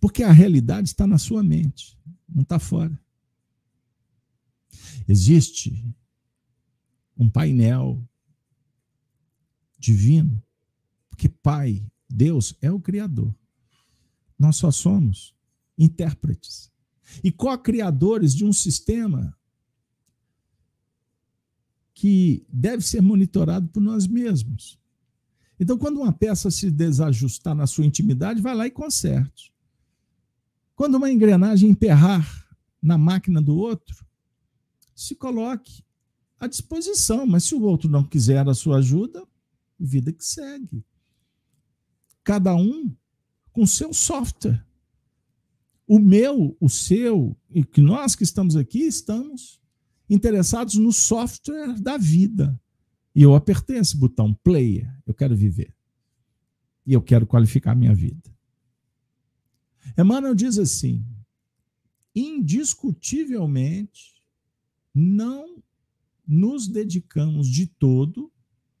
Porque 0.00 0.22
a 0.22 0.32
realidade 0.32 0.88
está 0.88 1.06
na 1.06 1.18
sua 1.18 1.42
mente, 1.42 1.98
não 2.26 2.40
está 2.40 2.58
fora. 2.58 2.98
Existe 5.06 5.84
um 7.14 7.28
painel 7.28 8.02
divino, 9.78 10.42
porque 11.10 11.28
Pai, 11.28 11.84
Deus, 12.08 12.56
é 12.62 12.72
o 12.72 12.80
Criador. 12.80 13.34
Nós 14.38 14.56
só 14.56 14.70
somos 14.70 15.36
intérpretes 15.76 16.72
e 17.22 17.30
co-criadores 17.30 18.34
de 18.34 18.46
um 18.46 18.52
sistema 18.52 19.36
que 21.94 22.44
deve 22.48 22.82
ser 22.82 23.00
monitorado 23.00 23.68
por 23.68 23.80
nós 23.80 24.06
mesmos. 24.06 24.78
Então, 25.58 25.78
quando 25.78 26.00
uma 26.00 26.12
peça 26.12 26.50
se 26.50 26.70
desajustar 26.70 27.54
na 27.54 27.66
sua 27.66 27.86
intimidade, 27.86 28.40
vai 28.40 28.54
lá 28.54 28.66
e 28.66 28.70
conserte. 28.70 29.52
Quando 30.74 30.96
uma 30.96 31.10
engrenagem 31.10 31.70
emperrar 31.70 32.48
na 32.82 32.98
máquina 32.98 33.40
do 33.40 33.56
outro, 33.56 34.04
se 34.94 35.14
coloque 35.14 35.84
à 36.40 36.46
disposição, 36.46 37.24
mas 37.26 37.44
se 37.44 37.54
o 37.54 37.62
outro 37.62 37.88
não 37.88 38.02
quiser 38.02 38.48
a 38.48 38.54
sua 38.54 38.78
ajuda, 38.78 39.24
vida 39.78 40.12
que 40.12 40.24
segue. 40.24 40.84
Cada 42.24 42.54
um 42.54 42.92
com 43.52 43.66
seu 43.66 43.92
software. 43.92 44.64
O 45.86 45.98
meu, 45.98 46.56
o 46.58 46.68
seu, 46.68 47.36
e 47.50 47.62
que 47.62 47.80
nós 47.80 48.16
que 48.16 48.24
estamos 48.24 48.56
aqui 48.56 48.80
estamos 48.80 49.61
interessados 50.12 50.74
no 50.74 50.92
software 50.92 51.80
da 51.80 51.96
vida. 51.96 52.60
E 53.14 53.22
eu 53.22 53.34
apertei 53.34 53.78
esse 53.78 53.96
botão 53.96 54.34
player, 54.34 54.94
eu 55.06 55.14
quero 55.14 55.34
viver. 55.34 55.74
E 56.86 56.92
eu 56.92 57.00
quero 57.00 57.26
qualificar 57.26 57.74
minha 57.74 57.94
vida. 57.94 58.30
Emmanuel 59.96 60.34
diz 60.34 60.58
assim: 60.58 61.02
indiscutivelmente, 62.14 64.22
não 64.94 65.62
nos 66.26 66.68
dedicamos 66.68 67.48
de 67.48 67.66
todo, 67.66 68.30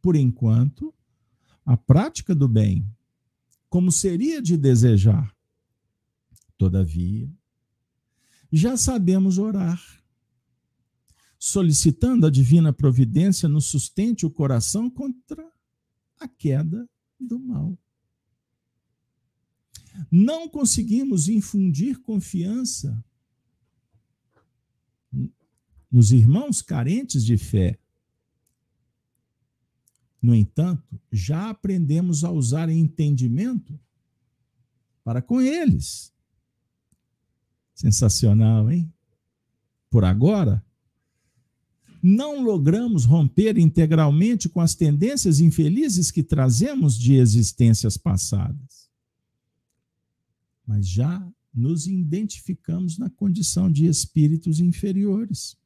por 0.00 0.16
enquanto, 0.16 0.94
à 1.64 1.76
prática 1.76 2.34
do 2.34 2.48
bem, 2.48 2.86
como 3.68 3.90
seria 3.90 4.42
de 4.42 4.56
desejar. 4.56 5.34
Todavia, 6.58 7.30
já 8.52 8.76
sabemos 8.76 9.38
orar, 9.38 10.01
solicitando 11.44 12.24
a 12.24 12.30
divina 12.30 12.72
providência 12.72 13.48
nos 13.48 13.66
sustente 13.66 14.24
o 14.24 14.30
coração 14.30 14.88
contra 14.88 15.44
a 16.20 16.28
queda 16.28 16.88
do 17.18 17.36
mal. 17.36 17.76
Não 20.08 20.48
conseguimos 20.48 21.28
infundir 21.28 21.98
confiança 21.98 23.04
nos 25.90 26.12
irmãos 26.12 26.62
carentes 26.62 27.24
de 27.24 27.36
fé. 27.36 27.76
No 30.22 30.36
entanto, 30.36 30.96
já 31.10 31.50
aprendemos 31.50 32.22
a 32.22 32.30
usar 32.30 32.68
entendimento 32.68 33.76
para 35.02 35.20
com 35.20 35.40
eles. 35.40 36.14
Sensacional, 37.74 38.70
hein? 38.70 38.94
Por 39.90 40.04
agora, 40.04 40.64
não 42.02 42.42
logramos 42.42 43.04
romper 43.04 43.56
integralmente 43.56 44.48
com 44.48 44.60
as 44.60 44.74
tendências 44.74 45.38
infelizes 45.38 46.10
que 46.10 46.22
trazemos 46.22 46.98
de 46.98 47.14
existências 47.14 47.96
passadas. 47.96 48.90
Mas 50.66 50.88
já 50.88 51.24
nos 51.54 51.86
identificamos 51.86 52.98
na 52.98 53.08
condição 53.10 53.70
de 53.70 53.86
espíritos 53.86 54.58
inferiores 54.58 55.56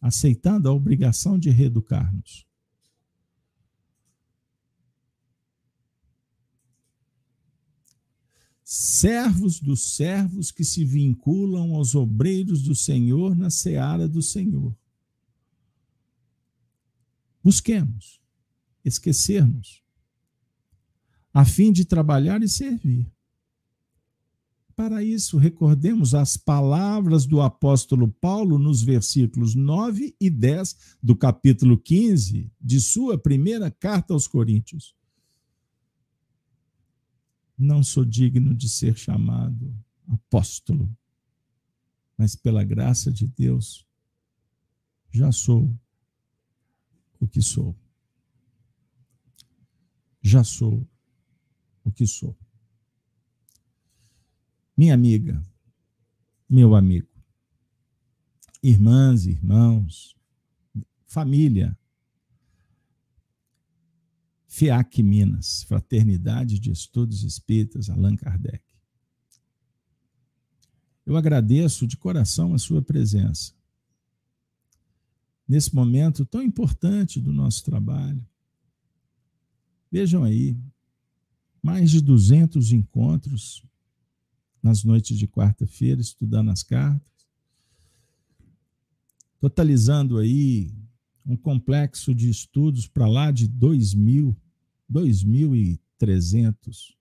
aceitando 0.00 0.68
a 0.68 0.72
obrigação 0.72 1.38
de 1.38 1.50
reeducar-nos. 1.50 2.47
Servos 8.70 9.60
dos 9.60 9.94
servos 9.94 10.50
que 10.50 10.62
se 10.62 10.84
vinculam 10.84 11.74
aos 11.74 11.94
obreiros 11.94 12.62
do 12.62 12.74
Senhor 12.74 13.34
na 13.34 13.48
seara 13.48 14.06
do 14.06 14.20
Senhor. 14.20 14.76
Busquemos 17.42 18.20
esquecermos, 18.84 19.82
a 21.32 21.44
fim 21.44 21.72
de 21.72 21.84
trabalhar 21.84 22.42
e 22.42 22.48
servir 22.48 23.10
para 24.78 25.02
isso, 25.02 25.38
recordemos 25.38 26.14
as 26.14 26.36
palavras 26.36 27.26
do 27.26 27.40
apóstolo 27.40 28.06
Paulo 28.06 28.60
nos 28.60 28.80
versículos 28.80 29.56
9 29.56 30.14
e 30.20 30.30
10 30.30 30.76
do 31.02 31.16
capítulo 31.16 31.76
15 31.76 32.48
de 32.60 32.80
sua 32.80 33.18
primeira 33.18 33.72
carta 33.72 34.14
aos 34.14 34.28
Coríntios. 34.28 34.94
Não 37.58 37.82
sou 37.82 38.04
digno 38.04 38.54
de 38.54 38.68
ser 38.68 38.96
chamado 38.96 39.74
apóstolo, 40.06 40.88
mas 42.16 42.36
pela 42.36 42.62
graça 42.64 43.12
de 43.12 43.26
Deus 43.26 43.86
já 45.10 45.32
sou 45.32 45.76
o 47.20 47.26
que 47.26 47.40
sou. 47.40 47.76
Já 50.22 50.44
sou 50.44 50.86
o 51.84 51.90
que 51.90 52.06
sou. 52.06 52.36
Minha 54.76 54.94
amiga, 54.94 55.42
meu 56.48 56.74
amigo, 56.74 57.08
irmãs, 58.62 59.26
irmãos, 59.26 60.16
família, 61.06 61.77
FIAC 64.48 65.02
Minas, 65.02 65.62
Fraternidade 65.64 66.58
de 66.58 66.72
Estudos 66.72 67.22
Espíritas, 67.22 67.90
Allan 67.90 68.16
Kardec. 68.16 68.64
Eu 71.04 71.16
agradeço 71.16 71.86
de 71.86 71.96
coração 71.96 72.54
a 72.54 72.58
sua 72.58 72.82
presença. 72.82 73.52
Nesse 75.46 75.74
momento 75.74 76.24
tão 76.24 76.42
importante 76.42 77.20
do 77.20 77.32
nosso 77.32 77.62
trabalho. 77.64 78.26
Vejam 79.90 80.24
aí, 80.24 80.58
mais 81.62 81.90
de 81.90 82.00
200 82.00 82.72
encontros 82.72 83.64
nas 84.62 84.82
noites 84.82 85.18
de 85.18 85.26
quarta-feira, 85.26 86.00
estudando 86.00 86.50
as 86.50 86.62
cartas, 86.62 87.26
totalizando 89.40 90.18
aí 90.18 90.74
um 91.28 91.36
complexo 91.36 92.12
de 92.14 92.30
estudos 92.30 92.88
para 92.88 93.06
lá 93.06 93.30
de 93.30 93.46
2.000, 93.46 94.34
2.300 94.90 96.96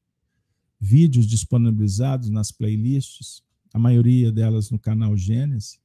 vídeos 0.80 1.26
disponibilizados 1.26 2.30
nas 2.30 2.52
playlists, 2.52 3.42
a 3.74 3.80
maioria 3.80 4.30
delas 4.30 4.70
no 4.70 4.78
canal 4.78 5.16
Gênesis, 5.16 5.80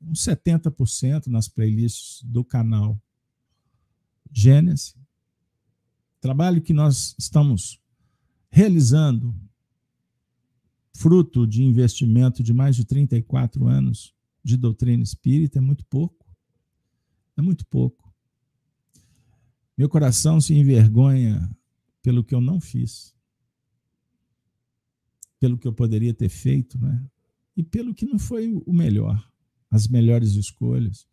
uns 0.00 0.20
70% 0.20 1.26
nas 1.26 1.48
playlists 1.48 2.22
do 2.24 2.44
canal 2.44 2.96
Gênesis. 4.30 4.94
Trabalho 6.20 6.62
que 6.62 6.72
nós 6.72 7.16
estamos 7.18 7.80
realizando 8.48 9.34
fruto 10.94 11.46
de 11.46 11.64
investimento 11.64 12.42
de 12.42 12.52
mais 12.52 12.76
de 12.76 12.84
34 12.84 13.66
anos 13.66 14.14
de 14.44 14.56
doutrina 14.56 15.02
espírita, 15.02 15.58
é 15.58 15.60
muito 15.60 15.84
pouco. 15.86 16.21
É 17.36 17.42
muito 17.42 17.66
pouco. 17.66 18.12
Meu 19.76 19.88
coração 19.88 20.40
se 20.40 20.54
envergonha 20.54 21.50
pelo 22.02 22.22
que 22.22 22.34
eu 22.34 22.40
não 22.40 22.60
fiz, 22.60 23.14
pelo 25.40 25.58
que 25.58 25.66
eu 25.66 25.72
poderia 25.72 26.12
ter 26.12 26.28
feito, 26.28 26.78
né? 26.78 27.04
E 27.56 27.62
pelo 27.62 27.94
que 27.94 28.06
não 28.06 28.18
foi 28.18 28.52
o 28.66 28.72
melhor, 28.72 29.30
as 29.70 29.88
melhores 29.88 30.32
escolhas. 30.34 31.06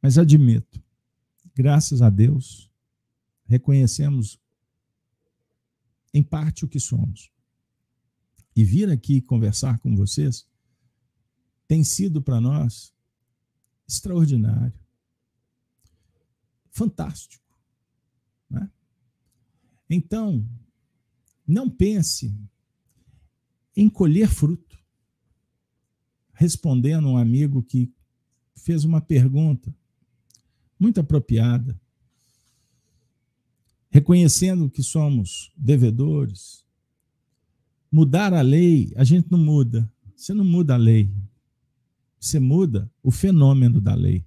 Mas 0.00 0.18
admito, 0.18 0.82
graças 1.54 2.02
a 2.02 2.10
Deus, 2.10 2.70
reconhecemos 3.44 4.38
em 6.12 6.22
parte 6.22 6.64
o 6.64 6.68
que 6.68 6.80
somos. 6.80 7.30
E 8.54 8.64
vir 8.64 8.90
aqui 8.90 9.20
conversar 9.20 9.78
com 9.78 9.96
vocês 9.96 10.46
tem 11.66 11.82
sido 11.82 12.20
para 12.20 12.40
nós 12.40 12.91
extraordinário, 13.92 14.78
fantástico. 16.70 17.44
Né? 18.48 18.70
Então, 19.88 20.46
não 21.46 21.68
pense 21.68 22.34
em 23.76 23.88
colher 23.88 24.28
fruto. 24.28 24.72
Respondendo 26.34 27.08
um 27.08 27.16
amigo 27.16 27.62
que 27.62 27.92
fez 28.56 28.84
uma 28.84 29.00
pergunta 29.00 29.74
muito 30.78 30.98
apropriada, 30.98 31.80
reconhecendo 33.90 34.70
que 34.70 34.82
somos 34.82 35.52
devedores. 35.56 36.64
Mudar 37.90 38.32
a 38.32 38.40
lei, 38.40 38.92
a 38.96 39.04
gente 39.04 39.30
não 39.30 39.38
muda. 39.38 39.88
Você 40.16 40.32
não 40.32 40.44
muda 40.44 40.74
a 40.74 40.78
lei. 40.78 41.12
Você 42.22 42.38
muda 42.38 42.88
o 43.02 43.10
fenômeno 43.10 43.80
da 43.80 43.96
lei. 43.96 44.24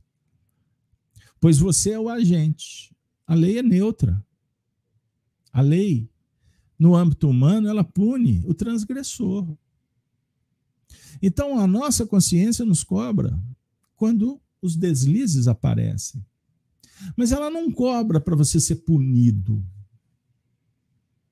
Pois 1.39 1.57
você 1.57 1.91
é 1.91 1.99
o 1.99 2.09
agente. 2.09 2.93
A 3.25 3.33
lei 3.33 3.57
é 3.59 3.63
neutra. 3.63 4.21
A 5.49 5.61
lei, 5.61 6.09
no 6.77 6.93
âmbito 6.93 7.29
humano, 7.29 7.69
ela 7.69 7.85
pune 7.85 8.43
o 8.45 8.53
transgressor. 8.53 9.47
Então, 11.21 11.57
a 11.57 11.65
nossa 11.65 12.05
consciência 12.05 12.65
nos 12.65 12.83
cobra 12.83 13.41
quando 13.95 14.41
os 14.61 14.75
deslizes 14.75 15.47
aparecem. 15.47 16.23
Mas 17.15 17.31
ela 17.31 17.49
não 17.49 17.71
cobra 17.71 18.19
para 18.19 18.35
você 18.35 18.59
ser 18.59 18.75
punido. 18.75 19.65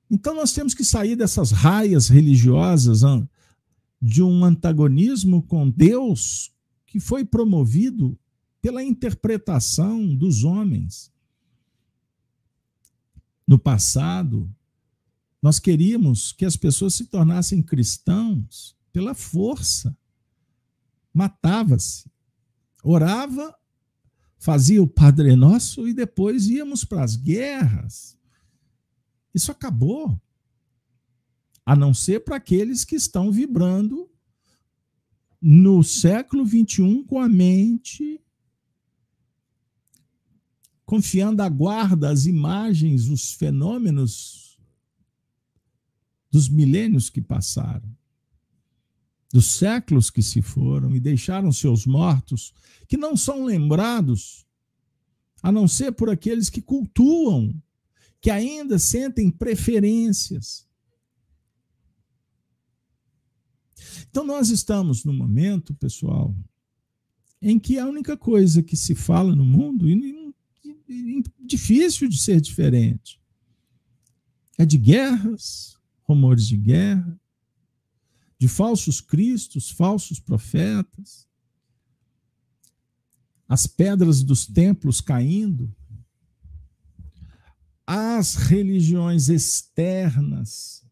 Então, 0.09 0.34
nós 0.34 0.53
temos 0.53 0.74
que 0.74 0.86
sair 0.86 1.18
dessas 1.18 1.51
raias 1.51 2.07
religiosas 2.07 3.01
de 4.01 4.24
um 4.24 4.45
antagonismo 4.45 5.43
com 5.43 5.70
Deus 5.70 6.52
que 6.93 6.99
foi 6.99 7.25
promovido 7.25 8.15
pela 8.61 8.83
interpretação 8.83 10.15
dos 10.15 10.43
homens. 10.43 11.11
No 13.47 13.57
passado, 13.57 14.47
nós 15.41 15.57
queríamos 15.57 16.31
que 16.31 16.45
as 16.45 16.55
pessoas 16.55 16.93
se 16.93 17.07
tornassem 17.07 17.63
cristãos 17.63 18.77
pela 18.91 19.15
força. 19.15 19.97
Matava-se. 21.11 22.11
Orava, 22.83 23.57
fazia 24.37 24.83
o 24.83 24.87
Padre 24.87 25.35
Nosso 25.35 25.87
e 25.87 25.95
depois 25.95 26.47
íamos 26.47 26.85
para 26.85 27.03
as 27.03 27.15
guerras. 27.15 28.15
Isso 29.33 29.51
acabou. 29.51 30.21
A 31.65 31.75
não 31.75 31.91
ser 31.91 32.23
para 32.23 32.35
aqueles 32.35 32.85
que 32.85 32.95
estão 32.95 33.31
vibrando 33.31 34.12
no 35.45 35.83
século 35.83 36.47
XXI 36.47 37.03
com 37.05 37.19
a 37.19 37.27
mente 37.27 38.21
confiando 40.85 41.41
a 41.41 41.49
guarda 41.49 42.09
as 42.09 42.25
imagens, 42.25 43.09
os 43.09 43.33
fenômenos 43.33 44.57
dos 46.31 46.47
milênios 46.47 47.09
que 47.09 47.21
passaram, 47.21 47.89
dos 49.33 49.47
séculos 49.47 50.09
que 50.09 50.21
se 50.21 50.41
foram 50.41 50.95
e 50.95 50.99
deixaram 50.99 51.51
seus 51.51 51.85
mortos, 51.85 52.53
que 52.87 52.95
não 52.95 53.17
são 53.17 53.43
lembrados, 53.43 54.45
a 55.41 55.51
não 55.51 55.67
ser 55.67 55.91
por 55.91 56.09
aqueles 56.09 56.49
que 56.49 56.61
cultuam, 56.61 57.53
que 58.21 58.29
ainda 58.29 58.79
sentem 58.79 59.29
preferências. 59.29 60.65
Então, 64.14 64.24
nós 64.24 64.51
estamos 64.51 65.03
no 65.03 65.11
momento, 65.11 65.74
pessoal, 65.74 66.36
em 67.41 67.57
que 67.57 67.80
a 67.80 67.88
única 67.88 68.16
coisa 68.16 68.61
que 68.61 68.78
se 68.78 68.93
fala 68.93 69.36
no 69.36 69.43
mundo, 69.43 69.89
e 69.89 71.24
difícil 71.39 72.07
de 72.07 72.16
ser 72.20 72.39
diferente. 72.39 73.20
É 74.55 74.68
de 74.68 74.78
guerras, 74.78 75.80
rumores 76.03 76.45
de 76.45 76.55
guerra, 76.55 77.20
de 78.38 78.47
falsos 78.47 79.01
cristos, 79.01 79.72
falsos 79.72 80.20
profetas, 80.20 81.28
as 83.49 83.66
pedras 83.66 84.22
dos 84.22 84.45
templos 84.45 85.01
caindo, 85.01 85.76
as 87.88 88.36
religiões 88.36 89.28
externas 89.28 90.86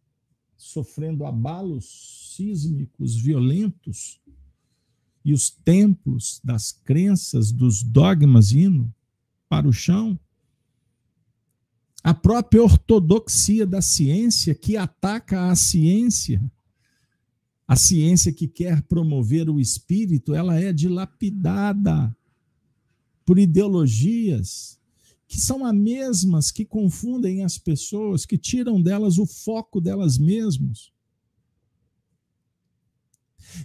sofrendo 0.58 1.24
abalos 1.24 2.21
sísmicos 2.42 3.16
violentos 3.16 4.20
e 5.24 5.34
os 5.34 5.52
templos 5.52 6.42
das 6.44 6.72
crenças, 6.72 7.52
dos 7.52 7.84
dogmas 7.84 8.52
indo 8.52 8.92
para 9.48 9.68
o 9.68 9.74
chão. 9.74 10.20
A 12.04 12.14
própria 12.16 12.64
ortodoxia 12.64 13.68
da 13.68 13.82
ciência 13.82 14.56
que 14.56 14.76
ataca 14.76 15.52
a 15.52 15.56
ciência, 15.56 16.42
a 17.68 17.76
ciência 17.76 18.34
que 18.34 18.48
quer 18.48 18.82
promover 18.82 19.48
o 19.48 19.60
espírito, 19.60 20.34
ela 20.34 20.60
é 20.60 20.74
dilapidada 20.74 22.16
por 23.24 23.38
ideologias 23.38 24.80
que 25.28 25.40
são 25.40 25.64
as 25.64 25.74
mesmas 25.74 26.52
que 26.52 26.66
confundem 26.66 27.44
as 27.44 27.58
pessoas, 27.58 28.26
que 28.26 28.38
tiram 28.38 28.82
delas 28.82 29.18
o 29.18 29.26
foco 29.26 29.80
delas 29.80 30.18
mesmas. 30.18 30.92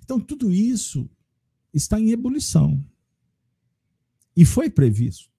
Então, 0.02 0.20
tudo 0.20 0.52
isso 0.52 1.08
está 1.72 2.00
em 2.00 2.10
ebulição. 2.10 2.84
E 4.36 4.44
foi 4.44 4.68
previsto. 4.68 5.30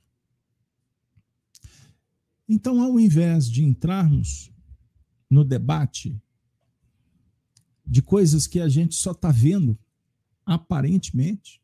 Então, 2.47 2.81
ao 2.81 2.99
invés 2.99 3.49
de 3.49 3.63
entrarmos 3.63 4.51
no 5.29 5.43
debate 5.43 6.19
de 7.85 8.01
coisas 8.01 8.47
que 8.47 8.59
a 8.59 8.67
gente 8.67 8.95
só 8.95 9.11
está 9.11 9.31
vendo 9.31 9.77
aparentemente, 10.45 11.61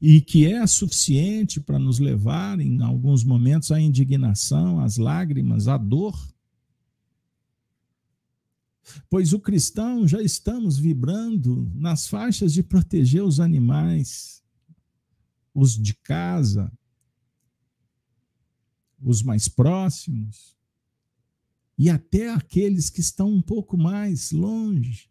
e 0.00 0.20
que 0.20 0.46
é 0.46 0.66
suficiente 0.66 1.60
para 1.60 1.78
nos 1.78 1.98
levar, 1.98 2.58
em 2.58 2.80
alguns 2.82 3.22
momentos, 3.22 3.70
à 3.70 3.78
indignação, 3.78 4.80
às 4.80 4.96
lágrimas, 4.96 5.68
à 5.68 5.76
dor. 5.76 6.18
Pois 9.08 9.32
o 9.32 9.40
cristão 9.40 10.06
já 10.06 10.22
estamos 10.22 10.78
vibrando 10.78 11.70
nas 11.74 12.06
faixas 12.06 12.52
de 12.52 12.62
proteger 12.62 13.22
os 13.22 13.40
animais, 13.40 14.42
os 15.54 15.76
de 15.76 15.94
casa, 15.94 16.72
os 19.02 19.22
mais 19.22 19.48
próximos 19.48 20.56
e 21.80 21.88
até 21.88 22.30
aqueles 22.30 22.90
que 22.90 23.00
estão 23.00 23.32
um 23.32 23.40
pouco 23.40 23.74
mais 23.78 24.32
longe. 24.32 25.08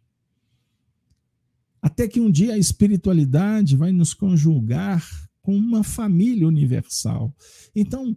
Até 1.82 2.06
que 2.06 2.20
um 2.20 2.30
dia 2.30 2.54
a 2.54 2.58
espiritualidade 2.58 3.76
vai 3.76 3.90
nos 3.90 4.14
conjugar 4.14 5.04
com 5.42 5.56
uma 5.56 5.82
família 5.82 6.46
universal. 6.46 7.34
Então, 7.74 8.16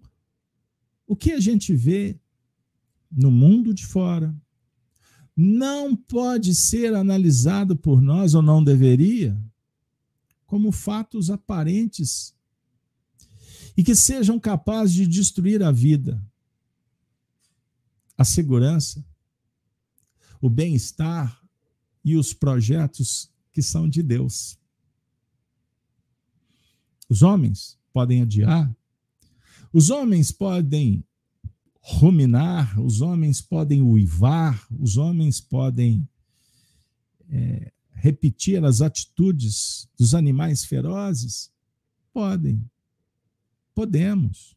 o 1.08 1.16
que 1.16 1.32
a 1.32 1.40
gente 1.40 1.76
vê 1.76 2.20
no 3.12 3.32
mundo 3.32 3.74
de 3.74 3.88
fora 3.88 4.36
não 5.36 5.96
pode 5.96 6.54
ser 6.54 6.94
analisado 6.94 7.76
por 7.76 8.02
nós, 8.02 8.36
ou 8.36 8.42
não 8.42 8.64
deveria, 8.64 9.38
como 10.46 10.72
fatos 10.72 11.30
aparentes 11.30 12.36
e 13.76 13.84
que 13.84 13.96
sejam 13.96 14.40
capazes 14.40 14.94
de 14.94 15.08
destruir 15.08 15.64
a 15.64 15.72
vida, 15.72 16.24
a 18.16 18.24
segurança, 18.24 19.04
o 20.40 20.50
bem-estar 20.50 21.42
e 22.06 22.16
os 22.16 22.34
projetos 22.34 23.32
que 23.52 23.62
são 23.62 23.90
de 23.90 24.04
Deus. 24.04 24.60
Os 27.10 27.24
homens 27.24 27.80
podem 27.92 28.22
adiar, 28.22 28.76
os 29.72 29.90
homens 29.90 30.32
podem 30.32 31.04
ruminar, 31.86 32.80
os 32.80 33.02
homens 33.02 33.42
podem 33.42 33.82
uivar, 33.82 34.66
os 34.80 34.96
homens 34.98 35.42
podem 35.42 36.08
é, 37.30 37.72
repetir 37.92 38.64
as 38.64 38.82
atitudes 38.82 39.90
dos 39.98 40.16
animais 40.16 40.64
ferozes? 40.64 41.52
Podem 42.14 42.66
Podemos. 43.74 44.56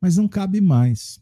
Mas 0.00 0.16
não 0.16 0.28
cabe 0.28 0.60
mais 0.60 1.20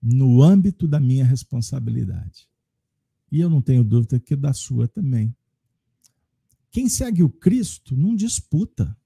no 0.00 0.42
âmbito 0.42 0.86
da 0.86 1.00
minha 1.00 1.24
responsabilidade. 1.24 2.48
E 3.32 3.40
eu 3.40 3.50
não 3.50 3.60
tenho 3.60 3.82
dúvida 3.82 4.20
que 4.20 4.36
da 4.36 4.52
sua 4.52 4.86
também. 4.86 5.34
Quem 6.70 6.88
segue 6.88 7.22
o 7.22 7.30
Cristo 7.30 7.96
não 7.96 8.14
disputa. 8.14 8.96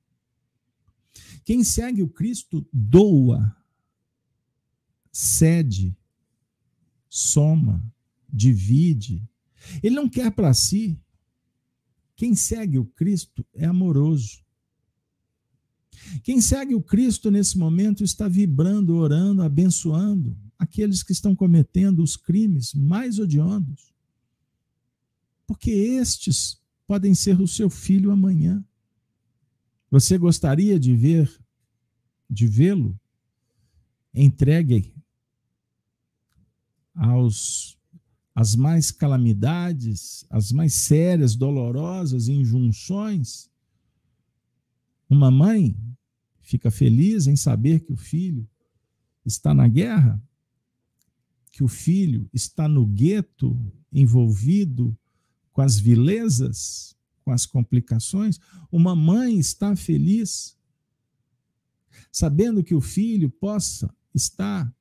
Quem 1.44 1.64
segue 1.64 2.02
o 2.02 2.08
Cristo 2.08 2.66
doa, 2.72 3.56
cede, 5.12 5.96
soma, 7.08 7.84
divide. 8.28 9.26
Ele 9.82 9.94
não 9.94 10.08
quer 10.08 10.30
para 10.30 10.52
si. 10.54 10.98
Quem 12.14 12.34
segue 12.34 12.78
o 12.78 12.84
Cristo 12.84 13.46
é 13.54 13.64
amoroso. 13.64 14.42
Quem 16.22 16.40
segue 16.40 16.74
o 16.74 16.82
Cristo 16.82 17.30
nesse 17.30 17.58
momento 17.58 18.04
está 18.04 18.28
vibrando, 18.28 18.96
orando, 18.96 19.42
abençoando 19.42 20.36
aqueles 20.58 21.02
que 21.02 21.12
estão 21.12 21.34
cometendo 21.34 22.02
os 22.02 22.16
crimes 22.16 22.74
mais 22.74 23.18
odiosos. 23.18 23.92
Porque 25.46 25.70
estes 25.70 26.60
podem 26.86 27.14
ser 27.14 27.40
o 27.40 27.48
seu 27.48 27.70
filho 27.70 28.10
amanhã. 28.10 28.64
Você 29.91 30.18
gostaria 30.18 30.78
de 30.78 30.95
ver, 30.95 31.30
de 32.28 32.47
vê-lo 32.47 32.99
entregue 34.12 34.95
aos 36.95 37.78
as 38.34 38.55
mais 38.55 38.91
calamidades, 38.91 40.24
as 40.30 40.53
mais 40.53 40.74
sérias, 40.74 41.34
dolorosas 41.34 42.28
injunções? 42.28 43.51
Uma 45.09 45.30
mãe 45.30 45.76
fica 46.41 46.70
feliz 46.70 47.26
em 47.26 47.34
saber 47.34 47.80
que 47.80 47.93
o 47.93 47.97
filho 47.97 48.49
está 49.24 49.55
na 49.55 49.66
guerra, 49.66 50.22
que 51.51 51.64
o 51.64 51.68
filho 51.68 52.28
está 52.32 52.68
no 52.68 52.86
gueto, 52.86 53.59
envolvido 53.91 54.97
com 55.53 55.62
as 55.62 55.78
vilezas, 55.78 56.97
com 57.29 57.33
as 57.33 57.45
complicações. 57.45 58.41
Uma 58.72 58.97
mãe 58.97 59.39
está 59.39 59.76
feliz 59.76 60.57
sabendo 62.11 62.64
que 62.64 62.74
o 62.74 62.81
filho 62.81 63.29
possa 63.29 63.95
estar 64.14 64.74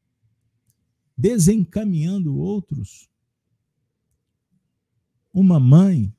desencaminhando 1.17 2.37
outros. 2.37 3.09
Uma 5.33 5.59
mãe, 5.59 6.15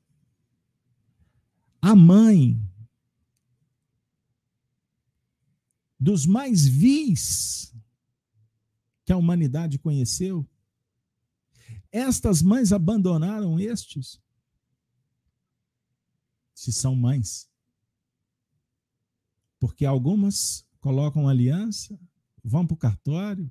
a 1.81 1.95
mãe 1.95 2.61
dos 5.99 6.27
mais 6.27 6.67
vis 6.67 7.73
que 9.03 9.11
a 9.11 9.17
humanidade 9.17 9.79
conheceu. 9.79 10.47
Estas 11.91 12.43
mães 12.43 12.71
abandonaram 12.71 13.59
estes, 13.59 14.21
se 16.59 16.73
são 16.73 16.93
mães. 16.93 17.49
Porque 19.57 19.85
algumas 19.85 20.65
colocam 20.81 21.29
aliança, 21.29 21.97
vão 22.43 22.67
para 22.67 22.73
o 22.73 22.77
cartório, 22.77 23.49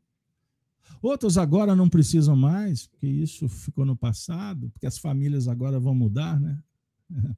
outras 1.00 1.38
agora 1.38 1.74
não 1.74 1.88
precisam 1.88 2.36
mais, 2.36 2.86
porque 2.86 3.06
isso 3.06 3.48
ficou 3.48 3.86
no 3.86 3.96
passado, 3.96 4.68
porque 4.70 4.86
as 4.86 4.98
famílias 4.98 5.48
agora 5.48 5.80
vão 5.80 5.94
mudar, 5.94 6.38
né? 6.38 6.62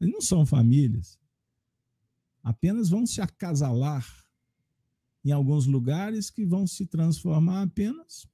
Eles 0.00 0.14
não 0.14 0.20
são 0.22 0.46
famílias, 0.46 1.18
apenas 2.42 2.88
vão 2.88 3.04
se 3.04 3.20
acasalar 3.20 4.06
em 5.22 5.30
alguns 5.30 5.66
lugares 5.66 6.30
que 6.30 6.46
vão 6.46 6.66
se 6.66 6.86
transformar 6.86 7.62
apenas 7.62 8.26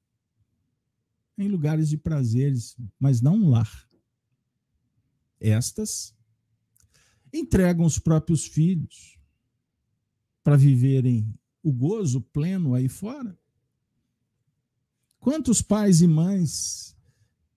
em 1.36 1.48
lugares 1.48 1.88
de 1.88 1.98
prazeres, 1.98 2.76
mas 2.98 3.20
não 3.20 3.34
um 3.34 3.50
lar. 3.50 3.88
Estas 5.40 6.16
entregam 7.38 7.84
os 7.84 7.98
próprios 7.98 8.46
filhos 8.46 9.18
para 10.42 10.56
viverem 10.56 11.32
o 11.62 11.72
gozo 11.72 12.20
pleno 12.20 12.74
aí 12.74 12.88
fora. 12.88 13.38
Quantos 15.18 15.60
pais 15.60 16.00
e 16.00 16.06
mães, 16.06 16.96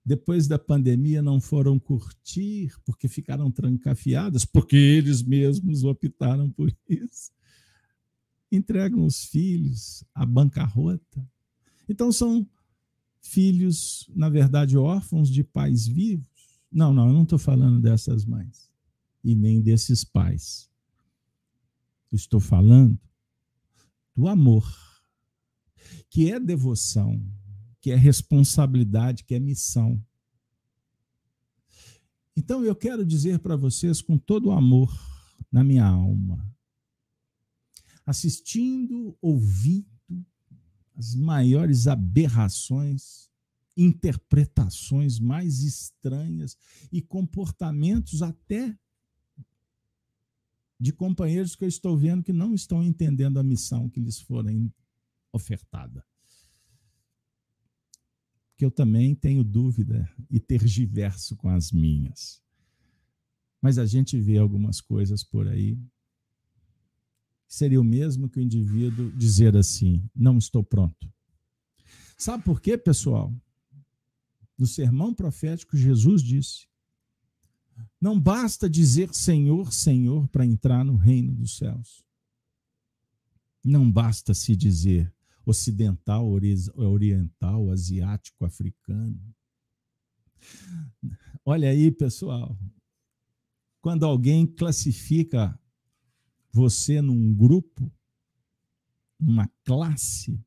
depois 0.04 0.46
da 0.46 0.58
pandemia, 0.58 1.22
não 1.22 1.40
foram 1.40 1.78
curtir 1.78 2.74
porque 2.84 3.08
ficaram 3.08 3.50
trancafiadas, 3.50 4.44
porque 4.44 4.76
eles 4.76 5.22
mesmos 5.22 5.84
optaram 5.84 6.50
por 6.50 6.74
isso? 6.88 7.32
entregam 8.52 9.06
os 9.06 9.24
filhos 9.24 10.04
à 10.14 10.26
bancarrota. 10.26 11.26
Então 11.88 12.12
são 12.12 12.46
filhos, 13.22 14.10
na 14.14 14.28
verdade, 14.28 14.76
órfãos 14.76 15.30
de 15.30 15.42
pais 15.42 15.86
vivos. 15.86 16.28
Não, 16.70 16.92
não, 16.92 17.08
eu 17.08 17.14
não 17.14 17.22
estou 17.22 17.38
falando 17.38 17.80
dessas 17.80 18.26
mães 18.26 18.71
e 19.22 19.34
nem 19.34 19.60
desses 19.60 20.04
pais. 20.04 20.70
Estou 22.10 22.40
falando 22.40 22.98
do 24.14 24.28
amor, 24.28 24.66
que 26.10 26.30
é 26.30 26.38
devoção, 26.38 27.24
que 27.80 27.90
é 27.90 27.96
responsabilidade, 27.96 29.24
que 29.24 29.34
é 29.34 29.40
missão. 29.40 30.02
Então 32.36 32.64
eu 32.64 32.74
quero 32.74 33.04
dizer 33.04 33.38
para 33.38 33.56
vocês 33.56 34.00
com 34.00 34.18
todo 34.18 34.46
o 34.46 34.52
amor 34.52 34.92
na 35.50 35.62
minha 35.62 35.86
alma, 35.86 36.50
assistindo, 38.06 39.16
ouvindo 39.20 39.86
as 40.96 41.14
maiores 41.14 41.86
aberrações, 41.86 43.30
interpretações 43.76 45.18
mais 45.18 45.60
estranhas 45.60 46.56
e 46.90 47.00
comportamentos 47.00 48.22
até 48.22 48.76
de 50.82 50.92
companheiros 50.92 51.54
que 51.54 51.62
eu 51.62 51.68
estou 51.68 51.96
vendo 51.96 52.24
que 52.24 52.32
não 52.32 52.52
estão 52.52 52.82
entendendo 52.82 53.38
a 53.38 53.42
missão 53.44 53.88
que 53.88 54.00
lhes 54.00 54.18
forem 54.18 54.68
ofertada. 55.32 56.04
Que 58.56 58.64
eu 58.64 58.70
também 58.70 59.14
tenho 59.14 59.44
dúvida 59.44 60.12
e 60.28 60.40
tergiverso 60.40 61.36
com 61.36 61.48
as 61.48 61.70
minhas. 61.70 62.42
Mas 63.60 63.78
a 63.78 63.86
gente 63.86 64.18
vê 64.20 64.38
algumas 64.38 64.80
coisas 64.80 65.22
por 65.22 65.46
aí 65.46 65.78
seria 67.46 67.80
o 67.80 67.84
mesmo 67.84 68.28
que 68.28 68.40
o 68.40 68.42
indivíduo 68.42 69.12
dizer 69.12 69.56
assim: 69.56 70.04
não 70.12 70.36
estou 70.36 70.64
pronto. 70.64 71.08
Sabe 72.18 72.42
por 72.42 72.60
quê, 72.60 72.76
pessoal? 72.76 73.32
No 74.58 74.66
sermão 74.66 75.14
profético, 75.14 75.76
Jesus 75.76 76.24
disse: 76.24 76.66
não 78.00 78.18
basta 78.18 78.68
dizer 78.68 79.14
Senhor, 79.14 79.72
Senhor 79.72 80.28
para 80.28 80.44
entrar 80.44 80.84
no 80.84 80.96
reino 80.96 81.32
dos 81.34 81.56
céus. 81.56 82.04
Não 83.64 83.90
basta 83.90 84.34
se 84.34 84.56
dizer 84.56 85.14
ocidental, 85.46 86.28
oriental, 86.74 87.70
asiático, 87.70 88.44
africano. 88.44 89.20
Olha 91.44 91.70
aí, 91.70 91.90
pessoal. 91.90 92.58
Quando 93.80 94.04
alguém 94.04 94.46
classifica 94.46 95.58
você 96.52 97.00
num 97.00 97.32
grupo, 97.34 97.90
numa 99.18 99.48
classe, 99.64 100.40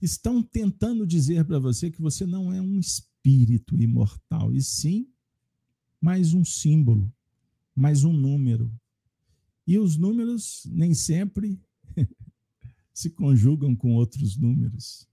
estão 0.00 0.42
tentando 0.42 1.06
dizer 1.06 1.44
para 1.44 1.58
você 1.58 1.90
que 1.90 2.00
você 2.00 2.26
não 2.26 2.52
é 2.52 2.60
um 2.60 2.78
espírito 2.78 3.80
imortal, 3.80 4.54
e 4.54 4.62
sim 4.62 5.13
mais 6.04 6.34
um 6.34 6.44
símbolo, 6.44 7.10
mais 7.74 8.04
um 8.04 8.12
número. 8.12 8.70
E 9.66 9.78
os 9.78 9.96
números 9.96 10.66
nem 10.70 10.92
sempre 10.92 11.58
se 12.92 13.08
conjugam 13.08 13.74
com 13.74 13.94
outros 13.94 14.36
números. 14.36 15.08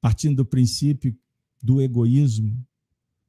Partindo 0.00 0.36
do 0.36 0.44
princípio 0.44 1.18
do 1.60 1.82
egoísmo, 1.82 2.56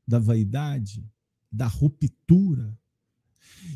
da 0.07 0.19
vaidade, 0.19 1.03
da 1.51 1.65
ruptura, 1.65 2.77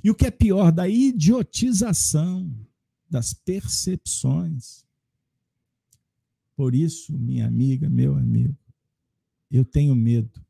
e 0.04 0.12
o 0.12 0.16
que 0.16 0.28
é 0.28 0.32
pior, 0.32 0.72
da 0.72 0.88
idiotização 0.88 2.56
das 3.10 3.34
percepções. 3.34 4.86
Por 6.56 6.76
isso, 6.76 7.18
minha 7.18 7.48
amiga, 7.48 7.90
meu 7.90 8.16
amigo, 8.16 8.56
eu 9.50 9.66
tenho 9.66 9.96
medo. 9.96 10.46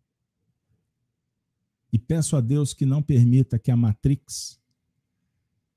E 1.97 1.99
peço 1.99 2.35
a 2.35 2.41
Deus 2.41 2.75
que 2.75 2.85
não 2.85 3.01
permita 3.01 3.57
que 3.57 3.71
a 3.71 3.75
Matrix 3.75 4.61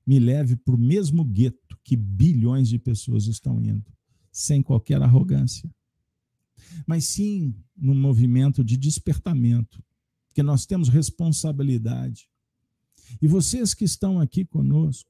me 0.05 0.19
leve 0.19 0.55
para 0.55 0.75
o 0.75 0.77
mesmo 0.77 1.25
gueto 1.25 1.75
que 1.83 1.95
bilhões 1.95 2.69
de 2.69 2.77
pessoas 2.77 3.25
estão 3.25 3.59
indo, 3.59 3.91
sem 4.31 4.61
qualquer 4.61 5.01
arrogância. 5.01 5.67
Mas 6.85 7.05
sim 7.05 7.55
num 7.75 7.95
movimento 7.95 8.63
de 8.63 8.77
despertamento, 8.77 9.83
que 10.31 10.43
nós 10.43 10.67
temos 10.67 10.89
responsabilidade 10.89 12.29
E 13.19 13.27
vocês 13.27 13.73
que 13.73 13.83
estão 13.83 14.19
aqui 14.19 14.45
conosco 14.45 15.09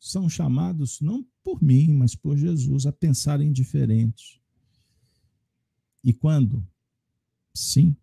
são 0.00 0.26
chamados, 0.26 1.02
não 1.02 1.22
por 1.44 1.62
mim, 1.62 1.92
mas 1.92 2.14
por 2.14 2.34
Jesus, 2.34 2.86
a 2.86 2.92
pensarem 2.92 3.52
diferente. 3.52 4.40
E 6.02 6.14
quando? 6.14 6.66
Sim, 7.52 7.94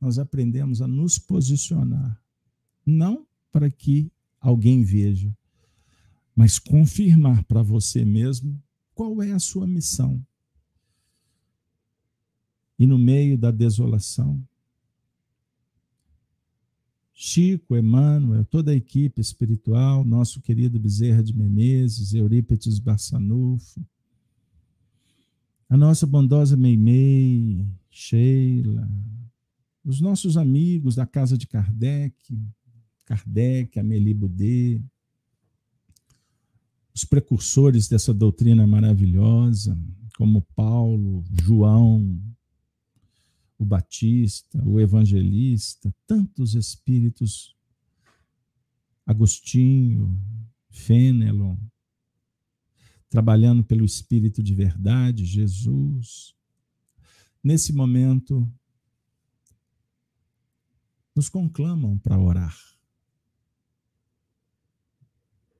nós 0.00 0.18
aprendemos 0.18 0.80
a 0.80 0.88
nos 0.88 1.18
posicionar, 1.18 2.20
não 2.84 3.26
para 3.50 3.70
que 3.70 4.10
alguém 4.40 4.82
veja, 4.82 5.36
mas 6.34 6.58
confirmar 6.58 7.44
para 7.44 7.62
você 7.62 8.04
mesmo 8.04 8.62
qual 8.94 9.22
é 9.22 9.32
a 9.32 9.38
sua 9.38 9.66
missão. 9.66 10.24
E 12.78 12.86
no 12.86 12.96
meio 12.96 13.36
da 13.36 13.50
desolação, 13.50 14.40
Chico, 17.12 17.76
Emmanuel, 17.76 18.44
toda 18.44 18.70
a 18.70 18.76
equipe 18.76 19.20
espiritual, 19.20 20.04
nosso 20.04 20.40
querido 20.40 20.78
Bezerra 20.78 21.20
de 21.20 21.36
Menezes, 21.36 22.14
Eurípides 22.14 22.78
Barçanufo, 22.78 23.84
a 25.68 25.76
nossa 25.76 26.06
bondosa 26.06 26.56
Meimei, 26.56 27.66
Sheila, 27.90 28.88
os 29.88 30.02
nossos 30.02 30.36
amigos 30.36 30.94
da 30.94 31.06
casa 31.06 31.38
de 31.38 31.46
Kardec, 31.46 32.14
Kardec, 33.06 33.78
Amélie 33.78 34.12
Boudet, 34.12 34.84
os 36.94 37.06
precursores 37.06 37.88
dessa 37.88 38.12
doutrina 38.12 38.66
maravilhosa, 38.66 39.78
como 40.18 40.42
Paulo, 40.54 41.24
João, 41.42 42.20
o 43.56 43.64
Batista, 43.64 44.62
o 44.62 44.78
Evangelista, 44.78 45.94
tantos 46.06 46.54
espíritos, 46.54 47.56
Agostinho, 49.06 50.20
Fênelon, 50.68 51.56
trabalhando 53.08 53.64
pelo 53.64 53.86
Espírito 53.86 54.42
de 54.42 54.54
verdade, 54.54 55.24
Jesus. 55.24 56.34
Nesse 57.42 57.72
momento, 57.72 58.46
nos 61.18 61.28
conclamam 61.28 61.98
para 61.98 62.16
orar, 62.16 62.56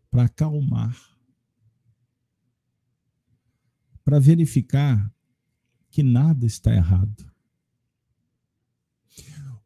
para 0.09 0.27
acalmar, 0.27 0.97
para 4.05 4.21
verificar 4.21 5.13
que 5.91 6.01
nada 6.01 6.47
está 6.47 6.73
errado. 6.73 7.29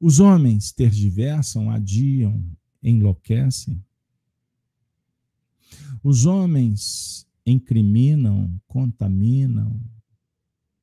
Os 0.01 0.19
homens 0.19 0.73
tergiversam, 0.73 1.70
adiam, 1.70 2.43
enlouquecem. 2.82 3.85
Os 6.02 6.24
homens 6.24 7.28
incriminam, 7.44 8.59
contaminam. 8.66 9.78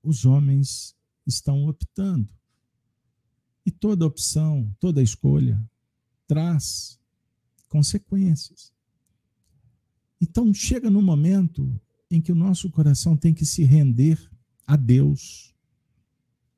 Os 0.04 0.24
homens 0.24 0.96
estão 1.26 1.66
optando. 1.66 2.30
E 3.70 3.72
toda 3.72 4.04
opção, 4.04 4.76
toda 4.80 5.00
escolha 5.00 5.64
traz 6.26 7.00
consequências. 7.68 8.74
Então 10.20 10.52
chega 10.52 10.90
no 10.90 11.04
momento 11.04 11.80
em 12.10 12.20
que 12.20 12.32
o 12.32 12.36
nosso 12.36 12.72
coração 12.72 13.16
tem 13.16 13.32
que 13.32 13.46
se 13.46 13.64
render 13.64 14.20
a 14.66 14.76
Deus, 14.76 15.54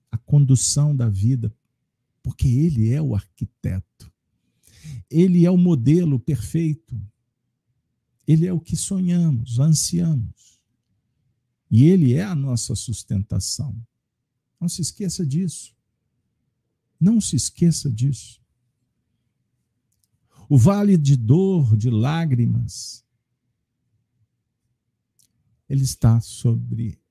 a 0.09 0.17
condução 0.17 0.95
da 0.95 1.09
vida 1.09 1.53
porque 2.23 2.47
ele 2.47 2.93
é 2.93 3.01
o 3.01 3.13
arquiteto. 3.13 4.09
Ele 5.09 5.45
é 5.45 5.51
o 5.51 5.57
modelo 5.57 6.17
perfeito. 6.17 6.97
Ele 8.25 8.47
é 8.47 8.53
o 8.53 8.61
que 8.61 8.77
sonhamos, 8.77 9.59
ansiamos. 9.59 10.61
E 11.69 11.83
ele 11.83 12.13
é 12.13 12.23
a 12.23 12.35
nossa 12.35 12.73
sustentação. 12.73 13.75
Não 14.61 14.69
se 14.69 14.81
esqueça 14.81 15.25
disso. 15.25 15.75
Não 17.01 17.19
se 17.19 17.35
esqueça 17.35 17.89
disso. 17.89 18.39
O 20.47 20.55
vale 20.55 20.95
de 20.97 21.17
dor, 21.17 21.75
de 21.75 21.89
lágrimas, 21.89 23.03
ele 25.67 25.83
está 25.83 26.21
sobre, 26.21 27.01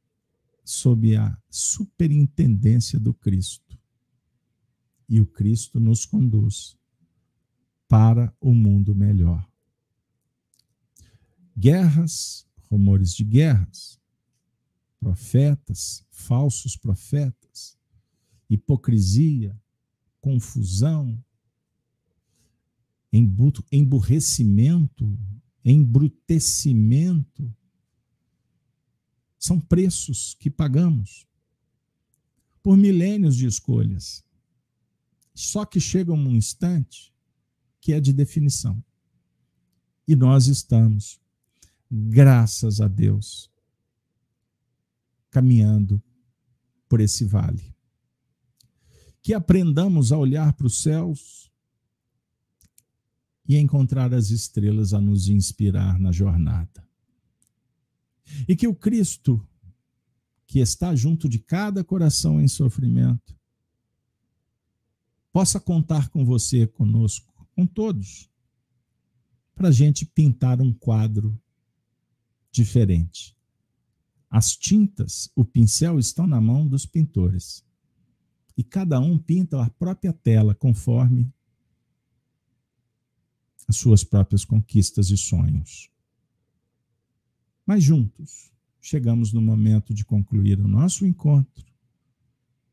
sob 0.64 1.16
a 1.16 1.36
superintendência 1.50 3.00
do 3.00 3.12
Cristo 3.12 3.76
e 5.08 5.20
o 5.20 5.26
Cristo 5.26 5.80
nos 5.80 6.06
conduz 6.06 6.78
para 7.88 8.32
o 8.40 8.54
mundo 8.54 8.94
melhor. 8.94 9.44
Guerras, 11.56 12.46
rumores 12.70 13.12
de 13.12 13.24
guerras, 13.24 13.98
profetas, 15.00 16.06
falsos 16.10 16.76
profetas, 16.76 17.76
hipocrisia, 18.48 19.58
confusão, 20.20 21.18
emburrecimento, 23.72 25.18
embrutecimento, 25.64 27.52
são 29.38 29.58
preços 29.58 30.34
que 30.38 30.50
pagamos 30.50 31.26
por 32.62 32.76
milênios 32.76 33.36
de 33.36 33.46
escolhas. 33.46 34.22
Só 35.34 35.64
que 35.64 35.80
chega 35.80 36.12
um 36.12 36.36
instante 36.36 37.12
que 37.80 37.92
é 37.94 38.00
de 38.00 38.12
definição. 38.12 38.84
E 40.06 40.14
nós 40.14 40.46
estamos, 40.46 41.18
graças 41.90 42.80
a 42.80 42.88
Deus, 42.88 43.50
caminhando 45.30 46.02
por 46.88 47.00
esse 47.00 47.24
vale. 47.24 47.69
Que 49.22 49.34
aprendamos 49.34 50.12
a 50.12 50.18
olhar 50.18 50.52
para 50.54 50.66
os 50.66 50.82
céus 50.82 51.50
e 53.46 53.56
encontrar 53.56 54.14
as 54.14 54.30
estrelas 54.30 54.94
a 54.94 55.00
nos 55.00 55.28
inspirar 55.28 55.98
na 55.98 56.12
jornada. 56.12 56.86
E 58.46 58.54
que 58.54 58.68
o 58.68 58.74
Cristo, 58.74 59.44
que 60.46 60.60
está 60.60 60.94
junto 60.94 61.28
de 61.28 61.38
cada 61.38 61.82
coração 61.82 62.40
em 62.40 62.46
sofrimento, 62.46 63.36
possa 65.32 65.58
contar 65.58 66.08
com 66.08 66.24
você, 66.24 66.66
conosco, 66.66 67.48
com 67.54 67.66
todos, 67.66 68.30
para 69.54 69.68
a 69.68 69.72
gente 69.72 70.06
pintar 70.06 70.60
um 70.60 70.72
quadro 70.72 71.38
diferente. 72.50 73.36
As 74.28 74.56
tintas, 74.56 75.30
o 75.34 75.44
pincel 75.44 75.98
estão 75.98 76.26
na 76.26 76.40
mão 76.40 76.66
dos 76.66 76.86
pintores. 76.86 77.64
E 78.60 78.62
cada 78.62 79.00
um 79.00 79.16
pinta 79.16 79.64
a 79.64 79.70
própria 79.70 80.12
tela 80.12 80.54
conforme 80.54 81.32
as 83.66 83.74
suas 83.76 84.04
próprias 84.04 84.44
conquistas 84.44 85.08
e 85.08 85.16
sonhos. 85.16 85.90
Mas 87.64 87.82
juntos, 87.82 88.52
chegamos 88.78 89.32
no 89.32 89.40
momento 89.40 89.94
de 89.94 90.04
concluir 90.04 90.60
o 90.60 90.68
nosso 90.68 91.06
encontro. 91.06 91.64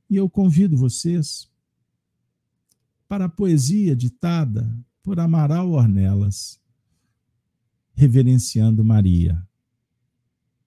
E 0.10 0.18
eu 0.18 0.30
convido 0.30 0.76
vocês 0.76 1.50
para 3.08 3.24
a 3.24 3.30
poesia 3.30 3.96
ditada 3.96 4.70
por 5.02 5.22
Amaral 5.22 5.72
Ornelas, 5.72 6.60
reverenciando 7.94 8.84
Maria, 8.84 9.42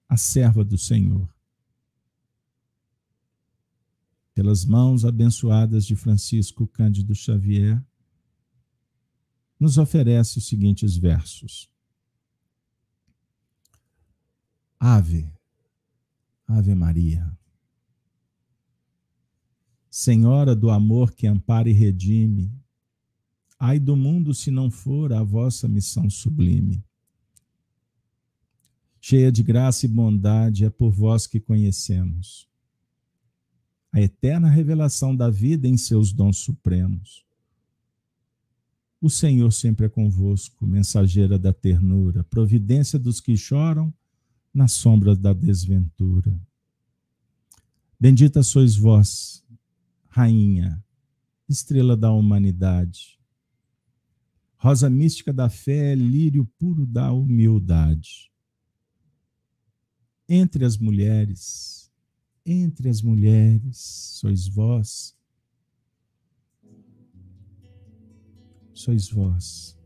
a 0.09 0.17
serva 0.17 0.63
do 0.63 0.79
Senhor. 0.79 1.31
Pelas 4.33 4.63
mãos 4.63 5.03
abençoadas 5.03 5.85
de 5.85 5.95
Francisco 5.95 6.65
Cândido 6.67 7.13
Xavier, 7.13 7.83
nos 9.59 9.77
oferece 9.77 10.37
os 10.37 10.47
seguintes 10.47 10.97
versos. 10.97 11.69
Ave, 14.79 15.31
Ave 16.47 16.73
Maria. 16.73 17.37
Senhora 19.89 20.55
do 20.55 20.71
amor 20.71 21.11
que 21.11 21.27
ampara 21.27 21.69
e 21.69 21.73
redime, 21.73 22.51
ai 23.59 23.79
do 23.79 23.95
mundo 23.95 24.33
se 24.33 24.49
não 24.49 24.71
for 24.71 25.13
a 25.13 25.21
vossa 25.21 25.67
missão 25.67 26.09
sublime. 26.09 26.83
Cheia 28.99 29.31
de 29.31 29.43
graça 29.43 29.85
e 29.85 29.89
bondade, 29.89 30.63
é 30.63 30.69
por 30.69 30.91
vós 30.91 31.27
que 31.27 31.39
conhecemos 31.39 32.50
a 33.91 33.99
eterna 33.99 34.49
revelação 34.49 35.15
da 35.15 35.29
vida 35.29 35.67
em 35.67 35.77
seus 35.77 36.13
dons 36.13 36.37
supremos. 36.37 37.25
O 39.01 39.09
Senhor 39.09 39.51
sempre 39.51 39.87
é 39.87 39.89
convosco, 39.89 40.65
mensageira 40.65 41.37
da 41.37 41.51
ternura, 41.51 42.23
providência 42.23 42.99
dos 42.99 43.19
que 43.19 43.35
choram 43.35 43.93
na 44.53 44.67
sombra 44.67 45.15
da 45.15 45.33
desventura. 45.33 46.39
Bendita 47.99 48.43
sois 48.43 48.75
vós, 48.75 49.43
Rainha, 50.07 50.83
estrela 51.49 51.97
da 51.97 52.11
humanidade. 52.11 53.19
Rosa 54.57 54.89
mística 54.89 55.33
da 55.33 55.49
fé, 55.49 55.95
lírio 55.95 56.45
puro 56.59 56.85
da 56.85 57.11
humildade. 57.11 58.31
Entre 60.29 60.63
as 60.63 60.77
mulheres, 60.77 61.80
entre 62.45 62.89
as 62.89 63.01
mulheres, 63.01 63.77
sois 64.19 64.47
vós, 64.47 65.15
sois 68.73 69.09
vós. 69.09 69.77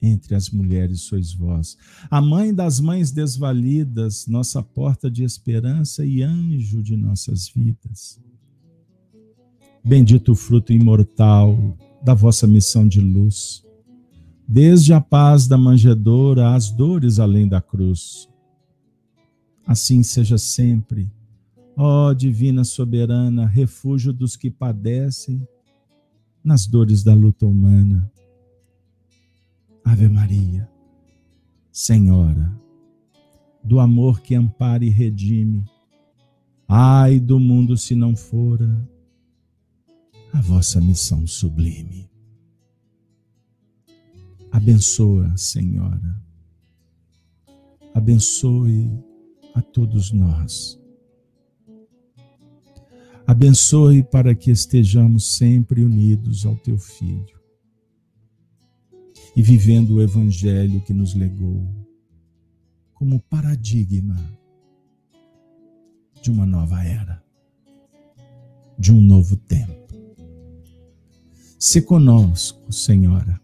Entre 0.00 0.36
as 0.36 0.48
mulheres 0.50 1.00
sois 1.00 1.32
vós. 1.32 1.76
A 2.08 2.20
mãe 2.20 2.54
das 2.54 2.78
mães 2.78 3.10
desvalidas, 3.10 4.28
nossa 4.28 4.62
porta 4.62 5.10
de 5.10 5.24
esperança 5.24 6.06
e 6.06 6.22
anjo 6.22 6.82
de 6.82 6.96
nossas 6.96 7.48
vidas. 7.48 8.20
Bendito 9.84 10.32
o 10.32 10.36
fruto 10.36 10.72
imortal 10.72 11.76
da 12.00 12.14
vossa 12.14 12.46
missão 12.46 12.86
de 12.86 13.00
luz, 13.00 13.64
desde 14.46 14.92
a 14.92 15.00
paz 15.00 15.48
da 15.48 15.58
manjedoura 15.58 16.54
às 16.54 16.70
dores 16.70 17.18
além 17.18 17.48
da 17.48 17.60
cruz. 17.60 18.28
Assim 19.66 20.02
seja 20.04 20.38
sempre, 20.38 21.10
ó 21.80 22.12
Divina 22.12 22.64
Soberana, 22.64 23.46
refúgio 23.46 24.12
dos 24.12 24.36
que 24.36 24.50
padecem 24.50 25.46
nas 26.42 26.66
dores 26.66 27.04
da 27.04 27.14
luta 27.14 27.46
humana. 27.46 28.10
Ave 29.84 30.08
Maria, 30.08 30.68
Senhora, 31.70 32.52
do 33.62 33.78
amor 33.78 34.20
que 34.20 34.34
ampara 34.34 34.84
e 34.84 34.88
redime, 34.88 35.64
ai 36.66 37.20
do 37.20 37.38
mundo 37.38 37.76
se 37.76 37.94
não 37.94 38.16
fora 38.16 38.76
a 40.32 40.40
vossa 40.40 40.80
missão 40.80 41.28
sublime. 41.28 42.10
Abençoa, 44.50 45.32
Senhora. 45.36 46.20
Abençoe 47.94 48.90
a 49.54 49.62
todos 49.62 50.10
nós. 50.10 50.77
Abençoe 53.28 54.02
para 54.02 54.34
que 54.34 54.50
estejamos 54.50 55.36
sempre 55.36 55.84
unidos 55.84 56.46
ao 56.46 56.56
teu 56.56 56.78
Filho 56.78 57.38
e 59.36 59.42
vivendo 59.42 59.96
o 59.96 60.00
Evangelho 60.02 60.80
que 60.80 60.94
nos 60.94 61.12
legou 61.12 61.62
como 62.94 63.20
paradigma 63.20 64.16
de 66.22 66.30
uma 66.30 66.46
nova 66.46 66.82
era, 66.82 67.22
de 68.78 68.94
um 68.94 68.98
novo 68.98 69.36
tempo. 69.36 69.94
Se 71.58 71.82
conosco, 71.82 72.72
Senhora. 72.72 73.38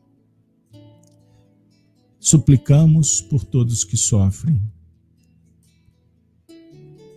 Suplicamos 2.18 3.20
por 3.20 3.44
todos 3.44 3.84
que 3.84 3.98
sofrem 3.98 4.62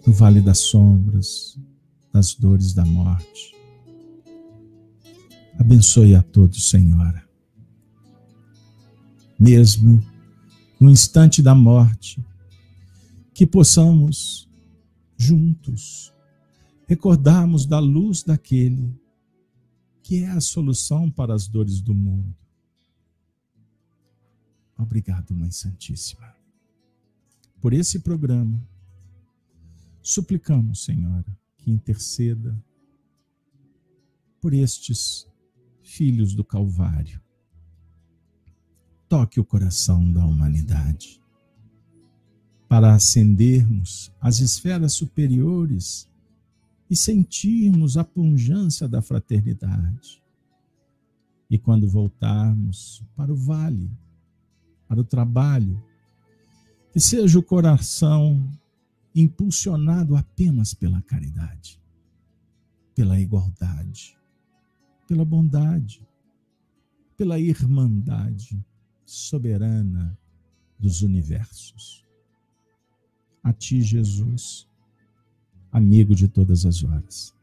no 0.06 0.12
vale 0.12 0.42
das 0.42 0.60
sombras, 0.60 1.58
das 2.18 2.34
dores 2.34 2.74
da 2.74 2.84
morte. 2.84 3.56
Abençoe 5.60 6.16
a 6.16 6.24
todos, 6.24 6.68
Senhora. 6.72 7.24
Mesmo 9.40 10.04
no 10.80 10.90
instante 10.90 11.44
da 11.44 11.54
morte, 11.54 12.26
que 13.36 13.46
possamos 13.46 14.50
juntos 15.16 16.12
recordarmos 16.88 17.68
da 17.68 17.78
luz 17.78 18.24
daquele 18.24 19.00
que 20.02 20.24
é 20.24 20.30
a 20.32 20.42
solução 20.42 21.12
para 21.12 21.36
as 21.36 21.48
dores 21.48 21.82
do 21.82 21.94
mundo. 21.94 22.36
Obrigado, 24.76 25.36
Mãe 25.36 25.52
Santíssima, 25.52 26.34
por 27.62 27.74
esse 27.74 28.00
programa. 28.00 28.60
Suplicamos, 30.02 30.84
Senhora, 30.84 31.38
que 31.68 31.72
interceda 31.72 32.58
por 34.40 34.54
estes 34.54 35.28
filhos 35.84 36.34
do 36.34 36.42
Calvário. 36.42 37.22
Toque 39.10 39.38
o 39.38 39.44
coração 39.44 40.10
da 40.14 40.26
humanidade 40.26 41.22
para 42.70 42.94
acendermos 42.94 44.14
as 44.22 44.40
esferas 44.40 44.94
superiores 44.94 46.10
e 46.90 46.96
sentirmos 46.96 47.98
a 47.98 48.04
punjância 48.06 48.88
da 48.88 49.02
fraternidade. 49.02 50.24
E 51.50 51.58
quando 51.58 51.86
voltarmos 51.86 53.04
para 53.14 53.34
o 53.34 53.36
vale, 53.36 53.92
para 54.88 55.02
o 55.02 55.04
trabalho, 55.04 55.84
que 56.94 57.00
seja 57.02 57.38
o 57.38 57.44
coração 57.44 58.50
impulsionado 59.22 60.16
apenas 60.16 60.74
pela 60.74 61.02
caridade, 61.02 61.82
pela 62.96 63.20
igualdade, 63.20 64.18
pela 65.08 65.26
bondade, 65.26 66.06
pela 67.16 67.40
irmandade 67.40 68.64
soberana 69.06 70.18
dos 70.80 71.02
universos. 71.02 72.06
A 73.44 73.52
Ti, 73.52 73.82
Jesus 73.82 74.68
amigo 75.72 76.16
de 76.16 76.28
todas 76.28 76.66
as 76.66 76.84
horas. 76.84 77.34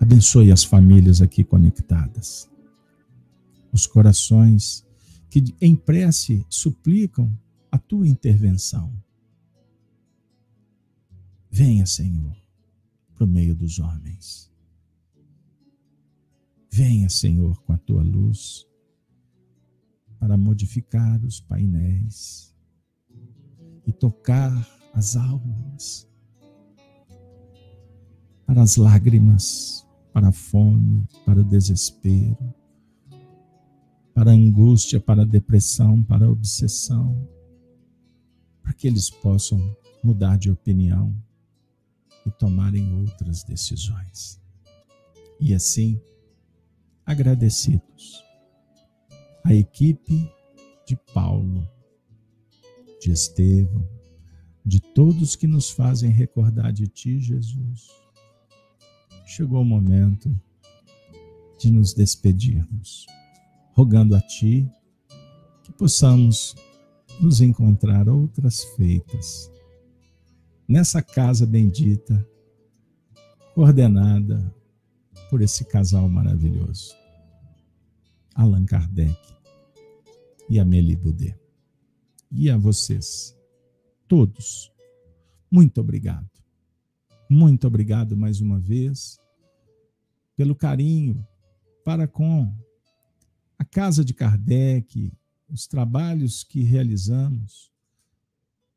Abençoe 0.00 0.50
as 0.50 0.64
famílias 0.64 1.22
aqui 1.22 1.44
conectadas, 1.44 2.50
os 3.72 3.86
corações 3.86 4.84
que 5.30 5.42
em 5.60 5.74
prece 5.74 6.44
suplicam 6.48 7.30
a 7.72 7.78
tua 7.78 8.06
intervenção. 8.06 8.92
Venha, 11.50 11.86
Senhor, 11.86 12.36
para 13.14 13.24
o 13.24 13.26
meio 13.26 13.54
dos 13.54 13.80
homens. 13.80 14.52
Venha, 16.70 17.08
Senhor, 17.08 17.60
com 17.62 17.72
a 17.72 17.78
tua 17.78 18.02
luz 18.02 18.66
para 20.22 20.36
modificar 20.36 21.20
os 21.24 21.40
painéis 21.40 22.54
e 23.84 23.92
tocar 23.92 24.52
as 24.94 25.16
almas, 25.16 26.08
para 28.46 28.62
as 28.62 28.76
lágrimas, 28.76 29.84
para 30.12 30.28
a 30.28 30.32
fome, 30.32 31.08
para 31.26 31.40
o 31.40 31.44
desespero, 31.44 32.54
para 34.14 34.30
a 34.30 34.34
angústia, 34.34 35.00
para 35.00 35.22
a 35.22 35.26
depressão, 35.26 36.02
para 36.04 36.26
a 36.26 36.30
obsessão, 36.30 37.28
para 38.62 38.72
que 38.72 38.86
eles 38.86 39.10
possam 39.10 39.76
mudar 40.02 40.38
de 40.38 40.50
opinião 40.50 41.14
e 42.26 42.30
tomarem 42.30 42.92
outras 42.94 43.42
decisões. 43.42 44.40
E 45.40 45.54
assim, 45.54 46.00
agradecidos, 47.04 48.22
a 49.44 49.52
equipe 49.52 50.30
de 50.86 50.96
Paulo, 51.12 51.68
de 53.00 53.10
Estevão, 53.10 53.88
de 54.64 54.80
todos 54.80 55.34
que 55.34 55.46
nos 55.46 55.70
fazem 55.70 56.10
recordar 56.10 56.72
de 56.72 56.86
Ti, 56.86 57.20
Jesus. 57.20 57.88
Chegou 59.26 59.62
o 59.62 59.64
momento 59.64 60.30
de 61.58 61.70
nos 61.70 61.92
despedirmos, 61.92 63.06
rogando 63.72 64.14
a 64.14 64.20
Ti 64.20 64.70
que 65.64 65.72
possamos 65.72 66.54
nos 67.22 67.40
encontrar 67.40 68.08
outras 68.08 68.64
feitas 68.76 69.48
nessa 70.66 71.00
casa 71.00 71.46
bendita, 71.46 72.28
coordenada 73.54 74.52
por 75.30 75.40
esse 75.40 75.64
casal 75.64 76.08
maravilhoso, 76.08 76.96
Allan 78.34 78.64
Kardec 78.64 79.16
e 80.50 80.58
Amélie 80.58 80.96
Boudet. 80.96 81.38
E 82.30 82.50
a 82.50 82.56
vocês 82.56 83.36
todos. 84.08 84.72
Muito 85.50 85.80
obrigado. 85.80 86.28
Muito 87.30 87.68
obrigado 87.68 88.16
mais 88.16 88.40
uma 88.40 88.58
vez 88.58 89.20
pelo 90.34 90.56
carinho 90.56 91.24
para 91.84 92.08
com 92.08 92.52
a 93.58 93.64
Casa 93.64 94.04
de 94.04 94.12
Kardec, 94.12 95.12
os 95.52 95.66
trabalhos 95.66 96.42
que 96.42 96.62
realizamos 96.62 97.70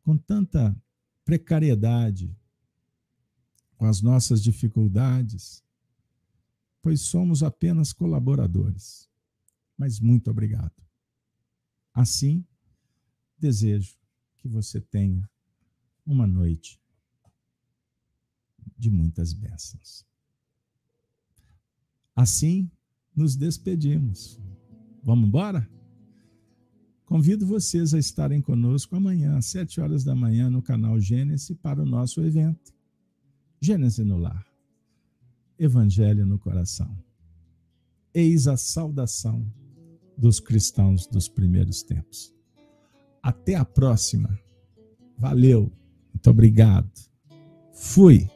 com 0.03 0.18
tanta 0.18 0.76
precariedade, 1.23 2.35
com 3.77 3.85
as 3.85 4.02
nossas 4.02 4.43
dificuldades, 4.43 5.64
pois 6.81 7.02
somos 7.02 7.41
apenas 7.41 7.93
colaboradores. 7.93 9.10
Mas 9.77 10.02
muito 10.02 10.30
obrigado. 10.30 10.76
Assim, 11.93 12.45
desejo 13.39 13.97
que 14.38 14.47
você 14.47 14.81
tenha 14.81 15.30
uma 16.06 16.27
noite 16.27 16.80
de 18.77 18.89
muitas 18.89 19.31
bênçãos. 19.31 20.06
Assim, 22.14 22.69
nos 23.15 23.35
despedimos. 23.35 24.39
Vamos 25.02 25.27
embora? 25.27 25.68
Convido 27.06 27.45
vocês 27.45 27.94
a 27.94 27.99
estarem 27.99 28.41
conosco 28.41 28.95
amanhã, 28.95 29.38
às 29.38 29.45
sete 29.45 29.80
horas 29.80 30.03
da 30.03 30.15
manhã, 30.15 30.49
no 30.49 30.61
canal 30.61 30.99
Gênesis, 30.99 31.56
para 31.61 31.82
o 31.82 31.86
nosso 31.86 32.22
evento. 32.22 32.73
Gênesis 33.61 34.06
no 34.06 34.18
Lar. 34.18 34.45
Evangelho 35.57 36.26
no 36.26 36.40
coração. 36.40 36.98
Eis 38.14 38.48
a 38.48 38.57
saudação 38.57 39.45
dos 40.18 40.40
cristãos 40.40 41.06
dos 41.06 41.27
primeiros 41.27 41.84
tempos. 41.84 42.34
Até 43.22 43.56
a 43.56 43.65
próxima. 43.65 44.40
Valeu. 45.18 45.72
Muito 46.14 46.30
obrigado. 46.30 46.90
Fui. 47.73 48.30